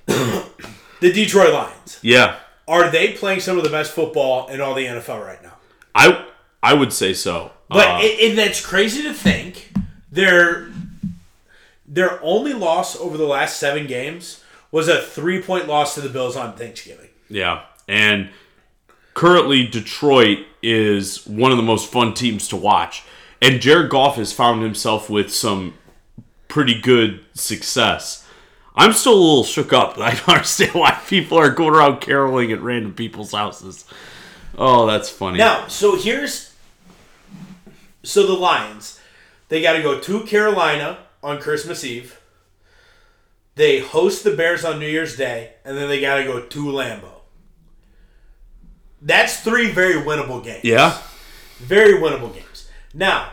The 1.01 1.13
Detroit 1.13 1.53
Lions. 1.53 1.99
yeah. 2.03 2.37
Are 2.67 2.91
they 2.91 3.13
playing 3.13 3.41
some 3.41 3.59
of 3.59 3.65
the 3.65 3.71
best 3.71 3.93
football 3.93 4.49
in 4.49 4.61
all 4.61 4.75
the 4.75 4.87
NFL 4.87 5.25
right 5.25 5.41
now? 5.43 5.53
I 5.95 6.25
I 6.63 6.73
would 6.75 6.93
say 6.93 7.13
so. 7.13 7.53
But 7.69 7.87
Uh, 7.87 7.99
it, 8.03 8.33
it, 8.33 8.35
that's 8.37 8.65
crazy 8.65 9.03
to 9.03 9.13
think. 9.13 9.73
Their 10.11 10.69
their 11.87 12.19
only 12.25 12.55
loss 12.55 12.99
over 12.99 13.17
the 13.19 13.27
last 13.27 13.59
seven 13.61 13.87
games 13.87 14.43
was 14.73 14.89
a 14.89 15.01
three 15.03 15.41
point 15.43 15.69
loss 15.69 15.95
to 15.95 16.01
the 16.01 16.09
Bills 16.09 16.35
on 16.37 16.55
Thanksgiving. 16.57 17.11
Yeah. 17.29 17.63
And 17.87 18.31
currently, 19.15 19.67
Detroit 19.67 20.39
is 20.63 21.27
one 21.27 21.51
of 21.53 21.57
the 21.59 21.63
most 21.63 21.93
fun 21.93 22.15
teams 22.15 22.49
to 22.49 22.57
watch. 22.57 23.05
And 23.41 23.61
Jared 23.61 23.91
Goff 23.91 24.17
has 24.17 24.33
found 24.33 24.63
himself 24.63 25.11
with 25.11 25.33
some 25.33 25.75
pretty 26.49 26.81
good 26.81 27.21
success. 27.35 28.27
I'm 28.75 28.93
still 28.93 29.15
a 29.15 29.15
little 29.15 29.45
shook 29.45 29.73
up. 29.73 29.99
I 29.99 30.13
don't 30.13 30.29
understand 30.29 30.75
why 30.75 30.93
people 31.09 31.39
are 31.39 31.51
going 31.51 31.75
around 31.75 32.01
caroling 32.01 32.53
at 32.53 32.61
random 32.61 32.95
people's 32.95 33.33
houses. 33.33 33.85
Oh, 34.57 34.87
that's 34.87 35.11
funny. 35.11 35.39
Now, 35.39 35.67
so 35.67 35.97
here's 35.97 36.55
so 38.03 38.27
the 38.27 38.35
Lions, 38.35 39.01
they 39.49 39.61
got 39.61 39.75
to 39.75 39.83
go 39.83 40.01
to 40.01 40.21
Carolina 40.21 40.99
on 41.23 41.41
Christmas 41.41 41.85
Eve. 41.85 42.21
They 43.57 43.81
host 43.81 44.23
the 44.23 44.37
Bears 44.37 44.65
on 44.65 44.79
New 44.79 44.87
Year's 44.87 45.17
Day, 45.17 45.55
and 45.65 45.77
then 45.77 45.89
they 45.89 46.01
got 46.01 46.17
to 46.17 46.25
go 46.25 46.41
to 46.41 46.65
Lambeau. 46.65 47.21
That's 49.01 49.41
three 49.41 49.71
very 49.71 49.95
winnable 49.95 50.43
games. 50.43 50.65
Yeah. 50.65 50.99
Very 51.59 51.95
winnable 51.95 52.33
games. 52.33 52.46
Now, 52.97 53.31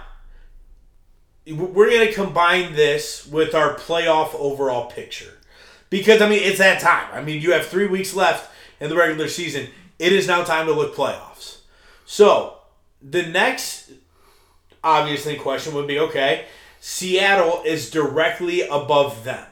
we're 1.48 1.90
going 1.90 2.06
to 2.08 2.14
combine 2.14 2.74
this 2.74 3.26
with 3.26 3.56
our 3.56 3.76
playoff 3.76 4.36
overall 4.36 4.92
picture. 4.92 5.38
Because, 5.90 6.22
I 6.22 6.28
mean, 6.28 6.42
it's 6.44 6.58
that 6.58 6.82
time. 6.82 7.08
I 7.14 7.22
mean, 7.22 7.42
you 7.42 7.54
have 7.54 7.66
three 7.66 7.88
weeks 7.88 8.14
left 8.14 8.52
in 8.82 8.90
the 8.90 8.98
regular 8.98 9.30
season. 9.30 9.70
It 10.00 10.12
is 10.12 10.28
now 10.28 10.44
time 10.44 10.68
to 10.68 10.74
look 10.74 10.96
playoffs. 10.96 11.60
So, 12.06 12.58
the 13.02 13.24
next 13.24 13.92
obviously 14.84 15.38
question 15.38 15.74
would 15.76 15.88
be 15.88 16.00
okay, 16.00 16.46
Seattle 16.82 17.62
is 17.66 17.90
directly 17.90 18.64
above 18.64 19.24
them. 19.24 19.48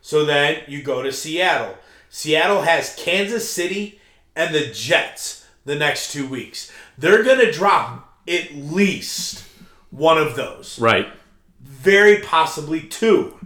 So 0.00 0.24
then 0.24 0.62
you 0.68 0.82
go 0.82 1.02
to 1.02 1.10
Seattle. 1.10 1.76
Seattle 2.08 2.62
has 2.62 2.94
Kansas 2.94 3.48
City 3.50 4.00
and 4.36 4.54
the 4.54 4.66
Jets 4.72 5.46
the 5.64 5.74
next 5.74 6.12
two 6.12 6.26
weeks. 6.26 6.70
They're 6.96 7.24
going 7.24 7.40
to 7.40 7.50
drop 7.50 8.11
at 8.28 8.54
least 8.54 9.44
one 9.90 10.18
of 10.18 10.36
those, 10.36 10.78
Right. 10.78 11.08
very 11.60 12.18
possibly 12.20 12.80
two. 12.80 13.38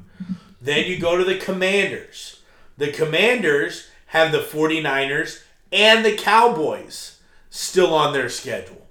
Then 0.61 0.87
you 0.87 0.99
go 0.99 1.17
to 1.17 1.25
the 1.25 1.37
Commanders. 1.39 2.41
The 2.77 2.93
Commanders 2.93 3.89
have 4.07 4.33
the 4.33 4.41
49ers 4.43 5.41
and 5.73 6.05
the 6.05 6.15
Cowboys 6.17 7.19
still 7.51 7.95
on 7.95 8.13
their 8.13 8.29
schedule. 8.29 8.87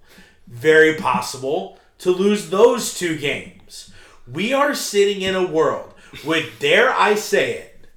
Very 0.48 0.96
possible 0.96 1.80
to 2.00 2.12
lose 2.12 2.50
those 2.50 2.98
two 2.98 3.18
games. 3.18 3.92
We 4.32 4.54
are 4.54 4.74
sitting 4.76 5.22
in 5.22 5.36
a 5.36 5.46
world 5.46 5.94
with, 6.26 6.60
dare 6.60 6.92
I 6.94 7.16
say 7.16 7.54
it, 7.54 7.88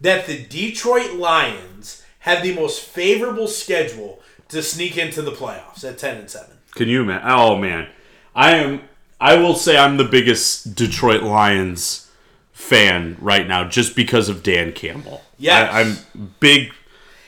that 0.00 0.26
the 0.26 0.42
Detroit 0.42 1.12
Lions 1.14 2.02
have 2.20 2.42
the 2.42 2.54
most 2.54 2.82
favorable 2.82 3.48
schedule 3.48 4.20
to 4.48 4.62
sneak 4.62 4.96
into 4.98 5.22
the 5.22 5.32
playoffs 5.32 5.88
at 5.88 5.98
10 5.98 6.16
and 6.18 6.30
7. 6.30 6.55
Can 6.76 6.88
you 6.88 7.04
man? 7.04 7.20
Oh 7.24 7.56
man, 7.56 7.88
I 8.34 8.56
am. 8.56 8.82
I 9.20 9.36
will 9.36 9.54
say 9.54 9.76
I'm 9.76 9.96
the 9.96 10.04
biggest 10.04 10.74
Detroit 10.74 11.22
Lions 11.22 12.10
fan 12.52 13.16
right 13.20 13.46
now, 13.46 13.68
just 13.68 13.96
because 13.96 14.28
of 14.28 14.42
Dan 14.42 14.72
Campbell. 14.72 15.22
Yeah, 15.38 15.68
I'm 15.72 15.96
big, 16.40 16.72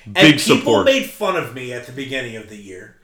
And 0.05 0.15
big 0.15 0.39
people 0.39 0.57
support. 0.59 0.85
made 0.85 1.09
fun 1.11 1.37
of 1.37 1.55
me 1.55 1.73
at 1.73 1.87
the 1.87 1.93
beginning 1.93 2.37
of 2.37 2.49
the 2.49 2.57
year. 2.57 2.97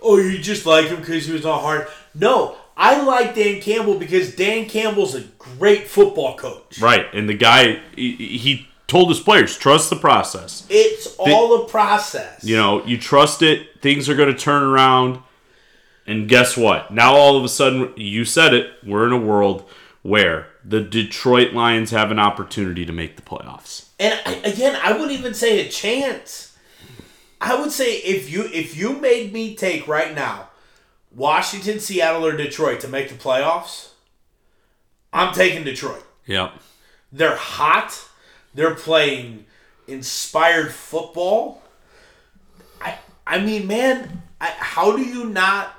Oh, 0.00 0.18
you 0.18 0.38
just 0.38 0.66
like 0.66 0.86
him 0.86 1.00
because 1.00 1.26
he 1.26 1.32
was 1.32 1.44
not 1.44 1.60
hard. 1.62 1.86
No, 2.14 2.56
I 2.76 3.02
like 3.02 3.34
Dan 3.34 3.60
Campbell 3.60 3.98
because 3.98 4.34
Dan 4.34 4.66
Campbell's 4.68 5.14
a 5.14 5.22
great 5.38 5.86
football 5.88 6.36
coach. 6.36 6.80
right, 6.80 7.06
and 7.12 7.28
the 7.28 7.34
guy 7.34 7.80
he, 7.96 8.14
he 8.14 8.68
told 8.86 9.08
his 9.08 9.20
players 9.20 9.56
trust 9.56 9.90
the 9.90 9.96
process. 9.96 10.66
It's 10.70 11.16
all 11.18 11.64
a 11.64 11.68
process. 11.68 12.44
You 12.44 12.56
know, 12.56 12.84
you 12.84 12.98
trust 12.98 13.42
it. 13.42 13.80
Things 13.80 14.08
are 14.08 14.14
going 14.14 14.32
to 14.32 14.38
turn 14.38 14.62
around. 14.62 15.18
And 16.06 16.28
guess 16.28 16.56
what? 16.56 16.90
Now 16.92 17.14
all 17.14 17.36
of 17.36 17.44
a 17.44 17.48
sudden, 17.48 17.92
you 17.96 18.24
said 18.24 18.54
it. 18.54 18.72
We're 18.84 19.06
in 19.06 19.12
a 19.12 19.18
world 19.18 19.68
where 20.02 20.48
the 20.64 20.80
Detroit 20.80 21.52
Lions 21.52 21.90
have 21.90 22.10
an 22.10 22.18
opportunity 22.18 22.84
to 22.84 22.92
make 22.92 23.16
the 23.16 23.22
playoffs. 23.22 23.88
And 23.98 24.20
I, 24.26 24.34
again, 24.48 24.78
I 24.82 24.92
wouldn't 24.92 25.12
even 25.12 25.34
say 25.34 25.64
a 25.64 25.70
chance. 25.70 26.56
I 27.40 27.60
would 27.60 27.72
say 27.72 27.96
if 27.98 28.30
you 28.30 28.48
if 28.52 28.76
you 28.76 28.94
made 29.00 29.32
me 29.32 29.54
take 29.54 29.88
right 29.88 30.14
now, 30.14 30.50
Washington, 31.14 31.80
Seattle, 31.80 32.24
or 32.24 32.36
Detroit 32.36 32.80
to 32.80 32.88
make 32.88 33.08
the 33.08 33.16
playoffs, 33.16 33.90
I'm 35.12 35.34
taking 35.34 35.64
Detroit. 35.64 36.04
Yep. 36.26 36.52
They're 37.10 37.36
hot. 37.36 38.08
They're 38.54 38.74
playing 38.74 39.46
inspired 39.88 40.72
football. 40.72 41.62
I 42.80 42.98
I 43.26 43.40
mean, 43.40 43.66
man, 43.66 44.22
I, 44.40 44.46
how 44.46 44.96
do 44.96 45.02
you 45.02 45.24
not? 45.24 45.74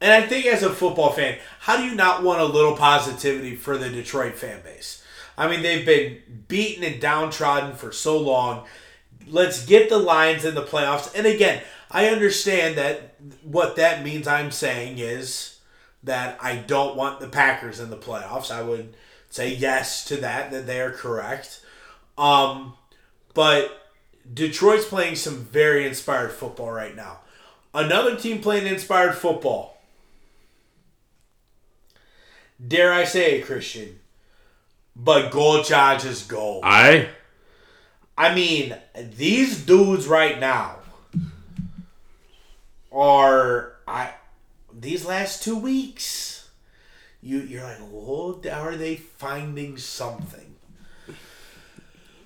And 0.00 0.12
I 0.12 0.26
think 0.26 0.46
as 0.46 0.62
a 0.62 0.70
football 0.70 1.12
fan, 1.12 1.38
how 1.60 1.76
do 1.76 1.84
you 1.84 1.94
not 1.94 2.22
want 2.22 2.40
a 2.40 2.44
little 2.44 2.76
positivity 2.76 3.54
for 3.54 3.76
the 3.76 3.90
Detroit 3.90 4.34
fan 4.34 4.62
base? 4.62 5.04
I 5.36 5.48
mean, 5.48 5.62
they've 5.62 5.84
been 5.84 6.18
beaten 6.48 6.84
and 6.84 7.00
downtrodden 7.00 7.74
for 7.74 7.92
so 7.92 8.18
long. 8.18 8.66
Let's 9.26 9.64
get 9.66 9.88
the 9.88 9.98
Lions 9.98 10.44
in 10.44 10.54
the 10.54 10.62
playoffs. 10.62 11.14
And 11.14 11.26
again, 11.26 11.62
I 11.90 12.06
understand 12.08 12.78
that 12.78 13.14
what 13.42 13.76
that 13.76 14.02
means 14.04 14.26
I'm 14.26 14.50
saying 14.50 14.98
is 14.98 15.58
that 16.02 16.38
I 16.42 16.56
don't 16.56 16.96
want 16.96 17.20
the 17.20 17.28
Packers 17.28 17.80
in 17.80 17.90
the 17.90 17.96
playoffs. 17.96 18.50
I 18.50 18.62
would 18.62 18.94
say 19.28 19.54
yes 19.54 20.04
to 20.06 20.16
that, 20.18 20.50
that 20.50 20.66
they 20.66 20.80
are 20.80 20.92
correct. 20.92 21.60
Um, 22.16 22.74
but 23.34 23.90
Detroit's 24.32 24.86
playing 24.86 25.16
some 25.16 25.44
very 25.44 25.86
inspired 25.86 26.32
football 26.32 26.70
right 26.70 26.96
now. 26.96 27.18
Another 27.74 28.16
team 28.16 28.40
playing 28.40 28.66
inspired 28.66 29.14
football. 29.14 29.79
Dare 32.66 32.92
I 32.92 33.04
say 33.04 33.38
it, 33.38 33.46
Christian? 33.46 34.00
But 34.94 35.30
goal 35.30 35.62
Chargers 35.62 36.26
goal. 36.26 36.60
I 36.62 37.08
I 38.18 38.34
mean, 38.34 38.76
these 39.16 39.64
dudes 39.64 40.06
right 40.06 40.38
now 40.38 40.76
are 42.92 43.76
I 43.88 44.10
these 44.72 45.06
last 45.06 45.42
two 45.42 45.56
weeks. 45.56 46.50
You 47.22 47.38
you're 47.38 47.62
like, 47.62 47.78
oh, 47.80 48.40
are 48.52 48.76
they 48.76 48.96
finding 48.96 49.78
something? 49.78 50.56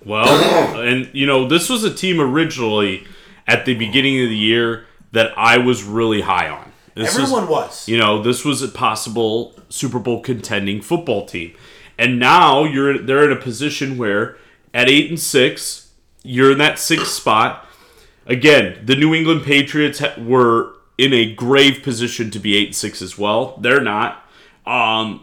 Well, 0.03 0.79
and 0.79 1.09
you 1.13 1.25
know, 1.25 1.47
this 1.47 1.69
was 1.69 1.83
a 1.83 1.93
team 1.93 2.19
originally 2.19 3.05
at 3.47 3.65
the 3.65 3.75
beginning 3.75 4.21
of 4.21 4.29
the 4.29 4.37
year 4.37 4.85
that 5.11 5.31
I 5.37 5.59
was 5.59 5.83
really 5.83 6.21
high 6.21 6.49
on. 6.49 6.71
This 6.95 7.13
is- 7.13 7.19
Everyone 7.19 7.47
was. 7.47 7.87
you 7.87 7.97
know, 7.97 8.21
this 8.23 8.43
was 8.45 8.61
a 8.61 8.67
possible 8.67 9.53
Super 9.69 9.99
Bowl 9.99 10.21
contending 10.21 10.81
football 10.81 11.25
team. 11.25 11.53
And 11.97 12.19
now 12.19 12.63
you're 12.63 12.97
they're 12.97 13.23
in 13.29 13.31
a 13.31 13.39
position 13.41 13.97
where 13.97 14.37
at 14.73 14.89
8 14.89 15.09
and 15.09 15.19
6, 15.19 15.89
you're 16.23 16.51
in 16.51 16.57
that 16.57 16.75
6th 16.79 17.07
spot. 17.07 17.65
Again, 18.25 18.81
the 18.83 18.95
New 18.95 19.13
England 19.13 19.43
Patriots 19.43 20.01
were 20.17 20.73
in 20.97 21.13
a 21.13 21.33
grave 21.33 21.83
position 21.83 22.31
to 22.31 22.39
be 22.39 22.55
8 22.55 22.67
and 22.67 22.75
6 22.75 23.01
as 23.01 23.17
well. 23.17 23.57
They're 23.61 23.81
not. 23.81 24.25
Um 24.65 25.21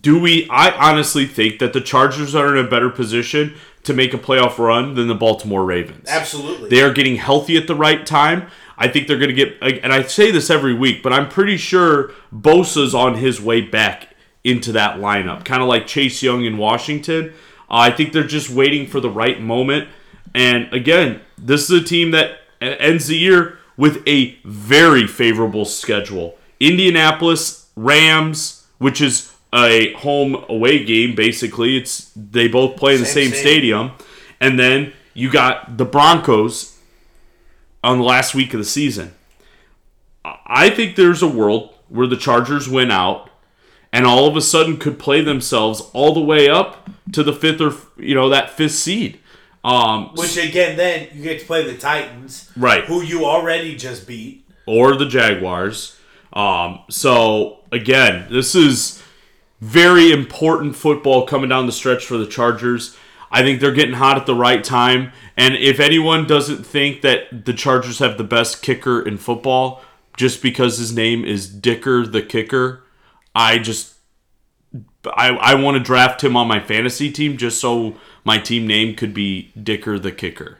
do 0.00 0.18
we 0.20 0.48
I 0.48 0.70
honestly 0.70 1.26
think 1.26 1.58
that 1.58 1.72
the 1.72 1.80
Chargers 1.80 2.34
are 2.36 2.56
in 2.56 2.64
a 2.64 2.68
better 2.68 2.88
position 2.88 3.54
to 3.82 3.92
make 3.92 4.14
a 4.14 4.18
playoff 4.18 4.56
run 4.58 4.94
than 4.94 5.08
the 5.08 5.14
Baltimore 5.14 5.64
Ravens. 5.64 6.08
Absolutely. 6.08 6.68
They 6.70 6.82
are 6.82 6.92
getting 6.92 7.16
healthy 7.16 7.56
at 7.56 7.66
the 7.66 7.74
right 7.74 8.06
time. 8.06 8.46
I 8.78 8.88
think 8.88 9.06
they're 9.06 9.18
going 9.18 9.34
to 9.34 9.34
get, 9.34 9.56
and 9.62 9.92
I 9.92 10.02
say 10.02 10.30
this 10.30 10.50
every 10.50 10.74
week, 10.74 11.02
but 11.02 11.12
I'm 11.12 11.28
pretty 11.28 11.56
sure 11.56 12.12
Bosa's 12.34 12.94
on 12.94 13.16
his 13.16 13.40
way 13.40 13.60
back 13.60 14.14
into 14.44 14.72
that 14.72 14.98
lineup, 14.98 15.44
kind 15.44 15.62
of 15.62 15.68
like 15.68 15.86
Chase 15.86 16.22
Young 16.22 16.44
in 16.44 16.58
Washington. 16.58 17.32
Uh, 17.70 17.76
I 17.76 17.90
think 17.90 18.12
they're 18.12 18.24
just 18.24 18.50
waiting 18.50 18.86
for 18.86 19.00
the 19.00 19.10
right 19.10 19.40
moment. 19.40 19.88
And 20.34 20.72
again, 20.72 21.20
this 21.38 21.70
is 21.70 21.82
a 21.82 21.84
team 21.84 22.10
that 22.12 22.38
ends 22.60 23.06
the 23.06 23.16
year 23.16 23.58
with 23.76 24.02
a 24.06 24.36
very 24.44 25.06
favorable 25.06 25.64
schedule. 25.64 26.38
Indianapolis 26.60 27.68
Rams, 27.76 28.66
which 28.78 29.00
is 29.00 29.32
a 29.54 29.92
home 29.94 30.44
away 30.48 30.84
game 30.84 31.14
basically. 31.14 31.76
It's 31.76 32.10
they 32.16 32.48
both 32.48 32.76
play 32.76 32.94
in 32.94 33.00
the 33.00 33.06
Same 33.06 33.30
same 33.30 33.40
stadium. 33.40 33.90
stadium. 33.90 34.08
And 34.40 34.58
then 34.58 34.92
you 35.14 35.30
got 35.30 35.76
the 35.76 35.84
Broncos 35.84 36.71
on 37.82 37.98
the 37.98 38.04
last 38.04 38.34
week 38.34 38.54
of 38.54 38.58
the 38.58 38.64
season. 38.64 39.14
I 40.24 40.70
think 40.70 40.96
there's 40.96 41.22
a 41.22 41.28
world 41.28 41.74
where 41.88 42.06
the 42.06 42.16
Chargers 42.16 42.68
win 42.68 42.90
out 42.90 43.28
and 43.92 44.06
all 44.06 44.26
of 44.26 44.36
a 44.36 44.40
sudden 44.40 44.76
could 44.78 44.98
play 44.98 45.20
themselves 45.20 45.90
all 45.92 46.14
the 46.14 46.20
way 46.20 46.48
up 46.48 46.88
to 47.12 47.22
the 47.22 47.32
fifth 47.32 47.60
or 47.60 47.74
you 48.02 48.14
know 48.14 48.28
that 48.28 48.50
fifth 48.50 48.72
seed. 48.74 49.18
Um, 49.64 50.10
Which 50.14 50.36
again, 50.36 50.76
then 50.76 51.08
you 51.12 51.22
get 51.22 51.40
to 51.40 51.46
play 51.46 51.64
the 51.64 51.78
Titans, 51.78 52.50
Right. 52.56 52.84
Who 52.84 53.00
you 53.02 53.24
already 53.24 53.76
just 53.76 54.06
beat. 54.08 54.44
or 54.66 54.96
the 54.96 55.06
Jaguars. 55.06 55.98
Um, 56.32 56.80
so 56.88 57.58
again, 57.70 58.26
this 58.30 58.54
is 58.54 59.02
very 59.60 60.10
important 60.12 60.74
football 60.74 61.26
coming 61.26 61.48
down 61.48 61.66
the 61.66 61.72
stretch 61.72 62.04
for 62.06 62.16
the 62.16 62.26
Chargers. 62.26 62.96
I 63.30 63.42
think 63.42 63.60
they're 63.60 63.70
getting 63.72 63.94
hot 63.94 64.16
at 64.16 64.26
the 64.26 64.34
right 64.34 64.62
time. 64.62 65.12
And 65.36 65.54
if 65.54 65.80
anyone 65.80 66.26
doesn't 66.26 66.64
think 66.64 67.02
that 67.02 67.46
the 67.46 67.54
Chargers 67.54 67.98
have 68.00 68.18
the 68.18 68.24
best 68.24 68.62
kicker 68.62 69.00
in 69.00 69.18
football 69.18 69.82
just 70.16 70.42
because 70.42 70.78
his 70.78 70.94
name 70.94 71.24
is 71.24 71.48
Dicker 71.48 72.06
the 72.06 72.22
kicker, 72.22 72.84
I 73.34 73.58
just 73.58 73.94
I, 75.06 75.30
I 75.30 75.54
want 75.54 75.76
to 75.76 75.82
draft 75.82 76.22
him 76.22 76.36
on 76.36 76.48
my 76.48 76.60
fantasy 76.60 77.10
team 77.10 77.36
just 77.36 77.60
so 77.60 77.96
my 78.24 78.38
team 78.38 78.66
name 78.66 78.94
could 78.94 79.14
be 79.14 79.52
Dicker 79.60 79.98
the 79.98 80.12
kicker. 80.12 80.58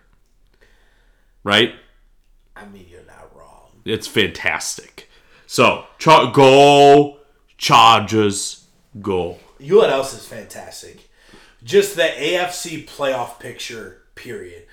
Right? 1.44 1.74
I 2.56 2.66
mean, 2.66 2.86
you're 2.90 3.04
not 3.06 3.34
wrong. 3.36 3.68
It's 3.84 4.06
fantastic. 4.06 5.08
So, 5.46 5.86
cha- 5.98 6.30
go 6.30 7.18
Chargers, 7.62 8.66
go. 9.00 9.38
You 9.60 9.74
know 9.74 9.78
what 9.82 9.90
else 9.90 10.14
is 10.14 10.26
fantastic? 10.26 11.08
Just 11.62 11.94
the 11.94 12.02
AFC 12.02 12.88
playoff 12.88 13.38
picture, 13.38 14.01
period. 14.22 14.64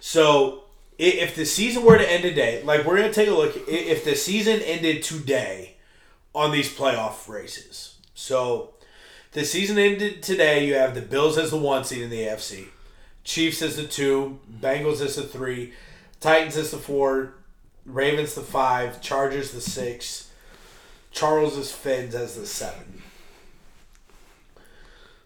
So, 0.00 0.64
if 0.98 1.36
the 1.36 1.44
season 1.44 1.84
were 1.84 1.96
to 1.96 2.12
end 2.12 2.22
today, 2.22 2.62
like 2.64 2.84
we're 2.84 2.98
going 2.98 3.08
to 3.08 3.14
take 3.14 3.28
a 3.28 3.34
look, 3.34 3.56
if 3.68 4.04
the 4.04 4.14
season 4.14 4.60
ended 4.60 5.02
today 5.02 5.76
on 6.34 6.50
these 6.50 6.74
playoff 6.74 7.28
races. 7.28 7.96
So, 8.14 8.74
the 9.32 9.44
season 9.44 9.78
ended 9.78 10.22
today, 10.22 10.66
you 10.66 10.74
have 10.74 10.94
the 10.94 11.02
Bills 11.02 11.38
as 11.38 11.50
the 11.50 11.56
one 11.56 11.84
seed 11.84 12.02
in 12.02 12.10
the 12.10 12.22
AFC, 12.22 12.66
Chiefs 13.24 13.62
as 13.62 13.76
the 13.76 13.86
two, 13.86 14.40
Bengals 14.60 15.00
as 15.00 15.16
the 15.16 15.22
three, 15.22 15.72
Titans 16.20 16.56
as 16.56 16.70
the 16.70 16.78
four, 16.78 17.34
Ravens 17.84 18.34
the 18.34 18.42
five, 18.42 19.00
Chargers 19.00 19.52
the 19.52 19.60
six, 19.60 20.30
Charles' 21.10 21.72
Fins 21.72 22.14
as 22.14 22.36
the 22.36 22.46
seven. 22.46 23.02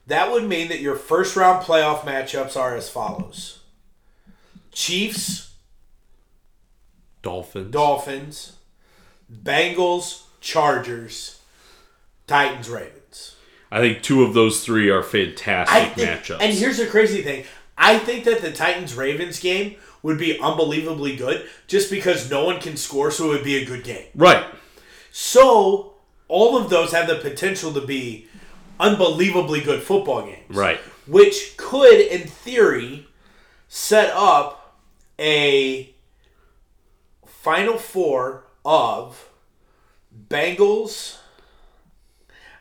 That 0.06 0.30
would 0.30 0.44
mean 0.44 0.68
that 0.68 0.80
your 0.80 0.96
first 0.96 1.36
round 1.36 1.64
playoff 1.64 2.00
matchups 2.00 2.56
are 2.56 2.76
as 2.76 2.90
follows 2.90 3.61
Chiefs, 4.72 5.52
Dolphins. 7.22 7.70
Dolphins, 7.70 8.56
Bengals, 9.32 10.22
Chargers, 10.40 11.40
Titans, 12.26 12.68
Ravens. 12.68 13.36
I 13.70 13.80
think 13.80 14.02
two 14.02 14.22
of 14.22 14.34
those 14.34 14.64
three 14.64 14.90
are 14.90 15.02
fantastic 15.02 15.94
think, 15.94 16.08
matchups. 16.08 16.38
and 16.40 16.52
here's 16.52 16.78
the 16.78 16.86
crazy 16.86 17.22
thing 17.22 17.44
I 17.76 17.98
think 17.98 18.24
that 18.24 18.42
the 18.42 18.52
Titans 18.52 18.94
Ravens 18.94 19.40
game 19.40 19.76
would 20.02 20.18
be 20.18 20.38
unbelievably 20.38 21.16
good 21.16 21.48
just 21.66 21.90
because 21.90 22.30
no 22.30 22.44
one 22.44 22.60
can 22.60 22.76
score, 22.76 23.10
so 23.10 23.26
it 23.26 23.28
would 23.28 23.44
be 23.44 23.56
a 23.56 23.64
good 23.64 23.84
game. 23.84 24.06
Right. 24.14 24.44
So 25.10 25.94
all 26.28 26.56
of 26.56 26.70
those 26.70 26.92
have 26.92 27.06
the 27.06 27.16
potential 27.16 27.72
to 27.72 27.80
be 27.80 28.26
unbelievably 28.80 29.60
good 29.60 29.82
football 29.82 30.22
games. 30.22 30.54
Right. 30.54 30.78
Which 31.06 31.56
could, 31.56 32.00
in 32.00 32.26
theory, 32.26 33.06
set 33.68 34.10
up 34.14 34.61
a 35.22 35.94
final 37.24 37.78
four 37.78 38.44
of 38.64 39.30
Bengals. 40.28 41.18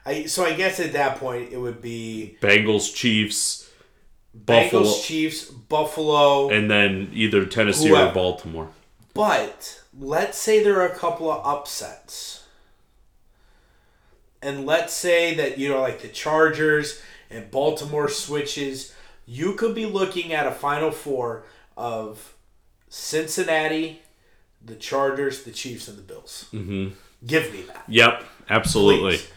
I 0.05 0.25
so 0.25 0.45
I 0.45 0.53
guess 0.53 0.79
at 0.79 0.93
that 0.93 1.17
point 1.17 1.51
it 1.51 1.57
would 1.57 1.81
be 1.81 2.37
Bengals, 2.41 2.93
Chiefs, 2.93 3.69
Buffalo, 4.33 4.83
Bengals, 4.83 5.03
Chiefs, 5.03 5.45
Buffalo. 5.45 6.49
and 6.49 6.69
then 6.69 7.09
either 7.13 7.45
Tennessee 7.45 7.89
Whoever. 7.89 8.11
or 8.11 8.13
Baltimore. 8.13 8.69
But 9.13 9.81
let's 9.99 10.37
say 10.37 10.63
there 10.63 10.79
are 10.81 10.87
a 10.87 10.95
couple 10.95 11.29
of 11.31 11.45
upsets. 11.45 12.45
And 14.43 14.65
let's 14.65 14.93
say 14.93 15.35
that, 15.35 15.59
you 15.59 15.69
know, 15.69 15.81
like 15.81 16.01
the 16.01 16.07
Chargers 16.07 16.99
and 17.29 17.51
Baltimore 17.51 18.09
switches, 18.09 18.93
you 19.27 19.53
could 19.53 19.75
be 19.75 19.85
looking 19.85 20.33
at 20.33 20.47
a 20.47 20.51
final 20.51 20.89
four 20.89 21.43
of 21.77 22.33
Cincinnati, 22.93 24.01
the 24.63 24.75
Chargers, 24.75 25.43
the 25.43 25.51
Chiefs, 25.51 25.87
and 25.87 25.97
the 25.97 26.01
Bills. 26.01 26.47
Mm-hmm. 26.51 26.89
Give 27.25 27.51
me 27.53 27.61
that. 27.61 27.85
Yep, 27.87 28.23
absolutely. 28.49 29.17
Please. 29.17 29.31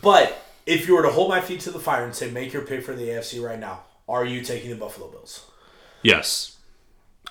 But 0.00 0.42
if 0.64 0.88
you 0.88 0.96
were 0.96 1.02
to 1.02 1.10
hold 1.10 1.28
my 1.28 1.42
feet 1.42 1.60
to 1.60 1.70
the 1.70 1.78
fire 1.78 2.02
and 2.02 2.14
say, 2.14 2.30
make 2.30 2.54
your 2.54 2.62
pick 2.62 2.82
for 2.82 2.94
the 2.94 3.08
AFC 3.08 3.42
right 3.42 3.58
now, 3.58 3.82
are 4.08 4.24
you 4.24 4.40
taking 4.40 4.70
the 4.70 4.76
Buffalo 4.76 5.08
Bills? 5.08 5.44
Yes, 6.02 6.56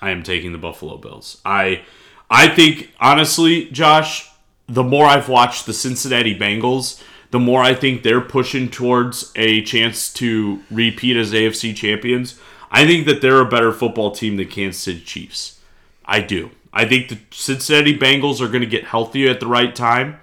I 0.00 0.10
am 0.10 0.22
taking 0.22 0.52
the 0.52 0.58
Buffalo 0.58 0.96
Bills. 0.96 1.40
I, 1.44 1.82
I 2.30 2.46
think 2.46 2.92
honestly, 3.00 3.68
Josh, 3.70 4.30
the 4.68 4.84
more 4.84 5.06
I've 5.06 5.28
watched 5.28 5.66
the 5.66 5.72
Cincinnati 5.72 6.38
Bengals, 6.38 7.02
the 7.32 7.40
more 7.40 7.62
I 7.62 7.74
think 7.74 8.04
they're 8.04 8.20
pushing 8.20 8.70
towards 8.70 9.32
a 9.34 9.62
chance 9.62 10.12
to 10.14 10.62
repeat 10.70 11.16
as 11.16 11.32
AFC 11.32 11.74
champions. 11.74 12.38
I 12.76 12.84
think 12.84 13.06
that 13.06 13.22
they're 13.22 13.40
a 13.40 13.48
better 13.48 13.72
football 13.72 14.10
team 14.10 14.36
than 14.36 14.48
Kansas 14.48 14.82
City 14.82 15.00
Chiefs. 15.00 15.60
I 16.04 16.20
do. 16.20 16.50
I 16.74 16.84
think 16.84 17.08
the 17.08 17.18
Cincinnati 17.30 17.98
Bengals 17.98 18.42
are 18.42 18.48
going 18.48 18.60
to 18.60 18.66
get 18.66 18.84
healthy 18.84 19.26
at 19.26 19.40
the 19.40 19.46
right 19.46 19.74
time. 19.74 20.20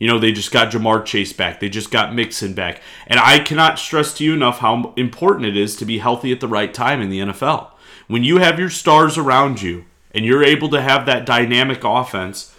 You 0.00 0.08
know, 0.08 0.18
they 0.18 0.32
just 0.32 0.50
got 0.50 0.72
Ja'Marr 0.72 1.04
Chase 1.04 1.32
back. 1.32 1.60
They 1.60 1.68
just 1.68 1.92
got 1.92 2.12
Mixon 2.12 2.54
back. 2.54 2.82
And 3.06 3.20
I 3.20 3.38
cannot 3.38 3.78
stress 3.78 4.12
to 4.14 4.24
you 4.24 4.34
enough 4.34 4.58
how 4.58 4.92
important 4.96 5.46
it 5.46 5.56
is 5.56 5.76
to 5.76 5.84
be 5.84 5.98
healthy 5.98 6.32
at 6.32 6.40
the 6.40 6.48
right 6.48 6.74
time 6.74 7.00
in 7.00 7.08
the 7.08 7.20
NFL. 7.20 7.68
When 8.08 8.24
you 8.24 8.38
have 8.38 8.58
your 8.58 8.68
stars 8.68 9.16
around 9.16 9.62
you 9.62 9.84
and 10.10 10.24
you're 10.24 10.42
able 10.42 10.70
to 10.70 10.82
have 10.82 11.06
that 11.06 11.24
dynamic 11.24 11.84
offense, 11.84 12.52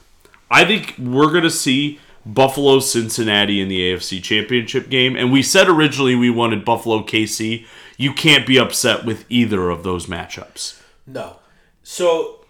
I 0.49 0.63
think 0.63 0.95
we're 0.97 1.31
going 1.31 1.43
to 1.43 1.49
see 1.49 1.99
Buffalo 2.25 2.79
Cincinnati 2.79 3.59
in 3.59 3.67
the 3.67 3.81
AFC 3.81 4.23
Championship 4.23 4.87
game. 4.87 5.17
And 5.17 5.33
we 5.33 5.43
said 5.43 5.67
originally 5.67 6.15
we 6.15 6.29
wanted 6.29 6.63
Buffalo 6.63 7.03
KC. 7.03 7.65
You 7.97 8.13
can't 8.13 8.47
be 8.47 8.57
upset 8.57 9.05
with 9.05 9.25
either 9.29 9.69
of 9.69 9.83
those 9.83 10.07
matchups. 10.07 10.81
No. 11.05 11.39
So 11.83 12.45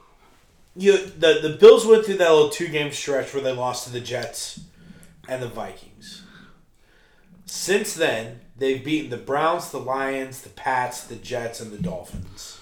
you 0.75 0.97
the 0.97 1.39
the 1.41 1.58
Bills 1.60 1.86
went 1.86 2.06
through 2.06 2.17
that 2.17 2.32
little 2.32 2.49
two 2.49 2.67
game 2.67 2.91
stretch 2.91 3.34
where 3.34 3.43
they 3.43 3.51
lost 3.51 3.86
to 3.86 3.93
the 3.93 3.99
Jets 3.99 4.62
and 5.27 5.41
the 5.41 5.47
Vikings. 5.47 6.23
Since 7.45 7.93
then, 7.93 8.41
they've 8.58 8.84
beaten 8.84 9.10
the 9.10 9.17
Browns, 9.17 9.69
the 9.69 9.79
Lions, 9.79 10.41
the 10.41 10.49
Pats, 10.49 11.03
the 11.03 11.15
Jets, 11.15 11.60
and 11.60 11.71
the 11.71 11.82
Dolphins. 11.82 12.53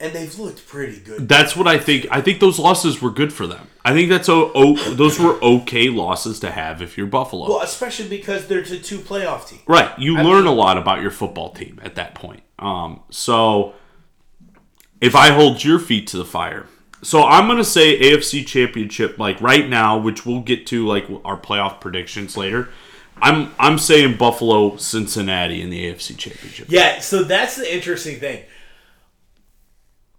And 0.00 0.14
they've 0.14 0.36
looked 0.38 0.66
pretty 0.66 0.98
good. 0.98 1.28
That's 1.28 1.54
what 1.54 1.66
I 1.66 1.78
think. 1.78 2.06
I 2.10 2.22
think 2.22 2.40
those 2.40 2.58
losses 2.58 3.02
were 3.02 3.10
good 3.10 3.32
for 3.34 3.46
them. 3.46 3.68
I 3.84 3.92
think 3.92 4.08
that's 4.08 4.30
o- 4.30 4.50
o- 4.54 4.94
those 4.94 5.18
were 5.20 5.34
okay 5.42 5.90
losses 5.90 6.40
to 6.40 6.50
have 6.50 6.80
if 6.80 6.96
you're 6.96 7.06
Buffalo. 7.06 7.48
Well, 7.48 7.60
especially 7.60 8.08
because 8.08 8.46
they're 8.46 8.60
a 8.60 8.64
two 8.64 8.98
playoff 8.98 9.46
team. 9.48 9.58
Right. 9.66 9.90
You 9.98 10.16
learn 10.16 10.46
a 10.46 10.52
lot 10.52 10.78
about 10.78 11.02
your 11.02 11.10
football 11.10 11.50
team 11.52 11.78
at 11.82 11.96
that 11.96 12.14
point. 12.14 12.42
Um, 12.58 13.00
so 13.10 13.74
if 15.02 15.14
I 15.14 15.32
hold 15.32 15.62
your 15.64 15.78
feet 15.78 16.06
to 16.08 16.16
the 16.16 16.24
fire, 16.24 16.66
so 17.02 17.22
I'm 17.24 17.46
gonna 17.46 17.62
say 17.64 17.98
AFC 17.98 18.46
Championship 18.46 19.18
like 19.18 19.40
right 19.40 19.68
now, 19.68 19.98
which 19.98 20.24
we'll 20.26 20.40
get 20.40 20.66
to 20.68 20.86
like 20.86 21.06
our 21.24 21.38
playoff 21.38 21.80
predictions 21.80 22.36
later. 22.36 22.68
I'm 23.22 23.52
I'm 23.58 23.76
saying 23.78 24.16
Buffalo, 24.16 24.76
Cincinnati 24.76 25.60
in 25.60 25.68
the 25.70 25.84
AFC 25.92 26.16
Championship. 26.16 26.66
Yeah, 26.70 27.00
so 27.00 27.22
that's 27.22 27.56
the 27.56 27.74
interesting 27.74 28.18
thing. 28.18 28.44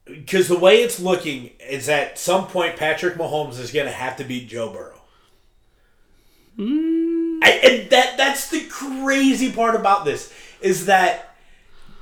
Because 0.06 0.48
the 0.48 0.58
way 0.58 0.82
it's 0.82 1.00
looking 1.00 1.52
is 1.60 1.88
at 1.88 2.18
some 2.18 2.48
point 2.48 2.76
Patrick 2.76 3.16
Mahomes 3.16 3.60
is 3.60 3.72
going 3.72 3.86
to 3.86 3.92
have 3.92 4.18
to 4.18 4.24
beat 4.24 4.50
Joe 4.50 4.70
Burrow. 4.70 5.02
Hmm. 6.56 7.40
I, 7.44 7.52
and 7.64 7.90
that 7.90 8.18
that's 8.18 8.50
the 8.50 8.66
crazy 8.70 9.52
part 9.52 9.76
about 9.76 10.06
this 10.06 10.34
is 10.62 10.86
that 10.86 11.36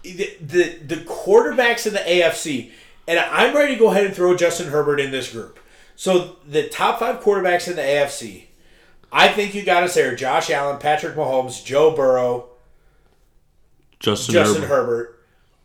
the, 0.04 0.36
the 0.42 0.80
the 0.86 0.96
quarterbacks 0.98 1.86
in 1.86 1.94
the 1.94 2.00
AFC, 2.00 2.72
and 3.08 3.20
I'm 3.20 3.56
ready 3.56 3.74
to 3.74 3.80
go 3.80 3.90
ahead 3.90 4.06
and 4.06 4.16
throw 4.16 4.36
Justin 4.36 4.68
Herbert 4.70 5.00
in 5.00 5.12
this 5.12 5.32
group. 5.32 5.60
So 5.96 6.38
the 6.48 6.68
top 6.68 7.00
five 7.00 7.22
quarterbacks 7.22 7.68
in 7.68 7.76
the 7.76 7.82
AFC, 7.82 8.46
I 9.12 9.28
think 9.30 9.54
you 9.54 9.64
got 9.64 9.82
to 9.82 9.90
say 9.90 10.04
are 10.04 10.16
Josh 10.16 10.50
Allen, 10.50 10.80
Patrick 10.80 11.16
Mahomes, 11.16 11.64
Joe 11.64 11.92
Burrow, 11.96 12.50
Justin, 14.00 14.34
Justin 14.34 14.64
Herbert. 14.64 14.76
Herbert. 14.76 15.16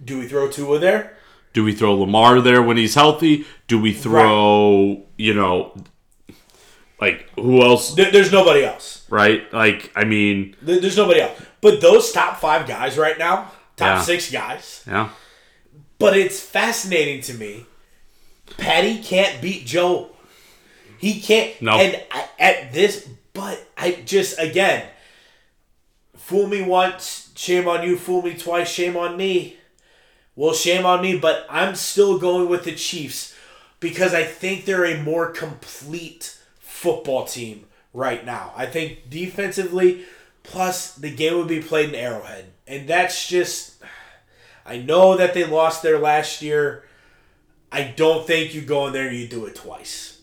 Do 0.04 0.18
we 0.18 0.28
throw 0.28 0.48
Tua 0.50 0.78
there? 0.78 1.16
Do 1.54 1.64
we 1.64 1.72
throw 1.72 1.94
Lamar 1.94 2.40
there 2.42 2.62
when 2.62 2.76
he's 2.76 2.94
healthy? 2.94 3.46
Do 3.68 3.80
we 3.80 3.92
throw 3.94 5.02
you 5.16 5.32
know 5.32 5.74
like 7.00 7.28
who 7.36 7.62
else? 7.62 7.94
There- 7.94 8.10
There's 8.10 8.30
nobody 8.32 8.64
else. 8.64 9.06
Right? 9.08 9.50
Like 9.52 9.90
I 9.96 10.04
mean, 10.04 10.56
There- 10.60 10.80
There's 10.80 10.96
nobody 10.96 11.20
else. 11.20 11.40
But 11.62 11.80
those 11.80 12.12
top 12.12 12.38
five 12.40 12.66
guys 12.68 12.98
right 12.98 13.18
now, 13.18 13.52
top 13.76 13.98
Yeah. 13.98 14.02
six 14.02 14.30
guys. 14.30 14.82
yeah. 14.86 15.08
But 15.98 16.16
it's 16.16 16.40
fascinating 16.40 17.22
to 17.22 17.34
me. 17.34 17.66
Patty 18.58 18.98
can't 18.98 19.40
beat 19.40 19.64
Joe. 19.64 20.10
He 20.98 21.20
can't. 21.20 21.60
No. 21.62 21.78
And 21.78 22.02
I, 22.10 22.28
at 22.38 22.72
this, 22.72 23.08
but 23.32 23.58
I 23.78 23.92
just 24.04 24.38
again, 24.38 24.84
fool 26.16 26.46
me 26.46 26.62
once, 26.62 27.30
shame 27.36 27.68
on 27.68 27.82
you. 27.86 27.96
Fool 27.96 28.22
me 28.22 28.34
twice, 28.34 28.68
shame 28.70 28.96
on 28.96 29.16
me. 29.16 29.56
Well, 30.36 30.52
shame 30.52 30.84
on 30.84 31.02
me, 31.02 31.18
but 31.18 31.46
I'm 31.48 31.74
still 31.74 32.18
going 32.18 32.48
with 32.48 32.64
the 32.64 32.74
Chiefs 32.74 33.34
because 33.80 34.14
I 34.14 34.24
think 34.24 34.64
they're 34.64 34.84
a 34.84 35.02
more 35.02 35.30
complete 35.30 36.38
football 36.58 37.24
team 37.24 37.66
right 37.92 38.24
now. 38.24 38.52
I 38.56 38.66
think 38.66 39.10
defensively, 39.10 40.04
plus 40.42 40.94
the 40.94 41.10
game 41.10 41.36
would 41.38 41.48
be 41.48 41.62
played 41.62 41.90
in 41.90 41.94
Arrowhead, 41.94 42.46
and 42.66 42.88
that's 42.88 43.28
just. 43.28 43.72
I 44.66 44.78
know 44.78 45.16
that 45.16 45.34
they 45.34 45.44
lost 45.44 45.82
there 45.82 45.98
last 45.98 46.40
year. 46.40 46.84
I 47.70 47.82
don't 47.84 48.26
think 48.26 48.54
you 48.54 48.62
go 48.62 48.86
in 48.86 48.94
there 48.94 49.08
and 49.08 49.16
you 49.16 49.28
do 49.28 49.44
it 49.44 49.54
twice. 49.54 50.20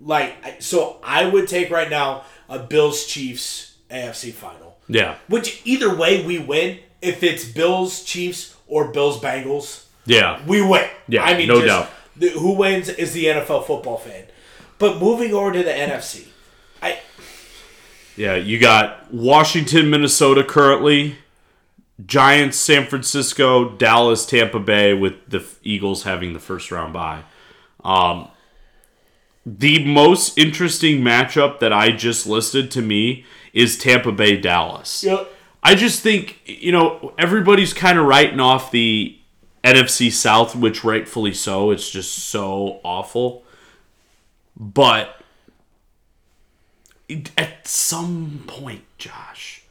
Like 0.00 0.60
so, 0.60 0.98
I 1.04 1.28
would 1.28 1.46
take 1.46 1.70
right 1.70 1.88
now 1.88 2.24
a 2.48 2.58
Bills 2.58 3.06
Chiefs 3.06 3.76
AFC 3.90 4.32
final. 4.32 4.78
Yeah. 4.88 5.16
Which 5.28 5.62
either 5.64 5.94
way 5.94 6.24
we 6.24 6.38
win. 6.38 6.80
If 7.02 7.22
it's 7.22 7.44
Bills 7.44 8.02
Chiefs 8.02 8.55
or 8.66 8.88
Bills 8.92 9.20
Bengals, 9.20 9.84
Yeah. 10.06 10.40
we 10.46 10.60
win. 10.62 10.88
Yeah, 11.08 11.22
I 11.24 11.36
mean, 11.36 11.48
no 11.48 11.56
just 11.60 11.66
doubt. 11.66 11.90
the- 12.16 12.30
who 12.30 12.52
wins 12.52 12.88
is 12.88 13.12
the 13.12 13.26
NFL 13.28 13.62
football 13.62 13.98
fan. 13.98 14.24
But 14.78 14.98
moving 14.98 15.32
over 15.32 15.52
to 15.52 15.62
the 15.62 15.72
NFC, 15.72 16.24
I 16.82 16.98
Yeah, 18.16 18.34
you 18.36 18.58
got 18.58 19.12
Washington, 19.12 19.90
Minnesota 19.90 20.42
currently, 20.44 21.16
Giants, 22.06 22.58
San 22.58 22.86
Francisco, 22.86 23.70
Dallas, 23.70 24.26
Tampa 24.26 24.58
Bay, 24.58 24.92
with 24.94 25.14
the 25.28 25.42
Eagles 25.62 26.02
having 26.02 26.32
the 26.34 26.38
first 26.40 26.70
round 26.70 26.92
bye. 26.92 27.22
Um, 27.84 28.28
the 29.44 29.84
most 29.84 30.36
interesting 30.36 31.00
matchup 31.02 31.60
that 31.60 31.72
I 31.72 31.92
just 31.92 32.26
listed 32.26 32.70
to 32.72 32.82
me 32.82 33.24
is 33.54 33.78
Tampa 33.78 34.12
Bay, 34.12 34.36
Dallas. 34.36 35.04
Yep. 35.04 35.32
I 35.66 35.74
just 35.74 36.00
think, 36.00 36.38
you 36.46 36.70
know, 36.70 37.12
everybody's 37.18 37.74
kind 37.74 37.98
of 37.98 38.06
writing 38.06 38.38
off 38.38 38.70
the 38.70 39.18
NFC 39.64 40.12
South, 40.12 40.54
which 40.54 40.84
rightfully 40.84 41.34
so. 41.34 41.72
It's 41.72 41.90
just 41.90 42.16
so 42.16 42.78
awful. 42.84 43.42
But 44.56 45.20
at 47.36 47.66
some 47.66 48.44
point, 48.46 48.84
Josh, 48.96 49.64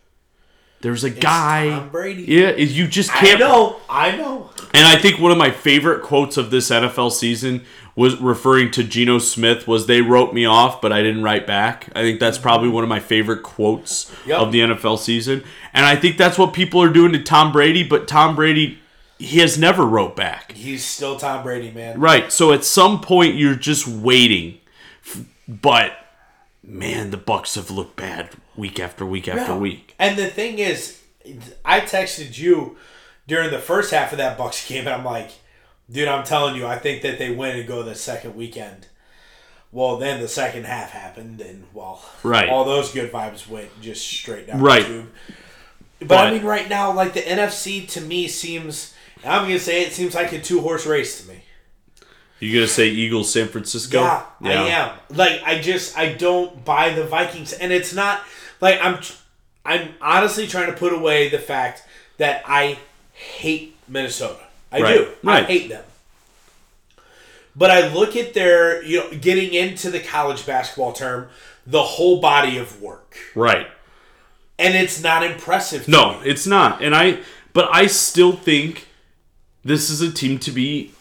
there's 0.82 1.06
a 1.06 1.10
guy. 1.10 1.70
Tom 1.70 1.88
Brady. 1.92 2.24
Yeah, 2.24 2.52
you 2.56 2.90
just 2.90 3.10
can't. 3.12 3.38
I 3.38 3.40
know, 3.40 3.80
I 3.90 4.18
know. 4.18 4.50
And 4.74 4.86
I 4.86 4.98
think 4.98 5.22
one 5.22 5.32
of 5.32 5.38
my 5.38 5.50
favorite 5.50 6.04
quotes 6.04 6.36
of 6.36 6.52
this 6.52 6.72
NFL 6.72 7.14
season 7.14 7.64
was 7.96 8.20
referring 8.20 8.72
to 8.72 8.84
Geno 8.84 9.20
Smith 9.20 9.68
was 9.68 9.88
they 9.88 10.02
wrote 10.02 10.34
me 10.34 10.46
off, 10.46 10.82
but 10.82 10.92
I 10.92 11.02
didn't 11.02 11.24
write 11.24 11.48
back. 11.48 11.88
I 11.96 12.02
think 12.02 12.20
that's 12.20 12.38
probably 12.38 12.68
one 12.70 12.84
of 12.84 12.90
my 12.90 13.00
favorite 13.00 13.42
quotes 13.42 14.12
Yep. 14.26 14.40
of 14.40 14.52
the 14.52 14.60
NFL 14.60 14.98
season. 15.00 15.44
And 15.74 15.86
I 15.86 15.96
think 15.96 16.18
that's 16.18 16.38
what 16.38 16.52
people 16.54 16.82
are 16.82 16.90
doing 16.92 17.14
to 17.14 17.24
Tom 17.24 17.52
Brady, 17.54 17.84
but 17.84 18.08
Tom 18.08 18.36
Brady 18.36 18.80
he 19.18 19.40
has 19.40 19.58
never 19.58 19.86
wrote 19.86 20.14
back. 20.18 20.52
He's 20.52 20.84
still 20.84 21.16
Tom 21.16 21.42
Brady, 21.42 21.72
man. 21.72 21.98
Right. 22.02 22.34
So 22.34 22.52
at 22.52 22.66
some 22.66 23.00
point 23.00 23.36
you're 23.36 23.56
just 23.56 23.88
waiting. 23.88 24.60
But 25.48 25.94
man, 26.62 27.12
the 27.12 27.18
Bucks 27.18 27.56
have 27.56 27.72
looked 27.72 27.96
bad 27.96 28.32
week 28.58 28.78
after 28.78 29.06
week 29.06 29.30
after 29.30 29.54
Yeah. 29.54 29.58
week. 29.58 29.96
And 30.00 30.18
the 30.18 30.28
thing 30.28 30.60
is, 30.60 31.00
I 31.64 31.80
texted 31.80 32.38
you 32.38 32.76
during 33.26 33.52
the 33.52 33.60
first 33.60 33.92
half 33.92 34.12
of 34.12 34.18
that 34.18 34.38
Bucks 34.38 34.68
game, 34.68 34.80
and 34.86 34.90
I'm 34.90 35.06
like, 35.06 35.32
dude, 35.92 36.08
I'm 36.08 36.24
telling 36.24 36.56
you, 36.56 36.66
I 36.66 36.78
think 36.78 37.02
that 37.04 37.18
they 37.20 37.32
win 37.32 37.58
and 37.58 37.68
go 37.68 37.84
the 37.84 37.96
second 37.96 38.36
weekend. 38.36 38.88
Well, 39.72 39.98
then 39.98 40.22
the 40.22 40.28
second 40.28 40.66
half 40.66 40.92
happened, 40.92 41.42
and 41.42 41.66
well, 41.74 42.02
Right. 42.24 42.48
all 42.48 42.64
those 42.64 42.92
good 42.92 43.12
vibes 43.12 43.48
went 43.48 43.82
just 43.82 44.08
straight 44.08 44.48
down 44.48 44.62
Right. 44.62 44.84
the 44.84 44.88
tube. 44.88 45.12
But, 46.02 46.28
I 46.28 46.32
mean, 46.32 46.44
right 46.44 46.70
now, 46.70 46.92
like 46.94 47.14
the 47.14 47.22
NFC 47.22 47.82
to 47.88 48.02
me 48.02 48.28
seems, 48.28 48.94
I'm 49.24 49.44
gonna 49.44 49.60
say 49.60 49.82
it 49.84 49.94
seems 49.94 50.14
like 50.16 50.32
a 50.32 50.40
two 50.42 50.62
horse 50.62 50.86
race 50.86 51.22
to 51.22 51.28
me. 51.28 51.42
You 52.40 52.54
gonna 52.54 52.68
say 52.68 52.88
Eagles 52.90 53.32
San 53.32 53.48
Francisco? 53.48 54.02
Yeah, 54.02 54.26
I 54.44 54.52
am. 54.70 54.92
Like 55.10 55.42
I 55.46 55.60
just 55.60 55.98
I 55.98 56.14
don't 56.14 56.64
buy 56.66 56.90
the 56.92 57.06
Vikings, 57.06 57.54
and 57.54 57.72
it's 57.74 57.94
not 57.94 58.22
like 58.62 58.80
I'm. 58.82 59.00
I'm 59.68 59.96
honestly 60.00 60.46
trying 60.46 60.68
to 60.68 60.74
put 60.74 60.94
away 60.94 61.28
the 61.30 61.40
fact 61.40 61.82
that 62.18 62.44
I 62.46 62.78
hate 63.14 63.76
Minnesota. 63.88 64.45
I 64.76 64.82
Right, 64.82 64.98
do. 64.98 65.30
I 65.30 65.42
hate 65.44 65.70
them. 65.70 65.84
But 67.56 67.72
I 67.72 67.94
look 67.94 68.16
at 68.16 68.34
their, 68.34 68.84
you 68.84 69.00
know, 69.00 69.10
getting 69.12 69.54
into 69.54 69.90
the 69.90 70.00
college 70.02 70.46
basketball 70.46 70.92
term, 70.92 71.28
the 71.66 71.82
whole 71.84 72.20
body 72.20 72.58
of 72.58 72.82
work, 72.82 73.16
Right. 73.34 73.68
and 74.60 74.76
it's 74.76 75.02
not 75.02 75.24
impressive. 75.24 75.86
To 75.86 75.92
No, 75.92 76.20
me. 76.20 76.28
it's 76.30 76.46
not. 76.46 76.82
And 76.84 76.94
I 76.96 77.20
but 77.54 77.70
I 77.72 77.88
still 77.88 78.34
think 78.34 78.88
this 79.64 79.90
is 79.90 80.02
a 80.02 80.12
team 80.12 80.38
to 80.40 80.52
be 80.52 80.92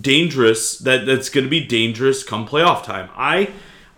dangerous 0.00 0.76
that 0.78 1.06
that's 1.06 1.30
going 1.30 1.44
to 1.44 1.50
be 1.50 1.60
dangerous 1.64 2.22
come 2.22 2.46
playoff 2.46 2.84
time. 2.84 3.08
I 3.16 3.48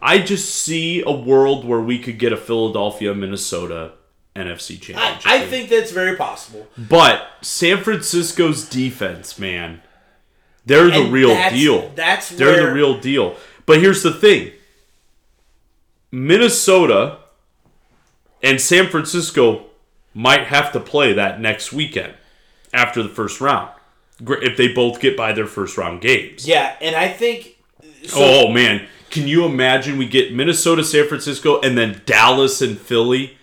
I 0.01 0.18
just 0.18 0.55
see 0.55 1.03
a 1.05 1.11
world 1.11 1.64
where 1.64 1.81
we 1.81 1.99
could 1.99 2.18
get 2.18 2.33
a 2.33 2.37
Philadelphia 2.37 3.12
Minnesota 3.14 3.93
NFC 4.37 4.74
I, 4.74 4.78
championship. 4.78 5.26
I 5.26 5.39
game. 5.39 5.49
think 5.49 5.68
that's 5.70 5.91
very 5.93 6.16
possible. 6.16 6.66
But 6.76 7.28
San 7.43 7.82
Francisco's 7.82 8.68
defense, 8.68 9.39
man, 9.39 9.82
they're 10.64 10.89
the 10.91 11.03
And 11.03 11.12
real 11.12 11.28
that's- 11.30 11.53
deal. 11.53 11.93
that's 11.95 12.28
they're 12.30 12.49
where- 12.49 12.66
the 12.68 12.72
real 12.72 12.99
deal. 12.99 13.37
But 13.66 13.80
here's 13.80 14.03
the 14.03 14.12
thing: 14.12 14.53
Minnesota 16.11 17.18
and 18.43 18.61
San 18.61 18.89
Francisco 18.89 19.66
might 20.14 20.45
have 20.45 20.72
to 20.72 20.80
play 20.80 21.12
that 21.12 21.41
next 21.41 21.72
weekend 21.72 22.14
after 22.72 23.03
the 23.03 23.09
first 23.09 23.41
round 23.41 23.70
if 24.20 24.57
they 24.57 24.68
both 24.68 25.01
get 25.01 25.16
by 25.16 25.32
their 25.32 25.47
first 25.47 25.76
round 25.76 26.01
games. 26.01 26.47
Yeah, 26.47 26.74
and 26.80 26.97
I 26.97 27.09
think. 27.09 27.57
So, 28.05 28.18
oh 28.20 28.49
man, 28.53 28.87
can 29.11 29.26
you 29.26 29.45
imagine 29.45 29.99
we 29.99 30.07
get 30.07 30.32
Minnesota, 30.32 30.84
San 30.84 31.07
Francisco, 31.09 31.61
and 31.61 31.76
then 31.76 32.03
Dallas 32.07 32.62
and 32.62 32.78
Philly? 32.78 33.36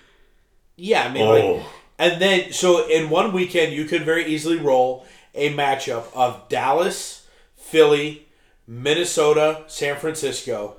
Yeah, 0.76 1.03
I 1.05 1.09
mean, 1.11 1.24
Oh. 1.24 1.53
like, 1.55 1.65
and 1.99 2.21
then 2.21 2.51
so 2.51 2.88
in 2.88 3.09
one 3.09 3.32
weekend 3.34 3.74
you 3.74 3.86
could 3.86 4.03
very 4.03 4.26
easily 4.26 4.57
roll 4.57 5.05
a 5.36 5.53
matchup 5.53 6.05
of 6.15 6.47
Dallas, 6.49 7.28
Philly, 7.55 8.28
Minnesota, 8.67 9.63
San 9.67 9.97
Francisco, 9.97 10.76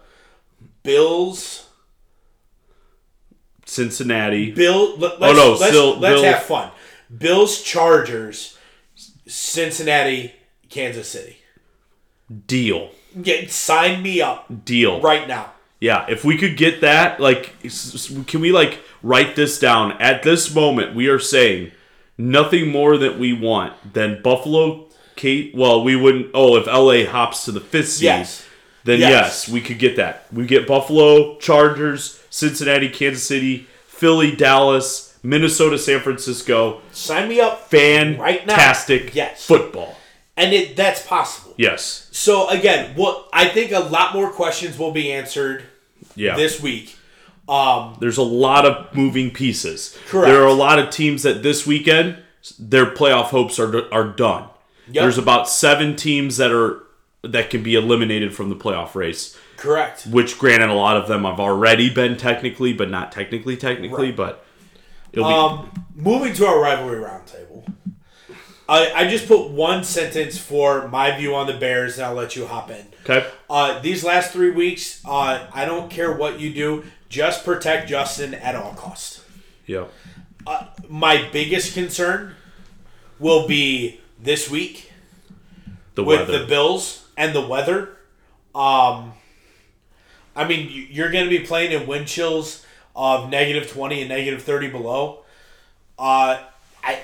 Bills, 0.83 1.69
Cincinnati. 3.67 4.51
Bill. 4.53 4.97
Let, 4.99 5.13
Oh, 5.13 5.17
let's, 5.21 5.39
no, 5.39 5.51
let's, 5.53 5.65
still 5.67 5.99
let's 5.99 6.21
Bill- 6.21 6.25
have 6.33 6.43
fun. 6.43 6.71
Bills, 7.17 7.63
Chargers, 7.63 8.59
Cincinnati, 9.27 10.33
Kansas 10.69 11.09
City. 11.09 11.39
Deal. 12.47 12.91
Get 13.23 13.51
sign 13.51 14.03
me 14.03 14.21
up 14.21 14.47
Deal. 14.65 15.01
right 15.01 15.29
now. 15.29 15.53
Yeah, 15.85 16.07
if 16.09 16.25
we 16.25 16.39
could 16.39 16.57
get 16.57 16.81
that, 16.81 17.21
like, 17.21 17.53
can 18.27 18.41
we 18.41 18.53
like 18.53 18.81
write 19.03 19.37
this 19.37 19.59
down? 19.59 19.93
At 20.01 20.23
this 20.23 20.55
moment, 20.55 20.95
we 20.95 21.09
are 21.09 21.19
saying 21.19 21.73
nothing 22.17 22.69
more 22.71 22.97
that 22.97 23.19
we 23.19 23.35
want 23.35 23.93
than 23.93 24.23
Buffalo. 24.23 24.87
Kate, 25.15 25.55
well, 25.55 25.85
we 25.85 25.95
wouldn't. 25.95 26.31
Oh, 26.33 26.57
if 26.57 26.67
LA 26.67 27.05
hops 27.05 27.45
to 27.45 27.53
the 27.53 27.61
fifth 27.61 27.91
seed, 27.91 28.05
Yes. 28.05 28.47
then 28.85 28.99
Yes. 29.01 29.11
yes. 29.11 29.49
we 29.51 29.61
could 29.61 29.79
get 29.79 29.97
that. 29.97 30.25
We 30.33 30.47
get 30.47 30.67
Buffalo, 30.67 31.37
Chargers, 31.39 32.19
Cincinnati, 32.31 32.89
Kansas 32.89 33.27
City, 33.27 33.67
Philly, 33.87 34.35
Dallas, 34.35 35.19
Minnesota, 35.23 35.77
San 35.79 36.01
Francisco. 36.01 36.81
Sign 36.93 37.29
me 37.29 37.41
up 37.41 37.69
fan 37.71 38.17
right 38.17 38.47
now. 38.47 38.55
Fantastic 38.57 39.15
Yes. 39.15 39.45
football. 39.45 39.99
and 40.37 40.53
it 40.55 40.75
that's 40.77 41.03
possible. 41.07 41.53
Yes. 41.59 42.09
So 42.11 42.49
again, 42.49 42.93
what 42.97 43.29
I 43.35 43.45
think 43.49 43.71
a 43.71 43.81
lot 43.81 44.15
more 44.15 44.31
questions 44.33 44.79
will 44.79 44.91
be 44.91 45.13
answered 45.13 45.63
Yeah. 46.17 46.37
this 46.37 46.61
week. 46.63 46.97
Um, 47.49 47.97
There's 48.01 48.17
a 48.17 48.23
lot 48.23 48.65
of 48.65 48.95
moving 48.97 49.31
pieces. 49.31 49.99
Correct. 50.09 50.29
There 50.29 50.43
are 50.43 50.47
a 50.47 50.53
lot 50.55 50.79
of 50.79 50.89
teams 50.91 51.23
that 51.25 51.43
this 51.43 51.67
weekend 51.67 52.17
their 52.59 52.87
playoff 52.87 53.27
hopes 53.27 53.59
are 53.59 53.93
are 53.93 54.05
done. 54.09 54.49
Yep. 54.91 55.03
There's 55.03 55.19
about 55.19 55.49
seven 55.49 55.95
teams 55.97 56.37
that 56.39 56.51
are 56.53 56.83
that 57.23 57.49
can 57.51 57.63
be 57.63 57.75
eliminated 57.75 58.35
from 58.35 58.49
the 58.51 58.57
playoff 58.57 58.95
race. 58.95 59.37
correct. 59.57 60.07
Which, 60.07 60.39
granted, 60.39 60.69
a 60.69 60.75
lot 60.75 60.97
of 60.99 61.09
them 61.09 61.25
have 61.25 61.41
already 61.41 61.89
been 61.89 62.17
technically, 62.19 62.73
but 62.75 62.91
not 62.91 63.13
technically, 63.13 63.57
technically. 63.57 64.09
Right. 64.09 64.17
But 64.17 64.45
be 65.13 65.23
Um, 65.23 65.71
moving 65.95 66.35
to 66.35 66.47
our 66.47 66.61
rivalry 66.61 66.99
roundtable, 67.03 67.67
I, 68.69 68.93
I 68.95 69.09
just 69.09 69.27
put 69.29 69.51
one 69.51 69.85
sentence 69.85 70.39
for 70.39 70.89
my 70.89 71.17
view 71.17 71.35
on 71.35 71.47
the 71.47 71.53
Bears, 71.55 71.99
and 71.99 72.07
I'll 72.07 72.15
let 72.15 72.35
you 72.35 72.47
hop 72.47 72.71
in. 72.71 72.87
okay. 73.03 73.27
Uh, 73.51 73.79
these 73.81 74.03
last 74.05 74.33
three 74.33 74.51
weeks, 74.51 75.03
uh, 75.05 75.47
I 75.53 75.65
don't 75.67 75.91
care 75.91 76.13
what 76.13 76.41
you 76.41 76.53
do, 76.53 76.85
just 77.11 77.45
protect 77.45 77.89
Justin 77.89 78.33
at 78.35 78.55
all 78.57 78.73
cost. 78.75 79.21
Yeah. 79.67 79.87
My 80.89 81.29
biggest 81.33 81.75
concern 81.75 82.35
will 83.19 83.47
be 83.47 84.01
this 84.21 84.51
week 84.51 84.93
The 85.95 86.05
with 86.05 86.21
weather. 86.29 86.39
the 86.41 86.47
Bills 86.47 87.07
and 87.17 87.35
the 87.35 87.41
weather. 87.47 87.91
Um, 88.55 89.13
I 90.37 90.45
mean, 90.47 90.69
you- 90.71 90.87
you're 90.91 91.11
going 91.11 91.25
to 91.25 91.31
be 91.31 91.41
playing 91.41 91.73
in 91.73 91.87
wind 91.87 92.09
chills 92.09 92.65
of 92.97 93.29
negative 93.31 93.71
20 93.71 94.01
and 94.01 94.09
negative 94.09 94.43
30 94.43 94.69
below. 94.69 95.21
Uh, 95.99 96.39
I 96.83 96.99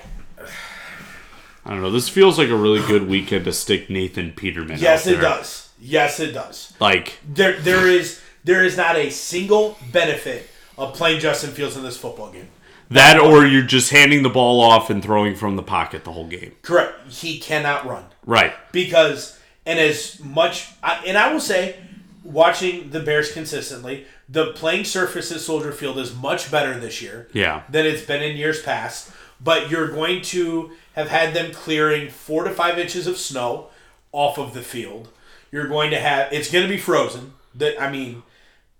I 1.65 1.71
don't 1.71 1.81
know. 1.81 1.91
This 1.91 2.09
feels 2.09 2.37
like 2.37 2.49
a 2.49 2.55
really 2.55 2.85
good 2.87 3.07
weekend 3.07 3.45
to 3.45 3.53
stick 3.53 3.89
Nathan 3.89 4.31
Peterman. 4.31 4.79
yes, 4.79 5.05
it 5.07 5.17
does. 5.17 5.69
Yes, 5.79 6.19
it 6.19 6.31
does. 6.31 6.73
Like 6.79 7.19
There, 7.27 7.59
there 7.59 7.87
is 7.87 8.19
there 8.43 8.63
is 8.63 8.75
not 8.77 8.95
a 8.95 9.09
single 9.11 9.77
benefit 9.91 10.49
of 10.77 10.93
playing 10.95 11.19
Justin 11.19 11.51
Fields 11.51 11.75
in 11.77 11.83
this 11.83 11.97
football 11.97 12.31
game. 12.31 12.47
that, 12.89 13.19
or 13.19 13.45
you're 13.45 13.61
just 13.63 13.91
handing 13.91 14.23
the 14.23 14.29
ball 14.29 14.59
off 14.61 14.89
and 14.89 15.01
throwing 15.03 15.35
from 15.35 15.55
the 15.55 15.63
pocket 15.63 16.03
the 16.03 16.11
whole 16.11 16.27
game. 16.27 16.53
Correct. 16.63 16.93
He 17.11 17.39
cannot 17.39 17.85
run. 17.85 18.05
Right. 18.25 18.53
because 18.71 19.37
and 19.65 19.77
as 19.79 20.19
much 20.19 20.69
I- 20.83 21.03
and 21.05 21.17
I 21.17 21.31
will 21.31 21.39
say 21.39 21.75
watching 22.23 22.89
the 22.91 22.99
Bears 22.99 23.31
consistently 23.31 24.05
the 24.29 24.47
playing 24.53 24.85
surface 24.85 25.31
at 25.31 25.39
Soldier 25.41 25.71
Field 25.71 25.97
is 25.97 26.15
much 26.15 26.49
better 26.51 26.79
this 26.79 27.01
year 27.01 27.27
Yeah. 27.33 27.63
than 27.69 27.85
it's 27.85 28.03
been 28.03 28.21
in 28.23 28.37
years 28.37 28.61
past 28.61 29.11
but 29.43 29.69
you're 29.69 29.87
going 29.89 30.21
to 30.21 30.71
have 30.93 31.09
had 31.09 31.33
them 31.33 31.51
clearing 31.51 32.09
4 32.09 32.43
to 32.45 32.49
5 32.51 32.77
inches 32.79 33.07
of 33.07 33.17
snow 33.17 33.67
off 34.11 34.37
of 34.37 34.53
the 34.53 34.61
field 34.61 35.09
you're 35.51 35.67
going 35.67 35.89
to 35.91 35.99
have 35.99 36.31
it's 36.33 36.51
going 36.51 36.63
to 36.63 36.69
be 36.69 36.77
frozen 36.77 37.33
that 37.55 37.81
I 37.81 37.91
mean 37.91 38.23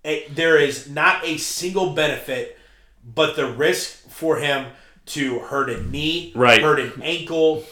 a, 0.04 0.26
there 0.28 0.58
is 0.58 0.88
not 0.88 1.24
a 1.24 1.36
single 1.38 1.94
benefit 1.94 2.58
but 3.14 3.36
the 3.36 3.50
risk 3.50 4.08
for 4.08 4.36
him 4.38 4.66
to 5.06 5.40
hurt 5.40 5.68
a 5.70 5.82
knee 5.82 6.32
Right. 6.34 6.60
hurt 6.62 6.80
an 6.80 7.02
ankle 7.02 7.64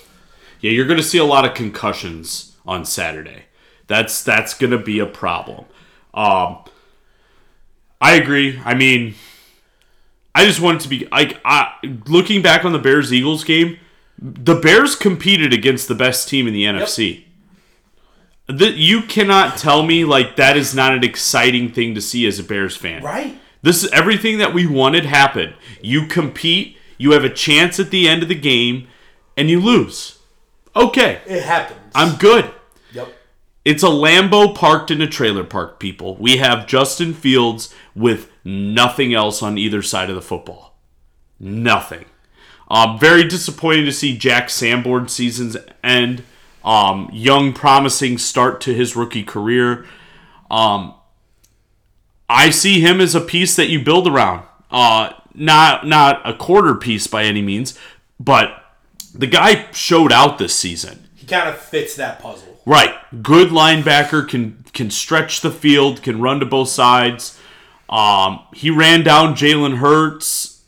Yeah, 0.61 0.71
you're 0.73 0.87
going 0.87 0.97
to 0.99 1.03
see 1.07 1.19
a 1.19 1.25
lot 1.25 1.45
of 1.45 1.55
concussions 1.55 2.57
on 2.67 2.85
Saturday. 2.85 3.45
That's 3.87 4.23
that's 4.23 4.55
going 4.55 4.71
to 4.73 4.79
be 4.79 4.99
a 5.01 5.07
problem. 5.07 5.65
Um, 6.15 6.59
I 8.01 8.15
agree. 8.15 8.61
I 8.65 8.75
mean, 8.75 9.15
I 10.35 10.45
just 10.45 10.61
want 10.61 10.81
it 10.81 10.83
to 10.85 10.89
be 10.89 11.09
like 11.11 11.41
I, 11.45 11.73
looking 12.07 12.43
back 12.43 12.65
on 12.65 12.73
the 12.73 12.79
Bears 12.79 13.13
Eagles 13.13 13.45
game. 13.45 13.79
The 14.19 14.55
Bears 14.55 14.97
competed 14.97 15.53
against 15.53 15.89
the 15.89 15.95
best 15.95 16.29
team 16.29 16.47
in 16.47 16.53
the 16.53 16.65
NFC. 16.65 17.25
That 18.47 18.75
you 18.77 19.03
cannot 19.03 19.57
tell 19.57 19.83
me 19.85 20.05
like 20.05 20.37
that 20.37 20.57
is 20.57 20.75
not 20.75 20.93
an 20.93 21.05
exciting 21.05 21.73
thing 21.73 21.95
to 21.95 22.01
see 22.01 22.27
as 22.27 22.39
a 22.39 22.45
Bears 22.45 22.77
fan. 22.77 23.03
right 23.03 23.39
This 23.63 23.83
is 23.83 23.91
everything 23.93 24.39
that 24.39 24.53
we 24.53 24.67
wanted 24.67 25.05
happened. 25.05 25.55
You 25.81 26.07
compete, 26.07 26.77
you 26.99 27.13
have 27.13 27.25
a 27.25 27.31
chance 27.31 27.81
at 27.81 27.91
the 27.91 28.09
end 28.09 28.23
of 28.23 28.29
the 28.29 28.35
game, 28.35 28.89
and 29.37 29.49
you 29.49 29.61
lose. 29.61 30.19
Okay, 30.77 31.21
it 31.27 31.45
happens 31.45 31.81
I'm 31.95 32.17
good. 32.17 32.51
It's 33.71 33.85
a 33.85 33.87
Lambo 33.87 34.53
parked 34.53 34.91
in 34.91 35.01
a 35.01 35.07
trailer 35.07 35.45
park, 35.45 35.79
people. 35.79 36.17
We 36.17 36.39
have 36.39 36.67
Justin 36.67 37.15
Fields 37.15 37.73
with 37.95 38.29
nothing 38.43 39.15
else 39.15 39.45
on 39.45 39.59
either 39.59 39.81
side 39.81 40.11
of 40.11 40.17
the 40.17 40.21
football. 40.21 40.77
Nothing. 41.39 42.07
Um, 42.69 42.99
very 42.99 43.23
disappointing 43.23 43.85
to 43.85 43.93
see 43.93 44.19
Jack 44.19 44.51
Sanborn's 44.51 45.13
season's 45.13 45.57
end. 45.85 46.25
Um, 46.65 47.11
young, 47.13 47.53
promising 47.53 48.19
start 48.19 48.61
to 48.63 48.75
his 48.75 48.97
rookie 48.97 49.23
career. 49.23 49.87
Um, 50.51 50.95
I 52.29 52.51
see 52.51 52.81
him 52.81 53.01
as 53.01 53.15
a 53.15 53.21
piece 53.21 53.55
that 53.55 53.69
you 53.69 53.85
build 53.85 54.09
around. 54.09 54.49
Uh, 54.73 55.13
not 55.33 55.87
not 55.87 56.29
a 56.29 56.35
quarter 56.35 56.75
piece 56.75 57.07
by 57.07 57.23
any 57.23 57.41
means, 57.41 57.79
but 58.19 58.65
the 59.15 59.29
guy 59.29 59.71
showed 59.71 60.11
out 60.11 60.39
this 60.39 60.57
season. 60.57 61.07
He 61.15 61.25
kind 61.25 61.49
of 61.49 61.57
fits 61.57 61.95
that 61.95 62.19
puzzle. 62.19 62.50
Right, 62.67 62.95
good 63.23 63.49
linebacker 63.49 64.29
can 64.29 64.65
can 64.73 64.91
stretch 64.91 65.41
the 65.41 65.51
field, 65.51 66.03
can 66.03 66.21
run 66.21 66.41
to 66.41 66.47
both 66.47 66.69
sides. 66.69 67.39
Um, 67.89 68.41
he 68.55 68.71
ran 68.71 69.03
down 69.03 69.35
Jalen 69.35 69.79
Hurts. 69.79 70.63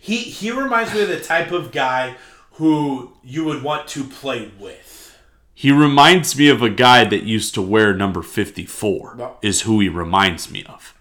He 0.00 0.18
he 0.18 0.50
reminds 0.50 0.92
me 0.94 1.02
of 1.02 1.08
the 1.08 1.20
type 1.20 1.50
of 1.50 1.72
guy 1.72 2.16
who 2.52 3.12
you 3.22 3.44
would 3.44 3.62
want 3.62 3.88
to 3.88 4.04
play 4.04 4.50
with. 4.58 5.18
He 5.54 5.70
reminds 5.72 6.36
me 6.36 6.48
of 6.48 6.62
a 6.62 6.68
guy 6.68 7.04
that 7.04 7.22
used 7.22 7.54
to 7.54 7.62
wear 7.62 7.94
number 7.94 8.22
54, 8.22 9.14
No. 9.16 9.36
is 9.40 9.62
who 9.62 9.80
he 9.80 9.88
reminds 9.88 10.50
me 10.50 10.64
of. 10.64 10.94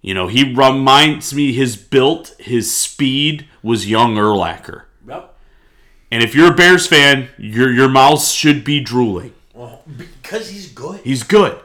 You 0.00 0.12
know, 0.14 0.26
he 0.28 0.52
reminds 0.54 1.32
me 1.34 1.52
his 1.52 1.76
built, 1.76 2.34
his 2.38 2.74
speed 2.74 3.46
was 3.62 3.88
young 3.88 4.16
Urlacher. 4.16 4.84
And 6.10 6.22
if 6.22 6.34
you're 6.34 6.52
a 6.52 6.54
Bears 6.54 6.86
fan, 6.86 7.28
your 7.38 7.72
your 7.72 7.88
mouth 7.88 8.24
should 8.24 8.64
be 8.64 8.80
drooling. 8.80 9.34
Well, 9.52 9.82
because 9.86 10.50
he's 10.50 10.70
good. 10.70 11.00
He's 11.00 11.22
good. 11.22 11.58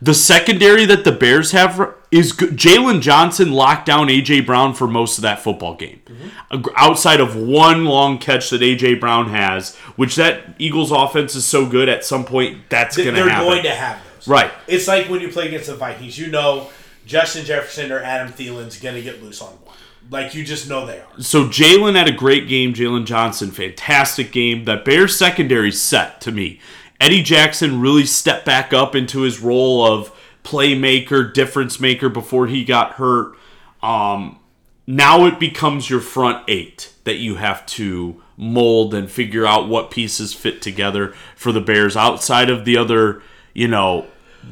The 0.00 0.14
secondary 0.14 0.84
that 0.84 1.04
the 1.04 1.12
Bears 1.12 1.52
have 1.52 1.94
is 2.10 2.32
good. 2.32 2.50
Jaylon 2.50 3.00
Johnson 3.00 3.52
locked 3.52 3.86
down 3.86 4.08
AJ 4.08 4.44
Brown 4.44 4.74
for 4.74 4.86
most 4.86 5.16
of 5.16 5.22
that 5.22 5.40
football 5.40 5.74
game, 5.74 6.02
mm-hmm. 6.04 6.28
Ag- 6.54 6.68
outside 6.76 7.18
of 7.18 7.34
one 7.34 7.86
long 7.86 8.18
catch 8.18 8.50
that 8.50 8.60
AJ 8.60 9.00
Brown 9.00 9.30
has, 9.30 9.74
which 9.96 10.16
that 10.16 10.54
Eagles 10.58 10.92
offense 10.92 11.34
is 11.34 11.46
so 11.46 11.66
good. 11.66 11.88
At 11.88 12.04
some 12.04 12.24
point, 12.24 12.68
that's 12.68 12.96
going 12.96 13.14
to 13.14 13.22
happen. 13.22 13.38
They're 13.38 13.54
going 13.54 13.62
to 13.62 13.74
have 13.74 13.98
those. 14.14 14.28
Right. 14.28 14.52
It's 14.66 14.86
like 14.86 15.08
when 15.08 15.22
you 15.22 15.28
play 15.28 15.48
against 15.48 15.68
the 15.68 15.76
Vikings. 15.76 16.18
You 16.18 16.28
know 16.28 16.68
Justin 17.06 17.44
Jefferson 17.44 17.92
or 17.92 18.00
Adam 18.00 18.32
Thielen's 18.32 18.78
going 18.78 18.96
to 18.96 19.02
get 19.02 19.22
loose 19.22 19.40
on 19.40 19.52
one. 19.64 19.76
Like, 20.10 20.34
you 20.34 20.44
just 20.44 20.68
know 20.68 20.86
they 20.86 21.00
are. 21.00 21.20
So 21.20 21.46
Jaylon 21.46 21.96
had 21.96 22.08
a 22.08 22.12
great 22.12 22.48
game. 22.48 22.74
Jaylon 22.74 23.06
Johnson, 23.06 23.50
fantastic 23.50 24.30
game. 24.30 24.64
That 24.64 24.84
Bears 24.84 25.16
secondary 25.16 25.72
set 25.72 26.20
to 26.22 26.32
me. 26.32 26.60
Eddie 27.00 27.22
Jackson 27.22 27.80
really 27.80 28.06
stepped 28.06 28.46
back 28.46 28.72
up 28.72 28.94
into 28.94 29.22
his 29.22 29.40
role 29.40 29.84
of 29.84 30.12
playmaker, 30.44 31.32
difference 31.32 31.80
maker 31.80 32.08
before 32.08 32.46
he 32.46 32.64
got 32.64 32.92
hurt. 32.92 33.36
Um, 33.82 34.38
now 34.86 35.26
it 35.26 35.40
becomes 35.40 35.90
your 35.90 36.00
front 36.00 36.44
eight 36.48 36.92
that 37.04 37.16
you 37.16 37.36
have 37.36 37.66
to 37.66 38.22
mold 38.36 38.94
and 38.94 39.10
figure 39.10 39.46
out 39.46 39.68
what 39.68 39.90
pieces 39.90 40.32
fit 40.32 40.62
together 40.62 41.14
for 41.34 41.52
the 41.52 41.60
Bears 41.60 41.96
outside 41.96 42.48
of 42.48 42.64
the 42.64 42.76
other, 42.76 43.22
you 43.52 43.66
know, 43.66 44.06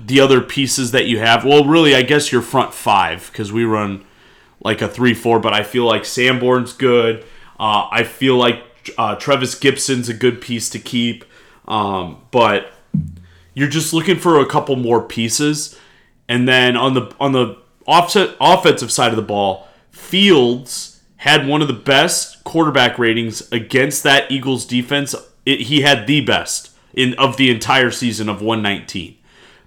the 0.07 0.21
other 0.21 0.41
pieces 0.41 0.91
that 0.91 1.07
you 1.07 1.19
have. 1.19 1.45
Well, 1.45 1.65
really, 1.65 1.95
I 1.95 2.03
guess 2.03 2.33
your 2.33 2.43
front 2.43 2.75
five 2.75 3.29
because 3.31 3.53
we 3.53 3.65
run 3.65 4.05
like 4.65 4.81
a 4.83 4.89
three-four, 4.89 5.41
but 5.41 5.53
I 5.53 5.63
feel 5.63 5.85
like 5.85 6.05
Sanborn's 6.05 6.73
good. 6.73 7.25
Uh, 7.61 7.89
I 7.91 8.05
feel 8.05 8.37
like 8.37 8.63
uh, 8.99 9.15
Trevis 9.17 9.55
Gipson's 9.55 10.09
a 10.09 10.15
good 10.15 10.41
piece 10.41 10.69
to 10.71 10.79
keep, 10.79 11.25
um, 11.69 12.23
but 12.31 12.73
you're 13.55 13.69
just 13.69 13.93
looking 13.93 14.19
for 14.19 14.41
a 14.41 14.47
couple 14.47 14.77
more 14.77 15.03
pieces. 15.03 15.79
And 16.29 16.49
then 16.49 16.77
on 16.77 16.95
the 16.95 17.15
on 17.21 17.33
the 17.33 17.59
offset 17.87 18.37
offensive 18.41 18.91
side 18.91 19.11
of 19.11 19.17
the 19.17 19.23
ball, 19.23 19.69
Fields 19.91 21.01
had 21.19 21.47
one 21.47 21.63
of 21.63 21.69
the 21.69 21.75
best 21.75 22.43
quarterback 22.45 22.99
ratings 22.99 23.51
against 23.53 24.03
that 24.03 24.31
Eagles 24.31 24.67
defense. 24.67 25.15
It, 25.47 25.63
he 25.63 25.83
had 25.83 26.07
the 26.07 26.21
best 26.21 26.71
in 26.93 27.15
of 27.15 27.37
the 27.37 27.51
entire 27.51 27.91
season 27.91 28.29
of 28.29 28.41
119. 28.43 29.17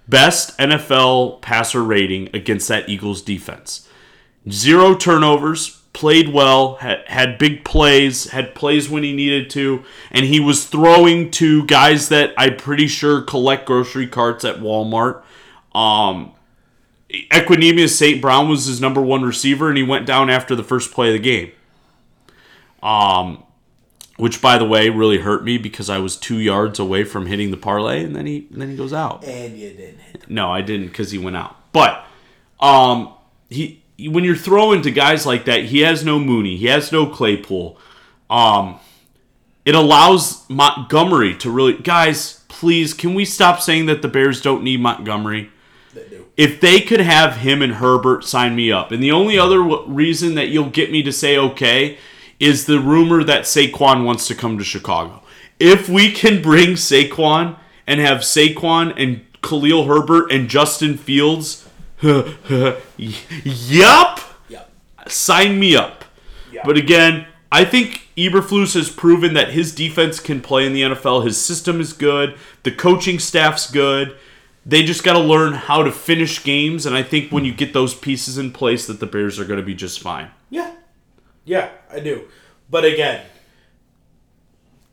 Best 0.08 0.56
NFL 0.58 1.42
passer 1.42 1.82
rating 1.82 2.30
against 2.34 2.68
that 2.68 2.88
Eagles 2.88 3.22
defense 3.22 3.87
zero 4.50 4.94
turnovers, 4.94 5.80
played 5.92 6.28
well, 6.28 6.76
had, 6.76 7.02
had 7.06 7.38
big 7.38 7.64
plays, 7.64 8.30
had 8.30 8.54
plays 8.54 8.88
when 8.88 9.02
he 9.02 9.12
needed 9.12 9.50
to, 9.50 9.84
and 10.10 10.26
he 10.26 10.40
was 10.40 10.66
throwing 10.66 11.30
to 11.32 11.64
guys 11.66 12.08
that 12.08 12.32
I'm 12.36 12.56
pretty 12.56 12.86
sure 12.86 13.22
collect 13.22 13.66
grocery 13.66 14.06
carts 14.06 14.44
at 14.44 14.56
Walmart. 14.56 15.22
Um, 15.74 16.32
Equanimeous 17.10 17.96
St. 17.96 18.20
Brown 18.20 18.48
was 18.48 18.66
his 18.66 18.80
number 18.80 19.00
one 19.00 19.22
receiver, 19.22 19.68
and 19.68 19.76
he 19.76 19.82
went 19.82 20.06
down 20.06 20.28
after 20.28 20.54
the 20.54 20.62
first 20.62 20.92
play 20.92 21.08
of 21.08 21.14
the 21.14 21.18
game. 21.18 21.52
Um, 22.82 23.44
which, 24.18 24.42
by 24.42 24.58
the 24.58 24.64
way, 24.64 24.90
really 24.90 25.18
hurt 25.18 25.42
me 25.42 25.58
because 25.58 25.88
I 25.88 25.98
was 25.98 26.16
two 26.16 26.38
yards 26.38 26.78
away 26.78 27.04
from 27.04 27.26
hitting 27.26 27.50
the 27.50 27.56
parlay, 27.56 28.04
and 28.04 28.14
then 28.14 28.26
he 28.26 28.46
and 28.52 28.60
then 28.60 28.70
he 28.70 28.76
goes 28.76 28.92
out. 28.92 29.24
And 29.24 29.56
you 29.56 29.70
didn't 29.70 30.00
hit. 30.00 30.28
No, 30.28 30.50
I 30.50 30.60
didn't 30.60 30.88
because 30.88 31.10
he 31.10 31.18
went 31.18 31.36
out. 31.36 31.56
But 31.72 32.04
um, 32.60 33.14
he 33.48 33.82
when 34.06 34.22
you're 34.22 34.36
throwing 34.36 34.82
to 34.82 34.90
guys 34.90 35.26
like 35.26 35.44
that, 35.46 35.64
he 35.64 35.80
has 35.80 36.04
no 36.04 36.18
Mooney, 36.18 36.56
he 36.56 36.66
has 36.66 36.92
no 36.92 37.06
Claypool. 37.06 37.78
Um, 38.30 38.78
it 39.64 39.74
allows 39.74 40.48
Montgomery 40.48 41.36
to 41.38 41.50
really 41.50 41.74
guys. 41.74 42.44
Please, 42.48 42.94
can 42.94 43.14
we 43.14 43.24
stop 43.24 43.60
saying 43.60 43.86
that 43.86 44.02
the 44.02 44.08
Bears 44.08 44.40
don't 44.40 44.62
need 44.62 44.80
Montgomery? 44.80 45.50
They 45.94 46.08
do. 46.08 46.26
If 46.36 46.60
they 46.60 46.80
could 46.80 47.00
have 47.00 47.38
him 47.38 47.62
and 47.62 47.74
Herbert, 47.74 48.24
sign 48.24 48.56
me 48.56 48.72
up. 48.72 48.92
And 48.92 49.02
the 49.02 49.12
only 49.12 49.38
other 49.38 49.58
w- 49.58 49.84
reason 49.86 50.34
that 50.36 50.48
you'll 50.48 50.70
get 50.70 50.90
me 50.90 51.02
to 51.02 51.12
say 51.12 51.36
okay 51.36 51.98
is 52.40 52.66
the 52.66 52.80
rumor 52.80 53.24
that 53.24 53.42
Saquon 53.42 54.04
wants 54.04 54.26
to 54.28 54.34
come 54.34 54.58
to 54.58 54.64
Chicago. 54.64 55.22
If 55.58 55.88
we 55.88 56.12
can 56.12 56.40
bring 56.40 56.70
Saquon 56.70 57.58
and 57.86 58.00
have 58.00 58.18
Saquon 58.18 58.94
and 58.96 59.24
Khalil 59.42 59.86
Herbert 59.86 60.30
and 60.30 60.48
Justin 60.48 60.96
Fields, 60.96 61.67
yup, 62.96 64.20
Yep. 64.48 64.70
sign 65.08 65.58
me 65.58 65.76
up. 65.76 66.04
Yeah. 66.52 66.62
But 66.64 66.76
again, 66.76 67.26
I 67.50 67.64
think 67.64 68.08
Eberflus 68.16 68.74
has 68.74 68.90
proven 68.90 69.34
that 69.34 69.50
his 69.50 69.74
defense 69.74 70.20
can 70.20 70.40
play 70.40 70.66
in 70.66 70.72
the 70.72 70.82
NFL. 70.82 71.24
His 71.24 71.42
system 71.42 71.80
is 71.80 71.92
good. 71.92 72.36
The 72.62 72.70
coaching 72.72 73.18
staff's 73.18 73.70
good. 73.70 74.16
They 74.66 74.82
just 74.82 75.02
got 75.02 75.14
to 75.14 75.18
learn 75.20 75.54
how 75.54 75.82
to 75.82 75.90
finish 75.90 76.44
games, 76.44 76.84
and 76.84 76.94
I 76.94 77.02
think 77.02 77.32
when 77.32 77.44
you 77.46 77.54
get 77.54 77.72
those 77.72 77.94
pieces 77.94 78.36
in 78.36 78.52
place, 78.52 78.86
that 78.86 79.00
the 79.00 79.06
Bears 79.06 79.38
are 79.38 79.44
going 79.46 79.60
to 79.60 79.64
be 79.66 79.74
just 79.74 80.00
fine. 80.00 80.30
Yeah. 80.50 80.74
Yeah, 81.44 81.70
I 81.90 82.00
do. 82.00 82.28
But 82.70 82.84
again, 82.84 83.24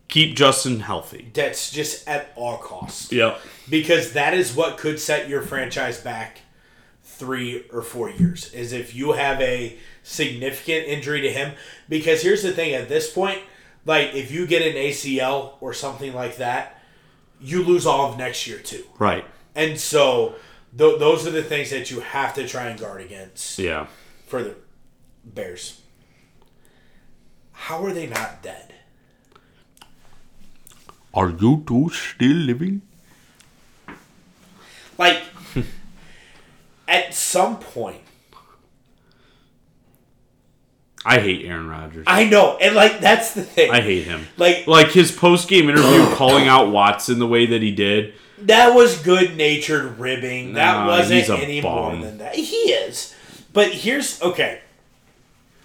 Keep 0.08 0.38
Justin 0.38 0.80
healthy. 0.80 1.30
that's 1.34 1.72
just 1.72 2.08
at 2.08 2.32
all 2.36 2.58
costs. 2.58 3.12
Yep. 3.12 3.38
Because 3.70 4.14
that 4.14 4.34
is 4.34 4.56
what 4.56 4.78
could 4.78 4.98
set 5.00 5.28
your 5.28 5.42
franchise 5.42 6.00
back 6.00 6.40
three 7.16 7.66
or 7.72 7.82
four 7.82 8.10
years. 8.10 8.52
Is 8.54 8.72
if 8.74 8.94
you 8.96 9.14
have 9.14 9.40
a 9.42 9.78
significant 10.04 10.88
injury 10.88 11.22
to 11.22 11.32
him. 11.32 11.54
Because 11.90 12.22
here's 12.22 12.44
the 12.44 12.52
thing 12.52 12.74
at 12.74 12.88
this 12.90 13.12
point, 13.12 13.40
like 13.86 14.14
if 14.14 14.32
you 14.32 14.46
get 14.48 14.62
an 14.62 14.76
ACL 14.76 15.54
or 15.62 15.74
something 15.74 16.14
like 16.14 16.38
that, 16.38 16.82
you 17.42 17.64
lose 17.64 17.86
all 17.86 18.12
of 18.12 18.18
next 18.18 18.48
year 18.48 18.60
too. 18.60 18.84
Right. 19.00 19.26
And 19.56 19.80
so 19.80 20.36
th- 20.78 21.00
those 21.00 21.26
are 21.28 21.32
the 21.32 21.44
things 21.44 21.70
that 21.72 21.90
you 21.92 22.00
have 22.02 22.34
to 22.36 22.48
try 22.48 22.68
and 22.68 22.80
guard 22.80 23.02
against 23.02 23.58
Yeah. 23.60 23.88
for 24.28 24.44
the 24.44 24.56
Bears. 25.24 25.82
How 27.52 27.84
are 27.86 27.94
they 27.94 28.08
not 28.08 28.44
dead? 28.44 28.74
Are 31.14 31.30
you 31.30 31.64
two 31.66 31.90
still 31.90 32.36
living? 32.36 32.82
Like, 34.98 35.24
at 36.88 37.14
some 37.14 37.58
point, 37.60 38.02
I 41.08 41.20
hate 41.20 41.46
Aaron 41.46 41.68
Rodgers. 41.70 42.04
I 42.08 42.26
know, 42.26 42.58
and 42.58 42.76
like 42.76 43.00
that's 43.00 43.34
the 43.34 43.44
thing. 43.44 43.70
I 43.72 43.82
hate 43.82 44.06
him. 44.06 44.26
like 44.38 44.66
Like 44.66 44.92
his 44.92 45.12
post 45.12 45.48
game 45.48 45.70
interview 45.70 46.06
calling 46.16 46.48
out 46.48 46.72
Watson 46.72 47.20
the 47.20 47.28
way 47.28 47.46
that 47.46 47.62
he 47.62 47.72
did. 47.72 48.16
that 48.40 48.74
was 48.74 49.02
good 49.04 49.38
natured 49.38 50.00
ribbing. 50.00 50.54
that 50.54 50.86
wasn't 50.88 51.30
any 51.30 51.62
more 51.62 51.96
than 51.96 52.18
that. 52.18 52.36
He 52.36 52.72
is. 52.72 53.14
But 53.54 53.72
here's 53.72 54.22
okay. 54.22 54.62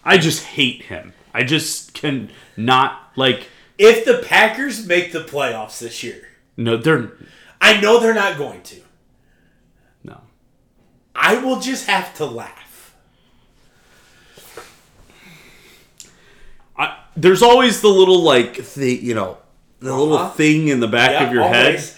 I 0.04 0.18
just 0.18 0.44
hate 0.44 0.82
him. 0.82 1.12
I 1.32 1.42
just 1.42 1.94
can 1.94 2.30
not 2.56 3.10
like 3.16 3.48
If 3.78 4.04
the 4.04 4.22
Packers 4.26 4.86
make 4.86 5.12
the 5.12 5.20
playoffs 5.20 5.78
this 5.80 6.02
year, 6.02 6.28
no 6.56 6.76
they're 6.76 7.12
I 7.62 7.80
know 7.80 7.98
they're 7.98 8.14
not 8.14 8.36
going 8.36 8.62
to. 8.64 8.80
I 11.14 11.36
will 11.42 11.60
just 11.60 11.86
have 11.86 12.14
to 12.16 12.24
laugh. 12.26 12.94
I, 16.78 16.96
there's 17.16 17.42
always 17.42 17.80
the 17.80 17.88
little 17.88 18.22
like 18.22 18.56
thing, 18.56 19.04
you 19.04 19.14
know, 19.14 19.38
the 19.80 19.94
little 19.94 20.14
Uh-huh. 20.16 20.30
thing 20.34 20.68
in 20.68 20.80
the 20.80 20.88
back 20.88 21.12
Yeah, 21.12 21.26
of 21.26 21.32
your 21.32 21.42
always. 21.42 21.94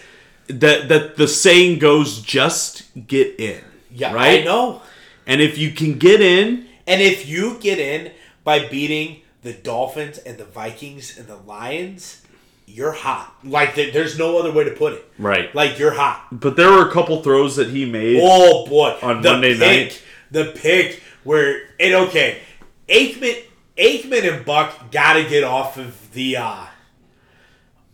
head 0.48 0.60
that 0.60 0.88
that 0.88 1.16
the 1.16 1.28
saying 1.28 1.78
goes 1.78 2.20
just 2.20 2.82
get 3.06 3.38
in. 3.38 3.62
Yeah, 3.90 4.12
right? 4.12 4.40
I 4.40 4.44
know. 4.44 4.82
And 5.26 5.40
if 5.40 5.56
you 5.58 5.70
can 5.70 5.98
get 5.98 6.20
in, 6.20 6.66
And 6.86 7.00
if 7.00 7.28
you 7.28 7.58
get 7.60 7.78
in 7.78 8.10
by 8.42 8.66
beating 8.66 9.20
the 9.42 9.52
Dolphins 9.52 10.18
and 10.18 10.36
the 10.36 10.44
Vikings 10.44 11.16
and 11.16 11.28
the 11.28 11.36
Lions, 11.36 12.22
you're 12.66 12.92
hot. 12.92 13.34
Like 13.44 13.74
there's 13.74 14.18
no 14.18 14.38
other 14.38 14.52
way 14.52 14.64
to 14.64 14.70
put 14.70 14.94
it. 14.94 15.12
Right. 15.18 15.54
Like 15.54 15.78
you're 15.78 15.92
hot. 15.94 16.28
But 16.32 16.56
there 16.56 16.70
were 16.70 16.88
a 16.88 16.92
couple 16.92 17.22
throws 17.22 17.56
that 17.56 17.68
he 17.68 17.84
made. 17.84 18.20
Oh 18.22 18.66
boy, 18.66 18.96
On 19.02 19.20
the 19.20 19.30
Monday 19.32 19.52
pick, 19.58 19.88
night. 19.88 20.02
the 20.30 20.44
pick 20.56 21.02
where 21.24 21.62
it 21.78 21.92
okay, 21.92 22.40
Aikman, 22.88 23.44
Aikman 23.76 24.32
and 24.36 24.44
Buck 24.44 24.90
got 24.90 25.14
to 25.14 25.28
get 25.28 25.44
off 25.44 25.76
of 25.76 26.12
the 26.12 26.36
uh, 26.36 26.66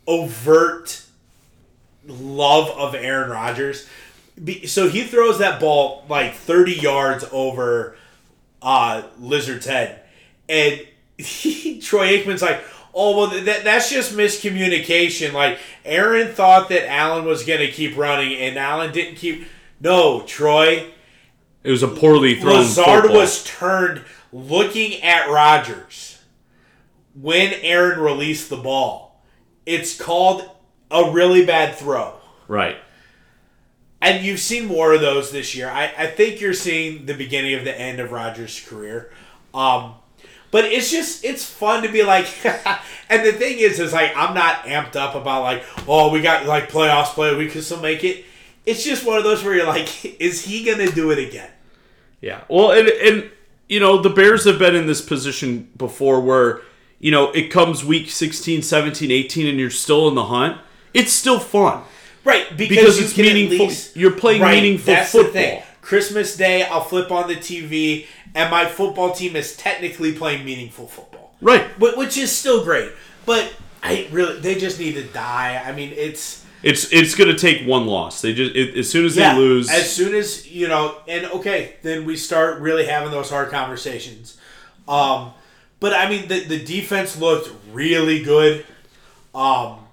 overt 0.07 1.03
love 2.07 2.71
of 2.71 2.95
Aaron 2.95 3.31
Rodgers. 3.31 3.87
So 4.67 4.89
he 4.89 5.03
throws 5.05 5.39
that 5.39 5.61
ball 5.61 6.05
like 6.09 6.35
thirty 6.35 6.75
yards 6.75 7.25
over 7.33 7.97
uh, 8.63 9.03
Lazard's 9.19 9.67
head, 9.67 10.03
and 10.49 10.81
he, 11.19 11.81
Troy 11.81 12.17
Aikman's 12.19 12.43
like. 12.43 12.63
Oh 13.01 13.17
well, 13.17 13.45
that, 13.45 13.63
that's 13.63 13.91
just 13.91 14.17
miscommunication. 14.17 15.33
Like 15.33 15.61
Aaron 15.85 16.33
thought 16.35 16.69
that 16.71 16.91
Allen 16.91 17.25
was 17.25 17.45
going 17.45 17.61
to 17.61 17.71
keep 17.71 17.97
running, 17.97 18.35
and 18.35 18.59
Allen 18.59 18.93
didn't 18.93 19.15
keep. 19.15 19.47
No, 19.81 20.23
Troy. 20.23 20.91
It 21.63 21.71
was 21.71 21.85
a 21.85 21.89
poorly 21.89 22.35
thrown 22.41 22.57
Lazard 22.57 23.03
football. 23.03 23.21
was 23.21 23.45
turned 23.45 24.05
looking 24.33 25.01
at 25.01 25.31
Rodgers 25.31 26.21
when 27.15 27.53
Aaron 27.63 28.01
released 28.01 28.51
the 28.51 28.57
ball. 28.57 29.23
It's 29.65 29.97
called 29.97 30.51
a 30.91 31.13
really 31.13 31.47
bad 31.47 31.77
throw. 31.77 32.15
right. 32.49 32.79
And 34.01 34.25
you've 34.25 34.41
seen 34.41 34.67
more 34.67 34.93
of 34.93 35.01
those 35.01 35.31
this 35.31 35.55
year. 35.55 35.69
I, 35.69 35.93
I 35.97 36.07
think 36.09 36.41
you're 36.41 36.55
seeing 36.55 37.07
the 37.07 37.15
beginning 37.15 37.55
of 37.55 37.65
the 37.65 37.79
end 37.79 38.01
of 38.01 38.11
Rodgers' 38.13 38.61
career. 38.61 39.13
Um, 39.53 39.95
but 40.51 40.65
it's 40.65 40.91
just 40.91 41.25
it's 41.25 41.45
fun 41.45 41.83
to 41.83 41.89
be 41.91 42.03
like 42.03 42.27
and 43.11 43.27
the 43.27 43.33
thing 43.33 43.59
is 43.59 43.79
is 43.81 43.93
like 43.93 44.13
I'm 44.17 44.35
not 44.35 44.65
amped 44.65 44.97
up 44.97 45.15
about 45.15 45.43
like, 45.43 45.65
oh 45.87 46.11
we 46.11 46.21
got 46.21 46.47
like 46.47 46.71
playoffs 46.71 47.09
play, 47.15 47.35
we 47.37 47.49
can 47.49 47.63
still 47.63 47.81
make 47.81 48.05
it. 48.05 48.25
It's 48.67 48.85
just 48.85 49.05
one 49.07 49.17
of 49.19 49.25
those 49.25 49.43
where 49.45 49.55
you're 49.55 49.67
like, 49.67 50.05
is 50.21 50.45
he 50.45 50.65
gonna 50.65 50.91
do 50.91 51.11
it 51.11 51.19
again? 51.19 51.51
Yeah. 52.21 52.43
Well, 52.49 52.73
and 52.73 52.89
and 52.89 53.31
you 53.69 53.81
know, 53.81 54.01
the 54.01 54.11
Bears 54.11 54.45
have 54.45 54.59
been 54.59 54.75
in 54.75 54.87
this 54.87 55.01
position 55.03 55.71
before 55.77 56.21
where, 56.21 56.63
you 57.01 57.11
know, 57.11 57.31
it 57.33 57.51
comes 57.51 57.85
week 57.85 58.09
16, 58.11 58.63
17, 58.63 59.11
18 59.11 59.47
and 59.47 59.59
you're 59.59 59.69
still 59.71 60.09
in 60.09 60.15
the 60.15 60.25
hunt. 60.25 60.59
It's 60.95 61.13
still 61.13 61.39
fun. 61.39 61.83
Right, 62.25 62.45
because, 62.57 62.77
Because 62.77 62.99
it's 63.01 63.17
meaningful- 63.17 63.67
least- 63.69 63.97
you're 63.97 64.11
playing 64.11 64.43
meaningful 64.43 64.95
that's 64.95 65.13
the 65.13 65.25
football. 65.25 65.63
Christmas 65.89 66.37
Day, 66.37 66.65
I'll 66.65 66.85
flip 66.85 67.11
on 67.11 67.29
the 67.29 67.37
TV, 67.37 68.05
and 68.35 68.51
my 68.51 68.67
football 68.67 69.13
team 69.13 69.35
is 69.35 69.57
technically 69.57 70.13
playing 70.13 70.45
meaningful 70.45 70.87
football, 70.87 71.33
Right. 71.41 71.63
Wh- 71.79 71.97
which 71.97 72.19
is 72.19 72.31
still 72.31 72.63
great. 72.63 72.93
But 73.25 73.55
I 73.83 74.07
really, 74.11 74.39
they 74.39 74.57
just 74.57 74.79
need 74.79 74.97
to 74.97 75.05
die. 75.05 75.63
I 75.65 75.73
mean, 75.73 75.95
it's 75.97 76.45
It's 76.63 76.93
it's 76.93 77.15
going 77.15 77.35
to 77.35 77.39
take 77.39 77.67
one 77.67 77.87
loss. 77.87 78.21
They 78.21 78.35
just 78.35 78.55
it, 78.55 78.77
as 78.77 78.91
soon 78.91 79.07
as 79.07 79.17
yeah. 79.17 79.33
they 79.33 79.39
lose 79.41 79.71
As 79.71 79.91
soon 79.91 80.15
as 80.15 80.47
you 80.47 80.69
know, 80.69 80.99
and 81.09 81.25
okay, 81.27 81.77
then 81.81 82.05
we 82.05 82.19
start 82.19 82.61
really 82.61 82.85
having 82.85 83.11
those 83.11 83.31
hard 83.31 83.49
conversations. 83.49 84.37
Um, 84.87 85.33
but 85.81 85.95
I 85.95 86.11
mean, 86.11 86.29
the 86.29 86.41
the 86.41 86.63
defense 86.63 87.19
looked 87.19 87.51
really 87.73 88.23
good. 88.23 88.67
Um, 89.35 89.87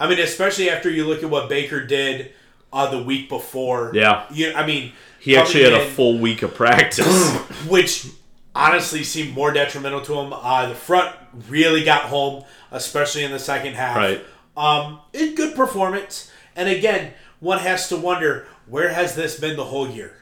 I 0.00 0.08
mean, 0.08 0.20
especially 0.20 0.70
after 0.70 0.88
you 0.88 1.06
look 1.06 1.22
at 1.22 1.28
what 1.28 1.50
Baker 1.50 1.84
did 1.84 2.32
uh, 2.74 2.90
the 2.90 3.02
week 3.02 3.28
before. 3.30 3.92
Yeah. 3.94 4.26
you. 4.30 4.52
I 4.52 4.66
mean, 4.66 4.92
he 5.20 5.36
actually 5.36 5.62
had 5.62 5.72
coming 5.72 5.86
a 5.86 5.90
full 5.90 6.18
week 6.18 6.42
of 6.42 6.54
practice. 6.54 7.36
which 7.68 8.08
honestly 8.54 9.04
seemed 9.04 9.34
more 9.34 9.52
detrimental 9.52 10.00
to 10.02 10.14
him. 10.14 10.32
Uh, 10.32 10.68
the 10.68 10.74
front 10.74 11.14
really 11.48 11.84
got 11.84 12.02
home, 12.02 12.44
especially 12.72 13.24
in 13.24 13.30
the 13.30 13.38
second 13.38 13.74
half. 13.74 13.96
Right. 13.96 14.24
Um, 14.56 15.00
it 15.12 15.36
good 15.36 15.54
performance, 15.56 16.30
and 16.54 16.68
again, 16.68 17.12
one 17.40 17.58
has 17.58 17.88
to 17.88 17.96
wonder 17.96 18.46
where 18.66 18.90
has 18.90 19.14
this 19.14 19.38
been 19.38 19.56
the 19.56 19.64
whole 19.64 19.88
year. 19.88 20.16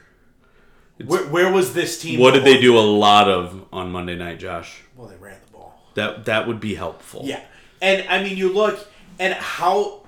Where, 1.05 1.25
where 1.25 1.51
was 1.51 1.73
this 1.73 2.01
team? 2.01 2.19
what 2.19 2.31
the 2.31 2.39
did 2.39 2.47
they 2.47 2.61
do 2.61 2.73
year? 2.73 2.81
a 2.81 2.85
lot 2.85 3.29
of 3.29 3.65
on 3.73 3.91
Monday 3.91 4.15
night, 4.15 4.39
Josh? 4.39 4.81
Well, 4.95 5.07
they 5.07 5.15
ran 5.17 5.37
the 5.45 5.51
ball. 5.51 5.81
That 5.95 6.25
that 6.25 6.47
would 6.47 6.59
be 6.59 6.75
helpful. 6.75 7.21
Yeah, 7.23 7.41
and 7.81 8.07
I 8.09 8.23
mean, 8.23 8.37
you 8.37 8.51
look 8.51 8.87
and 9.19 9.33
how, 9.33 10.01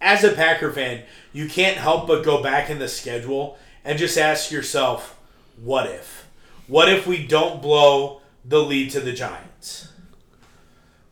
as 0.00 0.24
a 0.24 0.32
Packer 0.32 0.72
fan, 0.72 1.04
you 1.32 1.48
can't 1.48 1.76
help 1.76 2.06
but 2.06 2.24
go 2.24 2.42
back 2.42 2.70
in 2.70 2.78
the 2.78 2.88
schedule 2.88 3.58
and 3.84 3.98
just 3.98 4.18
ask 4.18 4.50
yourself, 4.50 5.18
what 5.62 5.86
if? 5.86 6.28
What 6.66 6.88
if 6.88 7.06
we 7.06 7.26
don't 7.26 7.60
blow 7.60 8.20
the 8.44 8.60
lead 8.60 8.90
to 8.90 9.00
the 9.00 9.12
Giants? 9.12 9.88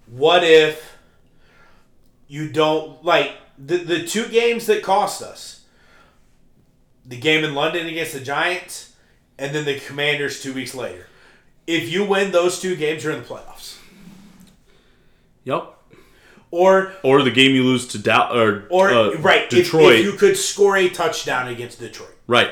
What 0.07 0.45
if 0.45 0.97
you 2.29 2.49
don't 2.49 3.05
like 3.05 3.33
the 3.59 3.79
the 3.79 4.05
two 4.05 4.29
games 4.29 4.66
that 4.66 4.83
cost 4.83 5.23
us? 5.23 5.64
The 7.05 7.18
game 7.18 7.45
in 7.45 7.55
London 7.55 7.87
against 7.87 8.12
the 8.12 8.21
Giants, 8.21 8.95
and 9.39 9.55
then 9.55 9.64
the 9.64 9.81
Commanders 9.81 10.43
two 10.43 10.53
weeks 10.53 10.75
later. 10.75 11.07
If 11.66 11.89
you 11.89 12.05
win 12.05 12.33
those 12.33 12.61
two 12.61 12.77
games, 12.77 13.05
you're 13.05 13.12
in 13.12 13.23
the 13.23 13.27
playoffs. 13.27 13.79
Yep. 15.45 15.80
Or 16.51 16.93
Or 17.03 17.23
the 17.23 17.31
game 17.31 17.55
you 17.55 17.63
lose 17.63 17.87
to 17.89 17.99
Dow 17.99 18.33
or 18.35 18.65
Or 18.71 18.91
uh, 18.91 19.15
right, 19.19 19.49
Detroit. 19.49 20.01
If, 20.01 20.05
you 20.05 20.13
could 20.13 20.37
score 20.37 20.77
a 20.77 20.89
touchdown 20.89 21.49
against 21.49 21.79
Detroit, 21.79 22.15
right. 22.27 22.51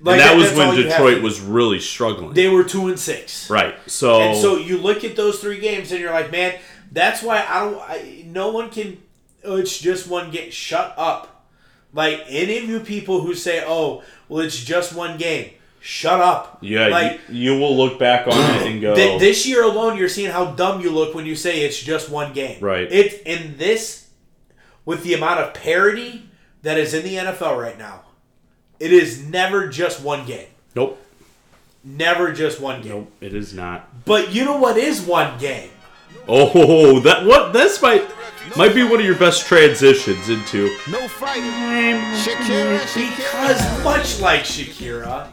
like 0.00 0.12
and 0.12 0.20
that 0.20 0.36
was 0.36 0.52
when 0.56 0.68
all 0.68 0.74
you 0.74 0.84
have 0.84 0.92
Detroit 0.92 1.16
to- 1.16 1.22
was 1.22 1.40
really 1.40 1.80
struggling. 1.80 2.34
They 2.34 2.48
were 2.48 2.62
two 2.64 2.88
and 2.88 2.98
six, 2.98 3.50
right. 3.50 3.74
So, 3.86 4.20
and 4.20 4.36
so 4.36 4.56
you 4.56 4.78
look 4.78 5.02
at 5.02 5.16
those 5.16 5.40
three 5.40 5.58
games 5.58 5.90
and 5.90 6.00
you're 6.00 6.12
like, 6.12 6.30
man, 6.30 6.58
that's 6.92 7.22
why 7.22 7.44
I 7.48 7.60
don't. 7.64 7.80
I, 7.80 8.24
no 8.26 8.52
one 8.52 8.70
can. 8.70 9.02
Oh, 9.42 9.56
it's 9.56 9.78
just 9.78 10.06
one 10.06 10.30
game. 10.30 10.50
Shut 10.50 10.94
up. 10.96 11.46
Like 11.92 12.24
any 12.28 12.58
of 12.58 12.64
you 12.64 12.80
people 12.80 13.22
who 13.22 13.34
say, 13.34 13.64
"Oh, 13.66 14.02
well, 14.28 14.40
it's 14.40 14.62
just 14.62 14.94
one 14.94 15.18
game." 15.18 15.50
Shut 15.82 16.20
up. 16.20 16.58
yeah, 16.60 16.88
Like 16.88 17.20
you, 17.30 17.54
you 17.54 17.58
will 17.60 17.74
look 17.76 17.98
back 17.98 18.26
on 18.26 18.34
it 18.56 18.66
and 18.70 18.80
go, 18.82 18.94
Th- 18.94 19.18
this 19.18 19.46
year 19.46 19.62
alone, 19.64 19.96
you're 19.96 20.10
seeing 20.10 20.30
how 20.30 20.50
dumb 20.52 20.82
you 20.82 20.90
look 20.90 21.14
when 21.14 21.24
you 21.24 21.34
say 21.34 21.62
it's 21.62 21.78
just 21.80 22.10
one 22.10 22.34
game. 22.34 22.60
Right. 22.60 22.86
It's 22.90 23.14
in 23.24 23.56
this, 23.56 24.08
with 24.84 25.02
the 25.04 25.14
amount 25.14 25.40
of 25.40 25.54
parity 25.54 26.28
that 26.62 26.76
is 26.76 26.92
in 26.92 27.02
the 27.02 27.16
NFL 27.16 27.58
right 27.58 27.78
now, 27.78 28.02
it 28.78 28.92
is 28.92 29.24
never 29.26 29.68
just 29.68 30.02
one 30.02 30.26
game. 30.26 30.48
nope, 30.74 31.00
Never 31.82 32.30
just 32.32 32.60
one 32.60 32.82
game. 32.82 32.92
nope, 32.92 33.12
it 33.22 33.32
is 33.34 33.54
not. 33.54 34.04
But 34.04 34.34
you 34.34 34.44
know 34.44 34.58
what 34.58 34.76
is 34.76 35.00
one 35.00 35.38
game? 35.38 35.70
Oh, 36.28 37.00
that 37.00 37.24
what? 37.24 37.54
This 37.54 37.80
might 37.80 38.04
might 38.54 38.74
be 38.74 38.82
one 38.82 39.00
of 39.00 39.06
your 39.06 39.16
best 39.16 39.46
transitions 39.46 40.28
into. 40.28 40.66
No 40.90 41.08
fighting. 41.08 41.44
Shakira, 42.20 42.78
Shakira. 42.80 43.16
Because 43.16 43.84
much 43.84 44.20
like 44.20 44.42
Shakira 44.42 45.32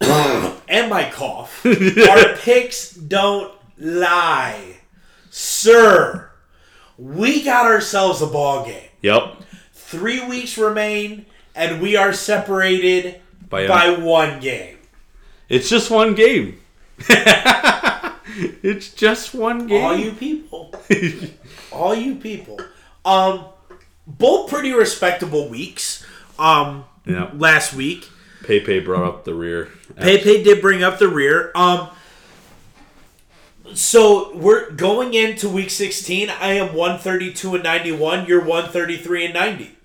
and 0.68 0.90
my 0.90 1.10
cough, 1.10 1.64
our 1.66 2.36
picks 2.36 2.90
don't 2.92 3.52
lie. 3.78 4.76
Sir, 5.30 6.30
we 6.98 7.42
got 7.42 7.66
ourselves 7.66 8.22
a 8.22 8.26
ball 8.26 8.64
game. 8.64 8.88
Yep. 9.02 9.36
Three 9.72 10.26
weeks 10.26 10.56
remain, 10.58 11.26
and 11.54 11.80
we 11.82 11.96
are 11.96 12.12
separated 12.12 13.20
By 13.48 13.66
by, 13.66 13.90
one 13.96 14.40
game. 14.40 14.78
It's 15.48 15.68
just 15.68 15.90
one 15.90 16.14
game. 16.14 16.60
it's 18.62 18.92
just 18.94 19.34
one 19.34 19.66
game. 19.66 19.84
All 19.84 19.96
you 19.96 20.12
people. 20.12 20.74
All 21.72 21.94
you 21.94 22.16
people. 22.16 22.58
Um, 23.04 23.44
both 24.06 24.48
pretty 24.50 24.72
respectable 24.72 25.48
weeks. 25.48 26.04
Um, 26.38 26.84
Yeah. 27.04 27.30
last 27.34 27.74
week. 27.74 28.08
Pepe 28.46 28.80
brought 28.80 29.04
up 29.04 29.24
the 29.24 29.34
rear. 29.34 29.70
Pepe 29.96 30.42
did 30.42 30.60
bring 30.60 30.82
up 30.82 30.98
the 30.98 31.08
rear. 31.08 31.50
Um, 31.54 31.88
so 33.74 34.34
we're 34.36 34.70
going 34.70 35.14
into 35.14 35.48
week 35.48 35.70
16. 35.70 36.30
I 36.30 36.54
am 36.54 36.74
132 36.74 37.54
and 37.54 37.64
91. 37.64 38.26
You're 38.26 38.40
133 38.40 39.24
and 39.26 39.34
90. 39.34 39.76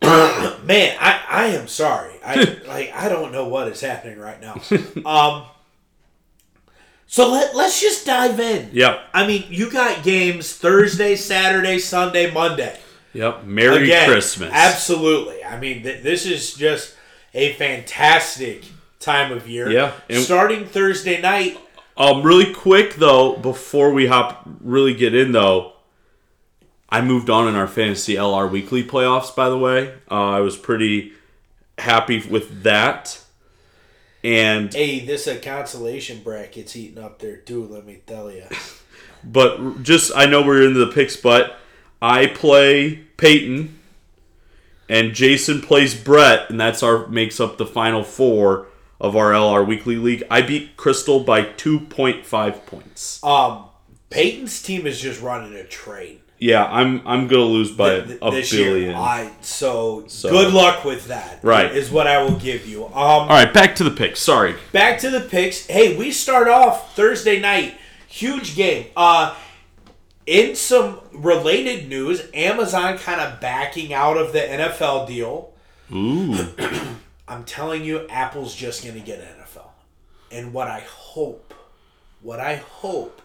Man, 0.02 0.96
I, 1.00 1.24
I 1.28 1.44
am 1.48 1.66
sorry. 1.66 2.14
I 2.24 2.58
like 2.66 2.92
I 2.94 3.08
don't 3.08 3.32
know 3.32 3.48
what 3.48 3.68
is 3.68 3.80
happening 3.80 4.18
right 4.18 4.40
now. 4.40 4.60
Um, 5.04 5.44
so 7.06 7.30
let 7.30 7.56
let's 7.56 7.80
just 7.80 8.06
dive 8.06 8.38
in. 8.38 8.70
Yep. 8.72 9.00
I 9.12 9.26
mean, 9.26 9.44
you 9.48 9.70
got 9.70 10.04
games 10.04 10.52
Thursday, 10.52 11.16
Saturday, 11.16 11.78
Sunday, 11.78 12.30
Monday. 12.30 12.78
Yep. 13.14 13.44
Merry 13.44 13.84
Again, 13.84 14.08
Christmas. 14.08 14.50
Absolutely. 14.52 15.42
I 15.42 15.58
mean, 15.58 15.82
th- 15.82 16.02
this 16.02 16.26
is 16.26 16.54
just 16.54 16.94
a 17.34 17.52
fantastic 17.54 18.64
time 19.00 19.32
of 19.32 19.48
year. 19.48 19.70
Yeah, 19.70 19.92
and- 20.08 20.22
Starting 20.22 20.66
Thursday 20.66 21.20
night. 21.20 21.58
Um, 21.96 22.22
really 22.22 22.52
quick 22.54 22.94
though, 22.94 23.36
before 23.36 23.92
we 23.92 24.06
hop 24.06 24.48
really 24.60 24.94
get 24.94 25.14
in 25.14 25.32
though, 25.32 25.72
I 26.88 27.00
moved 27.00 27.28
on 27.28 27.48
in 27.48 27.54
our 27.56 27.66
fantasy 27.66 28.14
LR 28.14 28.48
weekly 28.50 28.84
playoffs. 28.84 29.34
By 29.34 29.48
the 29.48 29.58
way, 29.58 29.94
uh, 30.10 30.30
I 30.30 30.40
was 30.40 30.56
pretty 30.56 31.12
happy 31.76 32.20
with 32.28 32.62
that. 32.62 33.20
And 34.24 34.72
Hey, 34.72 35.00
this 35.04 35.26
a 35.26 35.38
consolation 35.38 36.22
bracket's 36.22 36.76
eating 36.76 37.02
up 37.02 37.18
there 37.18 37.36
too. 37.36 37.64
Let 37.64 37.84
me 37.84 38.00
tell 38.06 38.30
you. 38.30 38.44
but 39.24 39.82
just 39.82 40.12
I 40.14 40.26
know 40.26 40.42
we're 40.42 40.66
into 40.66 40.84
the 40.84 40.92
picks, 40.92 41.16
but 41.16 41.56
I 42.00 42.26
play 42.26 42.96
Peyton, 43.16 43.77
and 44.88 45.14
Jason 45.14 45.60
plays 45.60 45.94
Brett, 45.94 46.50
and 46.50 46.60
that's 46.60 46.82
our 46.82 47.06
makes 47.08 47.40
up 47.40 47.58
the 47.58 47.66
final 47.66 48.02
four 48.04 48.66
of 49.00 49.16
our 49.16 49.30
LR 49.32 49.66
Weekly 49.66 49.96
League. 49.96 50.24
I 50.30 50.42
beat 50.42 50.76
Crystal 50.76 51.20
by 51.20 51.42
two 51.42 51.80
point 51.80 52.24
five 52.26 52.66
points. 52.66 53.22
Um, 53.22 53.64
Peyton's 54.10 54.62
team 54.62 54.86
is 54.86 55.00
just 55.00 55.20
running 55.20 55.54
a 55.54 55.64
train 55.64 56.20
Yeah, 56.38 56.64
I'm 56.64 57.06
I'm 57.06 57.28
gonna 57.28 57.42
lose 57.42 57.70
by 57.70 58.00
th- 58.00 58.18
a 58.22 58.30
this 58.30 58.50
billion. 58.50 58.90
year. 58.90 58.96
I 58.96 59.30
so, 59.42 60.04
So- 60.08 60.30
good 60.30 60.52
luck 60.54 60.84
with 60.84 61.08
that. 61.08 61.40
Right. 61.42 61.70
is 61.74 61.90
what 61.90 62.06
I 62.06 62.22
will 62.22 62.36
give 62.38 62.66
you. 62.66 62.86
Um, 62.86 62.92
All 62.94 63.28
right, 63.28 63.52
back 63.52 63.74
to 63.76 63.84
the 63.84 63.90
picks. 63.90 64.20
Sorry. 64.20 64.54
back 64.72 64.98
to 65.00 65.10
the 65.10 65.20
picks. 65.20 65.66
Hey, 65.66 65.96
we 65.96 66.10
start 66.10 66.48
off 66.48 66.96
Thursday 66.96 67.38
night. 67.38 67.76
Huge 68.08 68.56
game. 68.56 68.86
Uh 68.96 69.34
in 70.28 70.54
some 70.54 71.00
related 71.10 71.88
news, 71.88 72.22
Amazon 72.34 72.98
kind 72.98 73.18
of 73.18 73.40
backing 73.40 73.94
out 73.94 74.18
of 74.18 74.34
the 74.34 74.40
NFL 74.40 75.06
deal. 75.06 75.54
Ooh. 75.90 76.36
I'm 77.28 77.44
telling 77.44 77.82
you, 77.82 78.06
Apple's 78.08 78.54
just 78.54 78.84
going 78.84 78.94
to 78.94 79.00
get 79.00 79.20
NFL. 79.20 79.70
And 80.30 80.52
what 80.52 80.68
I 80.68 80.80
hope, 80.80 81.54
what 82.20 82.40
I 82.40 82.56
hope, 82.56 83.22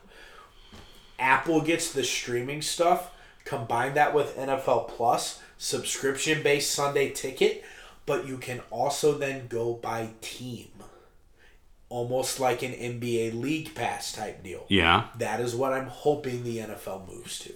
Apple 1.19 1.59
gets 1.59 1.91
the 1.91 2.05
streaming 2.05 2.61
stuff, 2.61 3.11
combine 3.43 3.95
that 3.95 4.13
with 4.13 4.37
NFL 4.37 4.87
Plus, 4.87 5.41
subscription 5.57 6.41
based 6.41 6.71
Sunday 6.71 7.09
ticket, 7.09 7.65
but 8.05 8.25
you 8.25 8.37
can 8.37 8.61
also 8.69 9.17
then 9.17 9.47
go 9.47 9.73
by 9.73 10.11
team. 10.21 10.69
Almost 11.93 12.39
like 12.39 12.63
an 12.63 12.71
NBA 12.71 13.39
League 13.39 13.75
Pass 13.75 14.11
type 14.13 14.41
deal. 14.43 14.65
Yeah, 14.67 15.09
That 15.19 15.39
is 15.39 15.55
what 15.55 15.73
I'm 15.73 15.85
hoping 15.85 16.43
the 16.43 16.57
NFL 16.57 17.07
moves 17.07 17.37
to. 17.39 17.53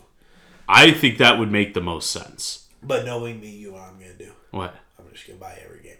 I 0.69 0.91
think 0.91 1.17
that 1.17 1.39
would 1.39 1.51
make 1.51 1.73
the 1.73 1.81
most 1.81 2.11
sense. 2.11 2.67
But 2.83 3.03
knowing 3.03 3.39
me, 3.41 3.49
you 3.49 3.69
know 3.71 3.77
what 3.79 3.89
I'm 3.89 3.97
going 3.97 4.11
to 4.15 4.25
do. 4.25 4.31
What? 4.51 4.75
I'm 4.99 5.05
just 5.11 5.25
going 5.25 5.39
to 5.39 5.43
buy 5.43 5.57
every 5.65 5.81
game. 5.81 5.97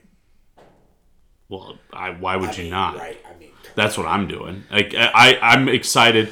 Well, 1.50 1.80
I, 1.92 2.12
why 2.12 2.36
would 2.36 2.50
I 2.50 2.54
you 2.54 2.62
mean, 2.64 2.72
not? 2.72 2.98
Right. 2.98 3.18
I 3.28 3.40
mean, 3.40 3.50
That's 3.74 3.98
what 3.98 4.06
I'm 4.06 4.28
doing. 4.28 4.66
Like 4.72 4.94
I, 4.96 5.40
I'm 5.42 5.68
excited 5.70 6.30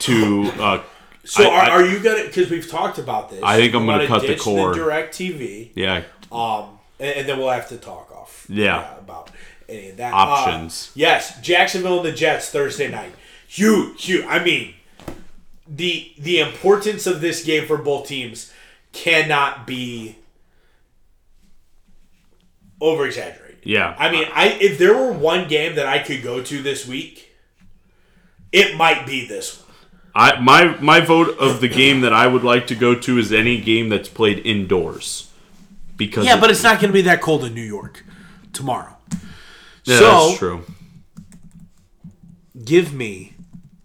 to. 0.00 0.50
Uh, 0.58 0.82
So 1.24 1.44
I- 1.44 1.46
are, 1.46 1.62
I- 1.62 1.68
are 1.70 1.86
you 1.86 2.00
gonna? 2.00 2.24
Because 2.24 2.50
we've 2.50 2.68
talked 2.68 2.98
about 2.98 3.30
this. 3.30 3.40
I 3.44 3.58
think 3.58 3.74
I'm 3.74 3.86
gonna 3.86 4.06
cut 4.08 4.22
the 4.22 4.36
cord. 4.36 4.74
Direct 4.74 5.14
TV. 5.14 5.70
yeah, 5.76 6.02
Um, 6.32 6.78
and, 6.98 7.16
and 7.18 7.28
then 7.28 7.38
we'll 7.38 7.50
have 7.50 7.68
to 7.68 7.76
talk 7.76 8.10
off. 8.12 8.46
Yeah. 8.48 8.98
about 8.98 9.30
any 9.68 9.90
of 9.90 9.96
that 9.96 10.12
Options. 10.12 10.88
Uh, 10.88 10.92
yes, 10.94 11.40
Jacksonville 11.40 11.98
and 11.98 12.06
the 12.06 12.12
Jets 12.12 12.50
Thursday 12.50 12.90
night. 12.90 13.12
Huge, 13.46 14.04
huge. 14.04 14.24
I 14.26 14.42
mean, 14.42 14.74
the 15.68 16.12
the 16.18 16.40
importance 16.40 17.06
of 17.06 17.20
this 17.20 17.44
game 17.44 17.66
for 17.66 17.78
both 17.78 18.06
teams 18.06 18.52
cannot 18.92 19.66
be 19.66 20.16
over 22.80 23.06
exaggerated. 23.06 23.60
yeah. 23.64 23.94
I 23.98 24.10
mean, 24.10 24.26
I 24.32 24.48
if 24.60 24.78
there 24.78 24.94
were 24.94 25.12
one 25.12 25.48
game 25.48 25.76
that 25.76 25.86
I 25.86 25.98
could 26.00 26.22
go 26.22 26.42
to 26.42 26.62
this 26.62 26.86
week, 26.86 27.32
it 28.52 28.76
might 28.76 29.06
be 29.06 29.26
this 29.26 29.60
one. 29.60 29.64
I 30.14 30.40
my 30.40 30.76
my 30.80 31.00
vote 31.00 31.38
of 31.38 31.60
the 31.60 31.68
game 31.68 32.02
that 32.02 32.12
I 32.12 32.26
would 32.26 32.44
like 32.44 32.68
to 32.68 32.74
go 32.74 32.94
to 32.94 33.18
is 33.18 33.32
any 33.32 33.60
game 33.60 33.88
that's 33.88 34.08
played 34.08 34.38
indoors. 34.46 35.30
Because 35.96 36.24
Yeah, 36.26 36.40
but 36.40 36.50
it's 36.50 36.62
not 36.62 36.80
going 36.80 36.90
to 36.90 36.94
be 36.94 37.02
that 37.02 37.20
cold 37.20 37.44
in 37.44 37.54
New 37.54 37.62
York 37.62 38.04
tomorrow. 38.52 38.93
Yeah, 39.84 39.98
so 39.98 40.26
that's 40.28 40.38
true. 40.38 40.64
give 42.64 42.92
me 42.92 43.34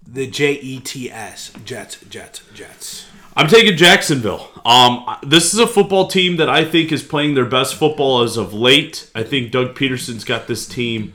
the 0.08 0.28
J 0.28 0.54
E 0.54 0.80
T 0.80 1.12
S 1.12 1.52
Jets 1.66 2.00
Jets 2.10 2.42
Jets. 2.54 3.06
I'm 3.36 3.48
taking 3.48 3.78
Jacksonville. 3.78 4.50
Um, 4.66 5.06
this 5.24 5.54
is 5.54 5.60
a 5.60 5.68
football 5.68 6.08
team 6.08 6.38
that 6.38 6.50
I 6.50 6.66
think 6.66 6.92
is 6.92 7.04
playing 7.04 7.36
their 7.36 7.46
best 7.46 7.76
football 7.76 8.24
as 8.24 8.38
of 8.38 8.54
late. 8.54 9.10
I 9.16 9.24
think 9.24 9.52
Doug 9.52 9.76
Pederson's 9.76 10.24
got 10.26 10.48
this 10.48 10.68
team 10.68 11.14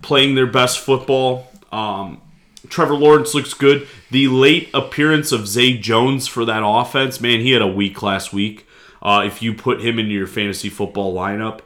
playing 0.00 0.34
their 0.34 0.46
best 0.46 0.78
football. 0.78 1.46
Um, 1.70 2.22
Trevor 2.68 2.94
Lawrence 2.94 3.34
looks 3.34 3.52
good. 3.54 3.86
The 4.10 4.28
late 4.28 4.70
appearance 4.72 5.32
of 5.32 5.46
Zay 5.46 5.76
Jones 5.76 6.26
for 6.26 6.44
that 6.46 6.62
offense, 6.64 7.20
man, 7.20 7.40
he 7.40 7.52
had 7.52 7.62
a 7.62 7.66
week 7.66 8.02
last 8.02 8.32
week. 8.32 8.66
Uh, 9.02 9.24
if 9.26 9.42
you 9.42 9.52
put 9.52 9.80
him 9.80 9.98
into 9.98 10.12
your 10.12 10.26
fantasy 10.26 10.68
football 10.70 11.14
lineup, 11.14 11.60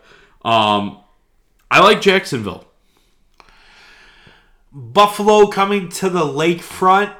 um, 0.44 0.98
I 1.72 1.80
like 1.80 2.02
Jacksonville. 2.02 2.66
Buffalo 4.70 5.46
coming 5.46 5.88
to 5.88 6.10
the 6.10 6.20
lakefront. 6.20 7.14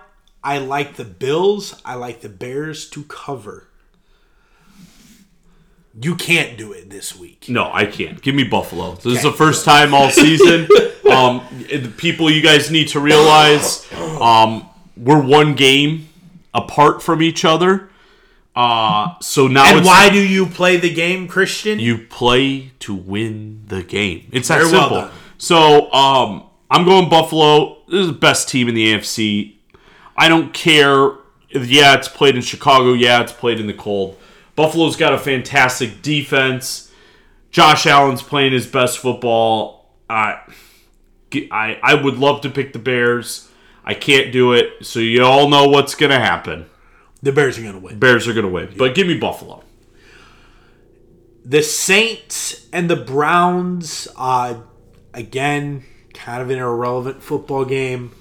I 0.45 0.59
like 0.59 0.97
the 0.97 1.07
Bills. 1.07 1.81
I 1.87 1.95
like 1.95 2.21
the 2.21 2.29
Bears 2.29 2.87
to 2.91 3.05
cover. 3.05 3.69
You 5.99 6.17
can't 6.17 6.59
do 6.59 6.71
it 6.71 6.91
this 6.91 7.17
week. 7.17 7.47
No, 7.49 7.71
I 7.73 7.87
can't. 7.87 8.21
Give 8.21 8.35
me 8.35 8.45
Buffalo. 8.45 8.97
This 8.97 9.17
is 9.17 9.23
the 9.23 9.33
first 9.33 9.65
time 9.65 9.95
all 9.95 10.11
season. 10.11 10.69
um, 11.11 11.41
the 11.71 11.91
people 11.97 12.31
you 12.31 12.43
guys 12.43 12.71
need 12.71 12.89
to 12.89 13.01
realize, 13.01 13.91
um, 14.21 14.69
we're 14.99 15.23
one 15.23 15.55
game 15.55 16.11
apart 16.53 17.03
from 17.03 17.23
each 17.23 17.47
other. 17.47 17.89
Uh, 18.55 19.15
so 19.21 19.49
now 19.49 19.65
And 19.67 19.79
it's 19.79 19.87
why 19.87 20.11
do 20.11 20.19
you 20.21 20.45
play 20.47 20.77
the 20.77 20.93
game, 20.93 21.27
Christian? 21.27 21.79
you 21.79 21.99
play 21.99 22.73
to 22.81 22.95
win 22.95 23.63
the 23.69 23.83
game. 23.83 24.29
It's 24.33 24.49
that 24.49 24.59
Very 24.61 24.71
well 24.73 24.81
simple. 24.83 25.01
done. 25.03 25.11
so 25.39 25.91
um, 25.93 26.45
I'm 26.71 26.85
going 26.85 27.09
Buffalo. 27.09 27.79
This 27.89 28.01
is 28.01 28.07
the 28.09 28.13
best 28.13 28.49
team 28.49 28.69
in 28.69 28.75
the 28.75 28.93
AFC. 28.95 29.55
I 30.17 30.29
don't 30.29 30.53
care. 30.53 31.13
Yeah, 31.51 31.95
it's 31.95 32.09
played 32.09 32.37
in 32.37 32.43
Chicago. 32.43 32.93
Yeah, 32.93 33.23
it's 33.23 33.33
played 33.33 33.59
in 33.61 33.67
the 33.67 33.75
cold. 33.75 34.19
Buffalo's 34.55 34.97
got 34.97 35.15
a 35.15 35.19
fantastic 35.19 36.03
defense. 36.03 36.93
Josh 37.51 37.87
Allen's 37.87 38.23
playing 38.23 38.53
his 38.53 38.67
best 38.67 38.99
football. 38.99 39.91
I, 40.11 40.41
I, 41.51 41.79
I 41.83 41.95
would 41.95 42.19
love 42.19 42.43
to 42.43 42.51
pick 42.51 42.73
the 42.75 42.79
Bears. 42.79 43.51
I 43.85 43.95
can't 43.95 44.31
do 44.33 44.53
it. 44.53 44.85
So 44.87 45.01
you 45.01 45.25
all 45.25 45.49
know 45.49 45.69
what's 45.69 45.95
going 45.95 46.11
to 46.11 46.19
happen. 46.21 46.67
The 47.23 47.33
Bears 47.33 47.59
are 47.59 47.63
going 47.63 47.75
to 47.75 47.81
win. 47.81 47.99
Bears 47.99 48.27
are 48.27 48.33
going 48.33 48.47
to 48.47 48.53
win. 48.53 48.75
But 48.77 48.95
give 48.95 49.07
me 49.07 49.17
Buffalo. 49.17 49.63
The 51.45 51.63
Saints 51.63 52.69
and 52.73 52.89
the 52.89 52.97
Browns, 52.97 54.09
uh, 54.17 54.61
again, 55.13 55.85
kind 56.15 56.43
of 56.43 56.51
an 56.51 56.59
irrelevant 56.59 57.23
football 57.23 57.65
game. 57.65 58.13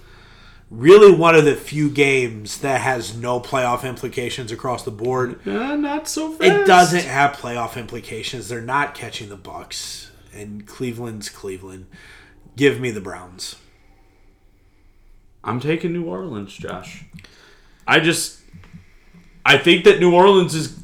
Really, 0.69 1.11
one 1.11 1.35
of 1.35 1.43
the 1.43 1.55
few 1.55 1.89
games 1.89 2.59
that 2.59 2.81
has 2.81 3.17
no 3.17 3.41
playoff 3.41 3.83
implications 3.83 4.51
across 4.51 4.83
the 4.83 4.91
board. 4.91 5.45
Uh, 5.45 5.75
not 5.75 6.07
so 6.07 6.31
fast. 6.31 6.43
It 6.43 6.65
doesn't 6.65 7.03
have 7.03 7.33
playoff 7.33 7.75
implications. 7.77 8.47
They're 8.47 8.61
not 8.61 8.95
catching 8.95 9.27
the 9.27 9.35
Bucks, 9.35 10.11
and 10.33 10.65
Cleveland's 10.65 11.27
Cleveland. 11.29 11.87
Give 12.55 12.79
me 12.79 12.89
the 12.89 13.01
Browns. 13.01 13.57
I'm 15.43 15.59
taking 15.59 15.91
New 15.91 16.05
Orleans, 16.05 16.53
Josh. 16.55 17.03
I 17.85 17.99
just 17.99 18.40
I 19.45 19.57
think 19.57 19.83
that 19.85 19.99
New 19.99 20.13
Orleans 20.13 20.53
is 20.55 20.77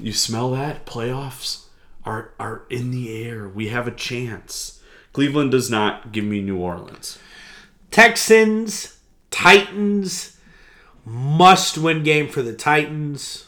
you 0.00 0.12
smell 0.12 0.52
that? 0.52 0.86
Playoffs 0.86 1.64
are 2.04 2.32
are 2.38 2.62
in 2.70 2.90
the 2.90 3.22
air. 3.24 3.48
We 3.48 3.68
have 3.68 3.86
a 3.86 3.92
chance. 3.92 4.80
Cleveland 5.12 5.50
does 5.50 5.70
not 5.70 6.12
give 6.12 6.24
me 6.24 6.40
New 6.40 6.58
Orleans. 6.58 7.18
Texans, 7.90 8.98
Titans, 9.30 10.36
must 11.04 11.78
win 11.78 12.04
game 12.04 12.28
for 12.28 12.42
the 12.42 12.52
Titans. 12.52 13.46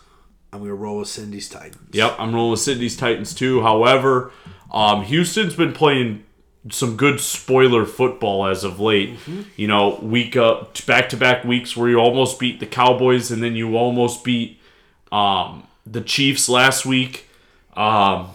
I'm 0.52 0.60
to 0.64 0.74
roll 0.74 0.98
with 0.98 1.08
Cindy's 1.08 1.48
Titans. 1.48 1.90
Yep, 1.92 2.16
I'm 2.18 2.34
rolling 2.34 2.52
with 2.52 2.60
Cindy's 2.60 2.96
Titans 2.96 3.34
too. 3.34 3.62
However, 3.62 4.32
um, 4.72 5.02
Houston's 5.04 5.54
been 5.54 5.72
playing 5.72 6.24
some 6.68 6.96
good 6.96 7.20
spoiler 7.20 7.86
football 7.86 8.46
as 8.46 8.64
of 8.64 8.78
late. 8.80 9.18
You 9.56 9.66
know, 9.66 9.98
week 10.02 10.36
up 10.36 10.84
back 10.86 11.08
to 11.10 11.16
back 11.16 11.44
weeks 11.44 11.76
where 11.76 11.88
you 11.88 11.98
almost 11.98 12.38
beat 12.38 12.60
the 12.60 12.66
Cowboys 12.66 13.30
and 13.30 13.42
then 13.42 13.56
you 13.56 13.76
almost 13.76 14.24
beat 14.24 14.60
um, 15.10 15.66
the 15.86 16.00
Chiefs 16.02 16.48
last 16.48 16.84
week. 16.84 17.28
Um, 17.74 18.30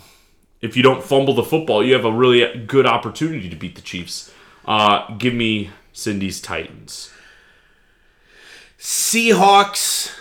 if 0.62 0.76
you 0.76 0.82
don't 0.82 1.04
fumble 1.04 1.36
the 1.36 1.44
football, 1.44 1.86
you 1.86 1.94
have 1.94 2.06
a 2.06 2.12
really 2.12 2.58
good 2.66 2.86
opportunity 2.88 3.50
to 3.50 3.56
beat 3.56 3.76
the 3.76 3.82
Chiefs. 3.82 4.32
Uh, 4.66 5.14
give 5.18 5.34
me 5.34 5.70
Cindy's 5.94 6.42
Titans. 6.42 7.12
Seahawks 8.80 10.12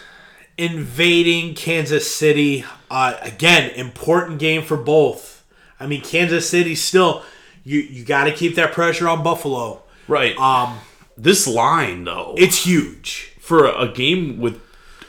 invading 0.57 1.55
Kansas 1.55 2.15
City. 2.15 2.65
Uh, 2.91 3.15
again, 3.23 3.71
important 3.71 4.39
game 4.39 4.63
for 4.63 4.77
both. 4.77 5.45
I 5.81 5.87
mean, 5.87 6.01
Kansas 6.03 6.49
City 6.49 6.75
still, 6.75 7.23
you, 7.65 7.81
you 7.81 8.05
got 8.05 8.25
to 8.25 8.33
keep 8.33 8.55
that 8.57 8.73
pressure 8.73 9.09
on 9.09 9.23
Buffalo. 9.23 9.83
Right. 10.07 10.37
Um, 10.37 10.79
this 11.17 11.47
line 11.47 12.05
though, 12.05 12.35
it's 12.37 12.65
huge. 12.65 13.33
for 13.41 13.67
a, 13.67 13.83
a 13.83 13.93
game 13.93 14.39
with 14.39 14.61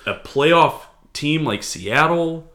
a 0.06 0.14
playoff 0.14 0.82
team 1.14 1.44
like 1.44 1.64
Seattle, 1.64 2.50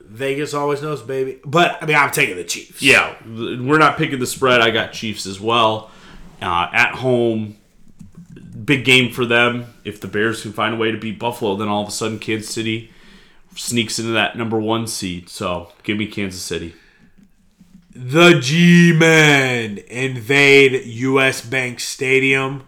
Vegas 0.00 0.54
always 0.54 0.82
knows, 0.82 1.02
baby. 1.02 1.40
But 1.44 1.82
I 1.82 1.86
mean, 1.86 1.96
I'm 1.96 2.10
taking 2.10 2.36
the 2.36 2.44
Chiefs. 2.44 2.82
Yeah, 2.82 3.14
we're 3.26 3.78
not 3.78 3.96
picking 3.96 4.18
the 4.18 4.26
spread. 4.26 4.60
I 4.60 4.70
got 4.70 4.92
Chiefs 4.92 5.26
as 5.26 5.40
well. 5.40 5.90
Uh, 6.40 6.68
at 6.72 6.96
home, 6.96 7.56
big 8.64 8.84
game 8.84 9.12
for 9.12 9.24
them. 9.24 9.72
If 9.84 10.00
the 10.00 10.08
Bears 10.08 10.42
can 10.42 10.52
find 10.52 10.74
a 10.74 10.76
way 10.76 10.90
to 10.90 10.98
beat 10.98 11.18
Buffalo, 11.18 11.56
then 11.56 11.68
all 11.68 11.82
of 11.82 11.88
a 11.88 11.92
sudden 11.92 12.18
Kansas 12.18 12.50
City 12.50 12.90
sneaks 13.54 13.98
into 13.98 14.12
that 14.12 14.36
number 14.36 14.58
one 14.60 14.86
seed. 14.86 15.28
So 15.28 15.72
give 15.82 15.96
me 15.98 16.06
Kansas 16.06 16.42
City. 16.42 16.74
The 17.94 18.38
G 18.40 18.94
Men 18.96 19.78
invade 19.88 20.86
U.S. 20.86 21.44
Bank 21.44 21.78
Stadium. 21.78 22.66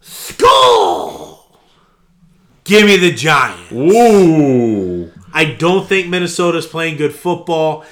Skull! 0.00 1.58
Give 2.62 2.86
me 2.86 2.96
the 2.96 3.12
Giants. 3.12 3.72
Ooh. 3.72 5.10
I 5.32 5.44
don't 5.46 5.88
think 5.88 6.08
Minnesota's 6.08 6.66
playing 6.66 6.96
good 6.96 7.14
football. 7.14 7.84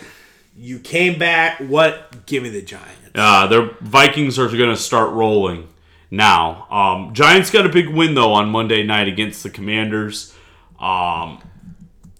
You 0.56 0.78
came 0.78 1.18
back. 1.18 1.58
What? 1.58 2.26
Give 2.26 2.42
me 2.42 2.48
the 2.48 2.62
Giants. 2.62 3.10
Uh, 3.14 3.46
their 3.48 3.70
Vikings 3.80 4.38
are 4.38 4.48
going 4.48 4.70
to 4.70 4.76
start 4.76 5.12
rolling 5.12 5.68
now. 6.10 6.66
Um, 6.70 7.14
Giants 7.14 7.50
got 7.50 7.66
a 7.66 7.68
big 7.68 7.88
win 7.88 8.14
though 8.14 8.32
on 8.32 8.48
Monday 8.50 8.82
night 8.84 9.08
against 9.08 9.42
the 9.42 9.50
Commanders. 9.50 10.34
Um, 10.78 11.42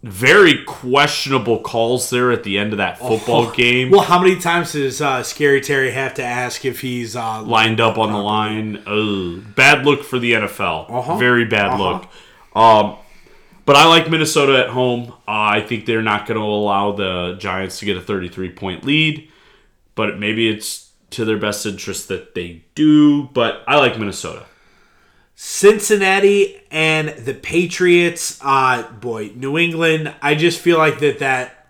very 0.06 0.62
questionable 0.64 1.60
calls 1.60 2.10
there 2.10 2.30
at 2.30 2.44
the 2.44 2.58
end 2.58 2.72
of 2.72 2.78
that 2.78 2.98
football 2.98 3.50
game. 3.54 3.90
Well, 3.90 4.02
how 4.02 4.18
many 4.20 4.38
times 4.38 4.72
does 4.72 5.00
uh, 5.02 5.22
Scary 5.22 5.60
Terry 5.60 5.90
have 5.90 6.14
to 6.14 6.22
ask 6.22 6.64
if 6.64 6.80
he's 6.80 7.16
uh, 7.16 7.42
lined 7.42 7.80
up 7.80 7.98
on 7.98 8.12
the 8.12 8.18
line. 8.18 8.76
Ugh. 8.86 9.42
Bad 9.54 9.84
look 9.84 10.04
for 10.04 10.18
the 10.18 10.32
NFL. 10.32 10.90
Uh-huh. 10.90 11.16
Very 11.16 11.44
bad 11.44 11.72
Uh-huh. 11.72 11.82
look. 11.82 12.06
Um, 12.54 12.96
but 13.64 13.74
I 13.76 13.86
like 13.88 14.08
Minnesota 14.08 14.58
at 14.58 14.70
home. 14.70 15.10
Uh, 15.26 15.58
I 15.58 15.60
think 15.60 15.86
they're 15.86 16.02
not 16.02 16.26
going 16.26 16.38
to 16.38 16.44
allow 16.46 16.92
the 16.92 17.34
Giants 17.38 17.80
to 17.80 17.84
get 17.84 17.96
a 17.96 18.00
33 18.00 18.50
point 18.50 18.84
lead, 18.84 19.28
but 19.96 20.18
maybe 20.20 20.48
it's 20.48 20.90
to 21.10 21.24
their 21.24 21.36
best 21.38 21.66
interest 21.66 22.06
that 22.08 22.34
they 22.36 22.64
do. 22.76 23.24
But 23.32 23.64
I 23.66 23.76
like 23.78 23.98
Minnesota. 23.98 24.46
Cincinnati 25.36 26.62
and 26.70 27.10
the 27.10 27.34
Patriots? 27.34 28.40
Uh, 28.42 28.90
boy, 28.90 29.32
New 29.34 29.58
England. 29.58 30.14
I 30.22 30.34
just 30.34 30.58
feel 30.58 30.78
like 30.78 30.98
that 31.00 31.18
that 31.18 31.68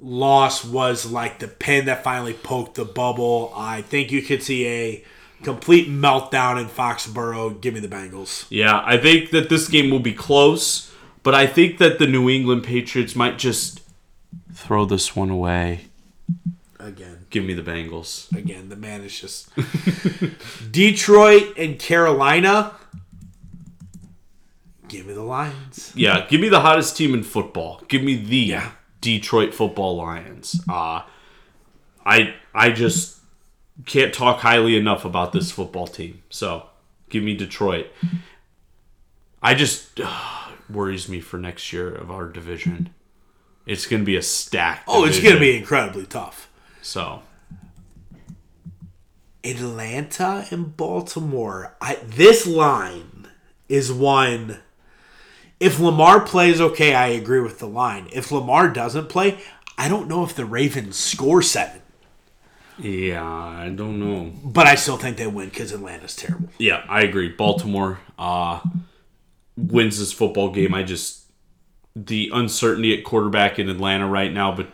loss 0.00 0.64
was 0.64 1.06
like 1.06 1.38
the 1.38 1.46
pin 1.46 1.86
that 1.86 2.02
finally 2.02 2.34
poked 2.34 2.74
the 2.74 2.84
bubble. 2.84 3.52
I 3.56 3.82
think 3.82 4.10
you 4.10 4.22
could 4.22 4.42
see 4.42 4.66
a 4.66 5.04
complete 5.44 5.88
meltdown 5.88 6.60
in 6.60 6.66
Foxborough. 6.66 7.60
Give 7.60 7.74
me 7.74 7.80
the 7.80 7.88
Bengals 7.88 8.46
Yeah, 8.50 8.82
I 8.84 8.98
think 8.98 9.30
that 9.30 9.48
this 9.48 9.68
game 9.68 9.88
will 9.90 10.00
be 10.00 10.12
close, 10.12 10.92
but 11.22 11.32
I 11.32 11.46
think 11.46 11.78
that 11.78 12.00
the 12.00 12.08
New 12.08 12.28
England 12.28 12.64
Patriots 12.64 13.14
might 13.14 13.38
just 13.38 13.82
throw 14.52 14.84
this 14.84 15.14
one 15.14 15.30
away. 15.30 15.86
again. 16.80 17.23
Give 17.34 17.44
me 17.44 17.52
the 17.54 17.62
Bengals. 17.62 18.30
Again, 18.36 18.68
the 18.68 18.76
man 18.76 19.00
is 19.00 19.18
just 19.20 19.50
Detroit 20.70 21.54
and 21.58 21.80
Carolina. 21.80 22.76
Give 24.86 25.04
me 25.04 25.14
the 25.14 25.22
Lions. 25.24 25.92
Yeah, 25.96 26.26
give 26.28 26.40
me 26.40 26.48
the 26.48 26.60
hottest 26.60 26.96
team 26.96 27.12
in 27.12 27.24
football. 27.24 27.82
Give 27.88 28.04
me 28.04 28.14
the 28.14 28.36
Yeah. 28.36 28.70
Detroit 29.00 29.52
Football 29.52 29.96
Lions. 29.96 30.60
Uh, 30.68 31.02
I 32.06 32.34
I 32.54 32.70
just 32.70 33.18
can't 33.84 34.14
talk 34.14 34.38
highly 34.38 34.76
enough 34.76 35.04
about 35.04 35.32
this 35.32 35.50
football 35.50 35.88
team. 35.88 36.22
So 36.30 36.66
give 37.10 37.24
me 37.24 37.34
Detroit. 37.36 37.88
I 39.42 39.54
just 39.54 39.98
uh, 40.00 40.50
worries 40.70 41.08
me 41.08 41.20
for 41.20 41.36
next 41.38 41.72
year 41.72 41.92
of 41.92 42.12
our 42.12 42.28
division. 42.28 42.94
It's 43.66 43.86
going 43.86 44.02
to 44.02 44.06
be 44.06 44.14
a 44.14 44.22
stack. 44.22 44.84
Oh, 44.86 45.04
it's 45.04 45.18
going 45.20 45.34
to 45.34 45.40
be 45.40 45.56
incredibly 45.56 46.06
tough. 46.06 46.48
So. 46.84 47.22
Atlanta 49.44 50.46
and 50.50 50.76
Baltimore. 50.76 51.74
I, 51.80 51.96
this 52.02 52.46
line 52.46 53.28
is 53.68 53.92
one. 53.92 54.58
If 55.60 55.78
Lamar 55.78 56.20
plays 56.20 56.60
okay, 56.60 56.94
I 56.94 57.08
agree 57.08 57.40
with 57.40 57.58
the 57.58 57.66
line. 57.68 58.08
If 58.12 58.32
Lamar 58.32 58.68
doesn't 58.68 59.08
play, 59.08 59.38
I 59.76 59.88
don't 59.88 60.08
know 60.08 60.24
if 60.24 60.34
the 60.34 60.44
Ravens 60.44 60.96
score 60.96 61.42
seven, 61.42 61.80
Yeah, 62.78 63.24
I 63.24 63.68
don't 63.74 63.98
know. 63.98 64.32
but 64.44 64.66
I 64.66 64.74
still 64.76 64.96
think 64.96 65.16
they 65.16 65.26
win 65.26 65.48
because 65.50 65.72
Atlanta's 65.72 66.16
terrible. 66.16 66.48
Yeah, 66.58 66.84
I 66.88 67.02
agree. 67.02 67.28
Baltimore 67.28 68.00
uh, 68.18 68.60
wins 69.56 69.98
this 69.98 70.12
football 70.12 70.50
game. 70.50 70.74
I 70.74 70.82
just 70.84 71.22
the 71.96 72.30
uncertainty 72.32 72.96
at 72.96 73.04
quarterback 73.04 73.58
in 73.58 73.68
Atlanta 73.68 74.08
right 74.08 74.32
now, 74.32 74.54
but 74.54 74.68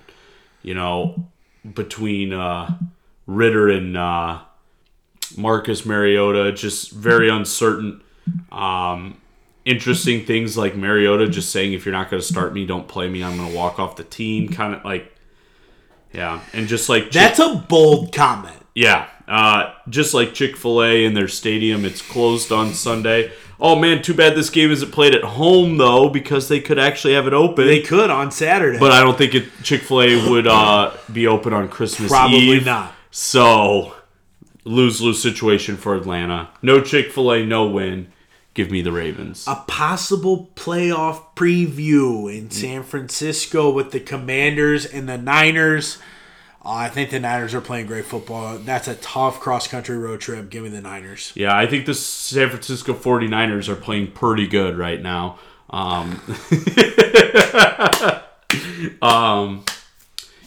you 0.63 0.75
know, 0.75 1.29
between 1.75 2.33
uh, 2.33 2.77
Ridder 3.27 3.69
and 3.71 3.97
uh, 3.97 4.41
Marcus 5.37 5.85
Mariota, 5.87 6.53
just 6.53 6.91
very 6.93 7.29
uncertain. 7.29 8.03
Um, 8.51 9.21
interesting 9.65 10.25
things 10.25 10.57
like 10.57 10.75
Mariota 10.77 11.29
just 11.29 11.51
saying, 11.51 11.73
"If 11.73 11.85
you're 11.85 11.93
not 11.95 12.11
going 12.11 12.21
to 12.21 12.27
start 12.27 12.53
me, 12.53 12.67
don't 12.67 12.89
play 12.89 13.09
me. 13.09 13.23
I'm 13.23 13.37
going 13.37 13.51
to 13.51 13.57
walk 13.57 13.79
off 13.79 13.97
the 13.97 14.05
team." 14.05 14.49
Kind 14.49 14.75
of 14.75 14.85
like, 14.85 15.15
yeah, 16.13 16.41
and 16.53 16.67
just 16.69 16.89
like 16.89 17.11
That's 17.11 17.39
a 17.39 17.65
bold 17.69 18.13
comment. 18.13 18.57
yeah, 18.75 19.09
uh, 19.29 19.73
just 19.89 20.15
like 20.15 20.35
Chick 20.35 20.57
Fil 20.57 20.83
A 20.83 21.05
in 21.05 21.15
their 21.15 21.29
stadium, 21.29 21.85
it's 21.85 22.03
closed 22.03 22.51
on 22.53 22.75
Sunday. 22.75 23.33
Oh 23.61 23.77
man, 23.77 24.03
too 24.03 24.15
bad 24.15 24.35
this 24.35 24.49
game 24.49 24.71
isn't 24.71 24.91
played 24.91 25.15
at 25.15 25.23
home 25.23 25.77
though, 25.77 26.09
because 26.09 26.49
they 26.49 26.61
could 26.61 26.79
actually 26.79 27.15
have 27.15 27.27
it 27.27 27.35
open. 27.35 27.67
They 27.67 27.83
could 27.83 28.11
on 28.11 28.31
Saturday, 28.31 28.79
but 28.79 28.93
I 28.93 29.01
don't 29.01 29.19
think 29.19 29.33
Chick 29.63 29.83
Fil 29.83 30.03
A 30.03 30.31
would 30.31 30.47
uh, 30.47 30.93
be 31.13 31.27
open 31.27 31.53
on 31.53 31.69
Christmas 31.69 32.11
probably 32.11 32.39
Eve. 32.39 32.65
not. 32.65 32.95
So 33.11 33.95
lose 34.65 35.01
lose 35.01 35.23
situation 35.23 35.77
for 35.77 35.95
Atlanta. 35.95 36.49
No 36.63 36.81
Chick 36.81 37.13
Fil 37.13 37.33
A, 37.33 37.45
no 37.45 37.67
win. 37.67 38.13
Give 38.53 38.71
me 38.71 38.83
the 38.83 38.93
Ravens. 38.93 39.45
A 39.47 39.63
possible 39.69 40.51
playoff 40.57 41.23
preview 41.37 42.37
in 42.37 42.51
San 42.51 42.83
Francisco 42.83 43.71
with 43.71 43.93
the 43.93 44.01
Commanders 44.01 44.85
and 44.85 45.09
the 45.09 45.17
Niners. 45.17 45.99
Uh, 46.63 46.73
I 46.73 46.89
think 46.89 47.11
the 47.11 47.21
Niners 47.21 47.55
are 47.55 47.61
playing 47.61 47.87
great 47.87 48.05
football. 48.05 48.59
That's 48.59 48.87
a 48.87 48.95
tough 48.97 49.41
cross 49.41 49.67
country 49.67 49.97
road 49.97 50.21
trip. 50.21 50.51
Give 50.51 50.63
me 50.63 50.69
the 50.69 50.83
Niners. 50.83 51.33
Yeah, 51.35 51.57
I 51.57 51.67
think 51.67 51.87
the 51.87 51.95
San 51.95 52.51
Francisco 52.51 52.93
49ers 52.93 53.69
are 53.69 53.77
playing 53.77 54.13
pretty 54.13 54.47
good 54.47 54.77
right 54.77 55.01
now. 55.01 55.39
Um, 55.71 56.21
um, 59.03 59.65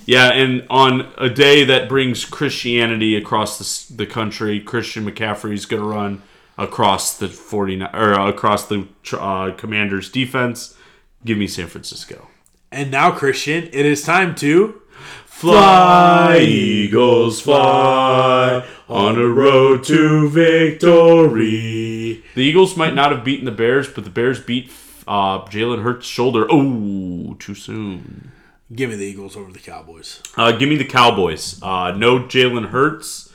yeah, 0.05 0.30
and 0.30 0.68
on 0.70 1.11
a 1.18 1.30
day 1.30 1.64
that 1.64 1.89
brings 1.89 2.26
Christianity 2.26 3.16
across 3.16 3.88
the, 3.88 3.95
the 3.95 4.05
country, 4.05 4.59
Christian 4.59 5.05
McCaffrey 5.05 5.53
is 5.53 5.66
going 5.66 5.82
to 5.82 5.88
run 5.88 6.22
across 6.57 7.18
the 7.18 7.28
49 7.28 7.89
or 7.93 8.14
across 8.28 8.68
the 8.68 8.88
uh, 9.14 9.51
Commanders 9.51 10.11
defense. 10.11 10.78
Give 11.26 11.38
me 11.38 11.47
San 11.47 11.68
Francisco. 11.68 12.28
And 12.72 12.91
now, 12.91 13.11
Christian, 13.11 13.66
it 13.66 13.86
is 13.86 14.03
time 14.03 14.36
to 14.36 14.82
Fly, 15.44 16.38
Eagles, 16.39 17.41
fly 17.41 18.66
on 18.88 19.18
a 19.20 19.28
road 19.28 19.84
to 19.84 20.30
victory. 20.30 22.24
The 22.34 22.41
Eagles 22.41 22.78
might 22.78 22.96
not 22.96 23.12
have 23.12 23.26
beaten 23.26 23.44
the 23.44 23.52
Bears, 23.52 23.89
but 23.89 24.06
the 24.06 24.10
Bears 24.10 24.39
beat 24.39 24.72
uh, 25.06 25.44
Jalen 25.48 25.84
Hurts' 25.84 26.08
shoulder. 26.08 26.48
Oh, 26.50 27.36
too 27.39 27.56
soon. 27.56 28.32
Give 28.74 28.89
me 28.89 28.96
the 28.96 29.04
Eagles 29.04 29.36
over 29.36 29.52
the 29.52 29.60
Cowboys. 29.60 30.22
Uh, 30.38 30.54
give 30.54 30.70
me 30.70 30.78
the 30.78 30.86
Cowboys. 30.86 31.62
Uh, 31.62 31.91
no 31.91 32.20
Jalen 32.20 32.70
Hurts. 32.70 33.30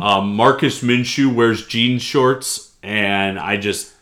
Uh, 0.00 0.20
Marcus 0.20 0.80
Minshew 0.84 1.34
wears 1.34 1.66
jean 1.66 1.98
shorts, 1.98 2.76
and 2.84 3.36
I 3.36 3.56
just, 3.56 3.94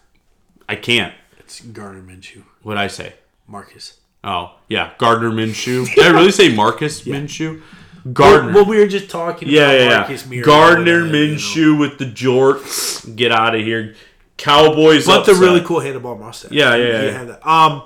I 0.69 0.77
can't. 0.77 1.15
It's 1.39 1.63
Gardner 1.63 2.03
Minshew. 2.03 2.43
What'd 2.61 2.79
I 2.79 2.89
say? 2.89 3.15
Marcus. 3.49 3.99
Oh, 4.27 4.53
yeah, 4.69 4.93
Gardner 4.99 5.31
Minshew. 5.31 5.87
Did 5.95 6.05
I 6.07 6.11
really 6.11 6.33
say 6.33 6.55
Marcus 6.55 7.03
Minshew? 7.03 7.63
Gardner. 8.13 8.53
Well, 8.53 8.65
we 8.67 8.79
were 8.79 8.87
just 8.87 9.09
talking 9.09 9.49
Yeah, 9.49 9.71
about 9.71 9.91
yeah, 9.91 9.99
Marcus 9.99 10.27
yeah. 10.27 10.43
Gardner 10.43 11.07
you 11.07 11.07
know. 11.07 11.13
Minshew 11.13 11.79
with 11.79 11.99
the 11.99 12.05
jorts. 12.05 13.15
Get 13.17 13.33
out 13.33 13.55
of 13.55 13.63
here. 13.63 13.95
Cowboys. 14.37 15.07
But 15.07 15.25
the 15.27 15.35
really 15.35 15.63
cool 15.63 15.81
handlebar 15.81 16.19
mustache. 16.19 16.53
Yeah, 16.53 16.75
yeah, 16.77 17.03
You 17.03 17.29
yeah. 17.29 17.37
Um, 17.43 17.83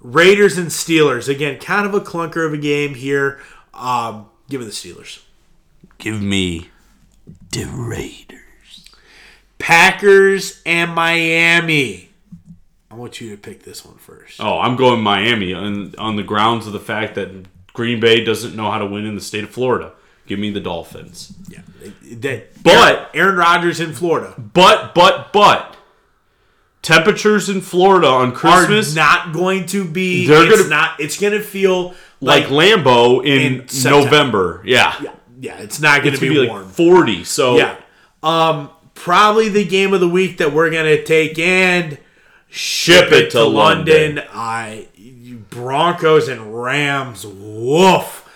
Raiders 0.00 0.58
and 0.58 0.68
Steelers. 0.68 1.28
Again, 1.28 1.58
kind 1.58 1.86
of 1.86 1.94
a 1.94 2.00
clunker 2.00 2.44
of 2.46 2.52
a 2.52 2.58
game 2.58 2.94
here. 2.94 3.40
Um, 3.72 4.26
give 4.48 4.60
me 4.60 4.66
the 4.66 4.72
Steelers. 4.72 5.22
Give 5.98 6.20
me 6.20 6.68
the 7.52 7.64
Raiders. 7.66 8.88
Packers 9.58 10.60
and 10.66 10.92
Miami. 10.94 12.11
I 12.92 12.94
want 12.94 13.20
you 13.22 13.30
to 13.30 13.36
pick 13.38 13.62
this 13.62 13.84
one 13.86 13.96
first. 13.96 14.38
Oh, 14.40 14.58
I'm 14.58 14.76
going 14.76 15.00
Miami 15.00 15.54
on 15.54 15.94
on 15.96 16.16
the 16.16 16.22
grounds 16.22 16.66
of 16.66 16.74
the 16.74 16.78
fact 16.80 17.14
that 17.14 17.30
Green 17.72 18.00
Bay 18.00 18.22
doesn't 18.22 18.54
know 18.54 18.70
how 18.70 18.78
to 18.78 18.86
win 18.86 19.06
in 19.06 19.14
the 19.14 19.20
state 19.22 19.44
of 19.44 19.50
Florida. 19.50 19.92
Give 20.26 20.38
me 20.38 20.50
the 20.50 20.60
Dolphins. 20.60 21.32
Yeah. 21.48 21.60
That, 22.16 22.62
But- 22.62 23.10
Aaron 23.14 23.36
Rodgers 23.36 23.80
in 23.80 23.92
Florida. 23.94 24.34
But 24.38 24.94
but 24.94 25.32
but 25.32 25.76
temperatures 26.82 27.48
in 27.48 27.60
Florida 27.60 28.06
on 28.08 28.28
are 28.30 28.34
Christmas 28.34 28.94
not 28.94 29.32
going 29.32 29.66
to 29.66 29.84
be. 29.84 30.26
They're 30.26 30.44
it's 30.46 30.58
gonna- 30.58 30.68
not. 30.68 31.00
It's 31.00 31.18
going 31.18 31.32
to 31.32 31.40
feel 31.42 31.94
like 32.20 32.50
like, 32.50 32.78
Lambeau 32.78 33.24
in, 33.24 33.62
in 33.62 33.90
November. 33.90 34.62
Yeah. 34.64 34.94
yeah, 35.02 35.12
yeah. 35.40 35.58
It's 35.60 35.80
not 35.80 36.02
going 36.02 36.14
to 36.14 36.20
be, 36.20 36.28
be 36.28 36.46
warm. 36.46 36.64
like 36.66 36.72
40. 36.74 37.24
So 37.24 37.56
yeah. 37.56 37.76
Um. 38.22 38.70
Probably 38.94 39.48
the 39.48 39.64
game 39.64 39.94
of 39.94 40.00
the 40.00 40.08
week 40.08 40.36
that 40.38 40.52
we're 40.52 40.70
going 40.70 40.84
to 40.84 41.02
take 41.02 41.36
and 41.38 41.98
ship 42.52 43.10
it 43.10 43.30
to 43.32 43.42
London. 43.44 44.22
I 44.32 44.88
Broncos 45.50 46.28
and 46.28 46.54
Rams. 46.62 47.26
Woof. 47.26 48.28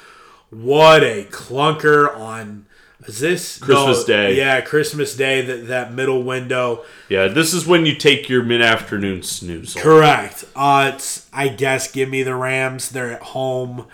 What 0.50 1.02
a 1.04 1.24
clunker 1.24 2.16
on. 2.16 2.66
Is 3.06 3.20
this 3.20 3.58
Christmas 3.58 4.02
Day. 4.04 4.36
Yeah, 4.36 4.60
Christmas 4.62 5.14
Day. 5.16 5.40
That 5.42 5.68
that 5.68 5.92
middle 5.94 6.22
window. 6.24 6.84
Yeah, 7.08 7.28
this 7.28 7.54
is 7.54 7.64
when 7.66 7.86
you 7.86 7.94
take 7.94 8.28
your 8.28 8.42
mid-afternoon 8.42 9.22
snooze. 9.22 9.74
Correct. 9.74 10.44
Uh, 10.56 10.90
it's 10.94 11.28
I 11.32 11.48
guess 11.48 11.90
give 11.92 12.08
me 12.08 12.24
the 12.24 12.34
Rams. 12.34 12.88
They're 12.90 13.12
at 13.12 13.22
home. 13.22 13.86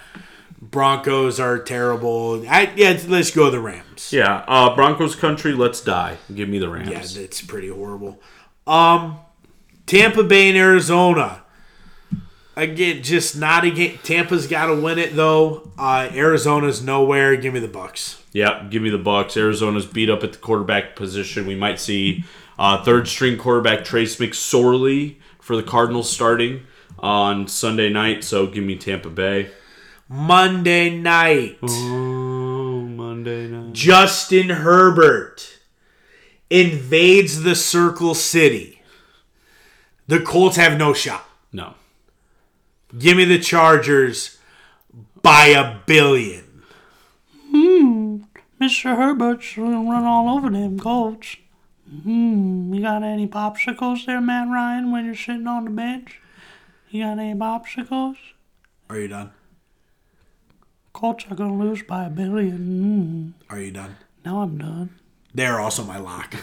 Broncos 0.63 1.39
are 1.39 1.59
terrible. 1.59 2.43
I 2.49 2.73
yeah, 2.75 2.99
let's 3.07 3.31
go 3.33 3.51
the 3.51 3.61
Rams. 3.61 4.13
Yeah, 4.13 4.45
uh, 4.49 4.75
Broncos 4.75 5.15
country, 5.15 5.53
let's 5.53 5.81
die. 5.83 6.17
Give 6.35 6.49
me 6.49 6.59
the 6.59 6.69
Yeah, 6.69 6.91
Rams. 6.95 7.17
it's 7.19 7.43
pretty 7.43 7.69
horrible. 7.69 8.19
Um, 8.67 9.19
Tampa 9.93 10.25
Bay 10.25 10.49
and 10.49 10.57
Arizona. 10.57 11.43
Again, 12.57 13.03
just 13.03 13.37
not 13.37 13.67
a 13.67 13.71
game. 13.71 13.99
Tampa's 14.03 14.47
got 14.47 14.67
to 14.67 14.75
win 14.75 14.99
it 14.99 15.15
though. 15.15 15.71
Uh, 15.77 16.09
Arizona's 16.15 16.83
nowhere. 16.83 17.37
Give 17.37 17.53
me 17.53 17.61
the 17.61 17.69
Bucs. 17.69 18.23
Yep, 18.33 18.71
give 18.71 18.81
me 18.83 18.89
the 18.89 18.99
Bucs. 18.99 19.37
Arizona's 19.37 19.85
beat 19.85 20.09
up 20.09 20.25
at 20.25 20.33
the 20.33 20.39
quarterback 20.39 20.97
position. 20.97 21.47
We 21.47 21.57
might 21.57 21.79
see 21.79 22.25
uh, 22.59 22.83
third 22.83 23.07
string 23.07 23.37
quarterback 23.37 23.85
Trace 23.85 24.17
McSorley 24.17 25.17
for 25.41 25.57
the 25.57 25.63
Cardinals 25.63 26.09
starting 26.09 26.63
on 26.99 27.47
Sunday 27.47 27.91
night. 27.91 28.25
So 28.25 28.47
give 28.47 28.65
me 28.65 28.77
Tampa 28.77 29.11
Bay. 29.11 29.51
Monday 30.09 30.89
night. 30.89 31.59
Oh, 31.63 32.81
Monday 32.81 33.47
night. 33.47 33.75
Justin 33.75 34.49
Herbert 34.49 35.59
invades 36.49 37.43
the 37.43 37.55
Circle 37.55 38.15
City. 38.15 38.79
The 40.07 40.21
Colts 40.21 40.57
have 40.57 40.79
no 40.79 40.93
shot. 40.93 41.27
No. 41.53 41.75
Give 42.99 43.17
me 43.17 43.25
the 43.25 43.39
Chargers 43.39 44.39
by 45.23 45.47
a 45.47 45.79
billion. 45.87 46.53
Mr. 48.63 48.97
Herbert's 48.97 49.57
gonna 49.57 49.91
run 49.91 50.05
all 50.05 50.29
over 50.37 50.49
them 50.49 50.79
Colts. 50.79 51.37
Hmm, 51.91 52.73
you 52.73 52.81
got 52.81 53.03
any 53.03 53.27
popsicles 53.27 54.07
there, 54.07 54.21
Matt 54.21 54.47
Ryan, 54.47 54.93
when 54.93 55.05
you're 55.05 55.17
sitting 55.17 55.49
on 55.49 55.65
the 55.65 55.71
bench? 55.71 56.21
You 56.89 57.03
got 57.03 57.19
any 57.19 57.35
popsicles? 57.35 58.15
Are 58.89 59.01
you 59.01 59.09
done? 59.09 59.33
Colts 60.93 61.25
are 61.29 61.35
gonna 61.35 61.59
lose 61.59 61.83
by 61.83 62.05
a 62.05 62.11
billion. 62.11 63.35
Are 63.51 63.59
you 63.59 63.73
done? 63.73 63.97
Hmm, 64.23 64.29
now 64.31 64.43
I'm 64.43 64.59
done. 64.59 64.91
They're 65.35 65.59
also 65.59 65.83
my 65.83 65.99
lock. 65.99 66.37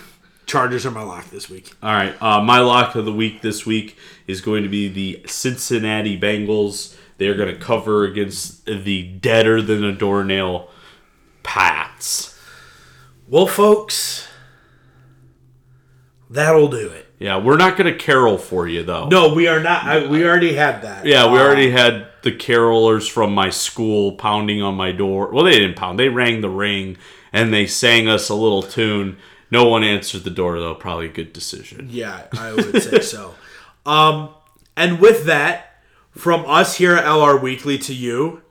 Chargers 0.50 0.84
are 0.84 0.90
my 0.92 1.04
lock 1.04 1.30
this 1.30 1.48
week. 1.48 1.72
All 1.84 1.94
right. 1.94 2.20
Uh, 2.20 2.42
my 2.42 2.58
lock 2.60 2.96
of 2.96 3.06
the 3.06 3.14
week 3.14 3.42
this 3.44 3.68
week 3.68 3.96
is 4.26 4.42
going 4.42 4.64
to 4.64 4.70
be 4.70 4.88
the 4.88 5.22
Cincinnati 5.28 6.20
Bengals. 6.20 6.98
They're 7.20 7.36
going 7.36 7.54
to 7.54 7.60
cover 7.62 8.04
against 8.04 8.66
the 8.66 9.04
deader 9.04 9.62
than 9.62 9.84
a 9.84 9.94
doornail 9.94 10.70
Pats. 11.44 12.36
Well, 13.28 13.46
folks, 13.46 14.28
that'll 16.32 16.68
do 16.68 16.90
it. 16.90 17.06
Yeah, 17.20 17.38
we're 17.38 17.58
not 17.58 17.78
going 17.78 17.92
to 17.92 17.98
carol 18.00 18.38
for 18.40 18.68
you 18.68 18.82
though. 18.82 19.08
No, 19.08 19.34
we 19.34 19.48
are 19.48 19.60
not. 19.60 19.84
I, 19.86 20.08
we 20.08 20.24
already 20.26 20.54
had 20.54 20.82
that. 20.82 21.06
Yeah, 21.06 21.32
we 21.32 21.38
Uh, 21.38 21.44
already 21.44 21.70
had 21.70 22.08
the 22.24 22.32
carolers 22.32 23.08
from 23.10 23.34
my 23.36 23.50
school 23.52 24.14
pounding 24.14 24.62
on 24.64 24.74
my 24.76 24.92
door. 24.94 25.30
Well, 25.32 25.44
they 25.44 25.60
didn't 25.60 25.76
pound. 25.76 26.00
They 26.00 26.10
rang 26.10 26.42
the 26.42 26.50
ring 26.50 26.98
and 27.32 27.54
they 27.54 27.68
sang 27.68 28.08
us 28.08 28.30
a 28.30 28.36
little 28.36 28.64
tune. 28.64 29.18
No 29.52 29.68
one 29.68 29.84
answered 29.84 30.24
the 30.24 30.30
door 30.30 30.60
though. 30.60 30.76
Probably 30.76 31.06
a 31.08 31.12
good 31.12 31.34
decision. 31.34 31.88
Yeah, 31.92 32.28
I 32.38 32.54
would 32.54 32.82
say 32.84 33.00
so. 33.02 33.36
Um, 33.86 34.30
and 34.78 35.00
with 35.00 35.26
that, 35.26 35.82
from 36.12 36.46
us 36.48 36.78
here 36.78 36.94
at 36.96 37.04
LR 37.06 37.42
Weekly 37.42 37.78
to 37.80 37.94
you, 37.94 38.42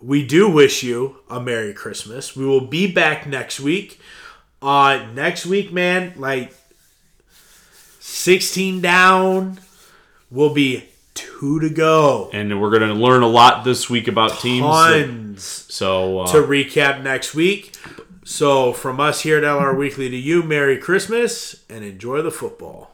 we 0.00 0.24
do 0.26 0.48
wish 0.50 0.82
you 0.82 1.16
a 1.30 1.40
Merry 1.40 1.72
Christmas. 1.74 2.34
We 2.36 2.44
will 2.46 2.66
be 2.66 2.90
back 2.90 3.26
next 3.26 3.60
week. 3.60 4.00
Uh, 4.62 5.06
next 5.14 5.44
week, 5.46 5.72
man, 5.72 6.14
like 6.16 6.54
16 8.00 8.80
down, 8.80 9.58
will 10.30 10.52
be 10.54 10.84
two 11.14 11.60
to 11.60 11.68
go. 11.70 12.30
And 12.32 12.60
we're 12.60 12.70
going 12.70 12.88
to 12.88 12.94
learn 12.94 13.22
a 13.22 13.28
lot 13.28 13.64
this 13.64 13.88
week 13.90 14.08
about 14.08 14.40
teams. 14.40 14.64
that- 14.66 15.06
Tons 15.06 15.42
so 15.68 16.20
uh, 16.20 16.26
to 16.32 16.38
recap 16.38 17.02
next 17.02 17.34
week. 17.34 17.73
So, 18.26 18.72
from 18.72 19.00
us 19.00 19.20
here 19.20 19.36
at 19.36 19.44
LR 19.44 19.76
Weekly 19.76 20.08
to 20.08 20.16
you, 20.16 20.42
Merry 20.42 20.78
Christmas 20.78 21.62
and 21.68 21.84
enjoy 21.84 22.22
the 22.22 22.30
football. 22.30 22.93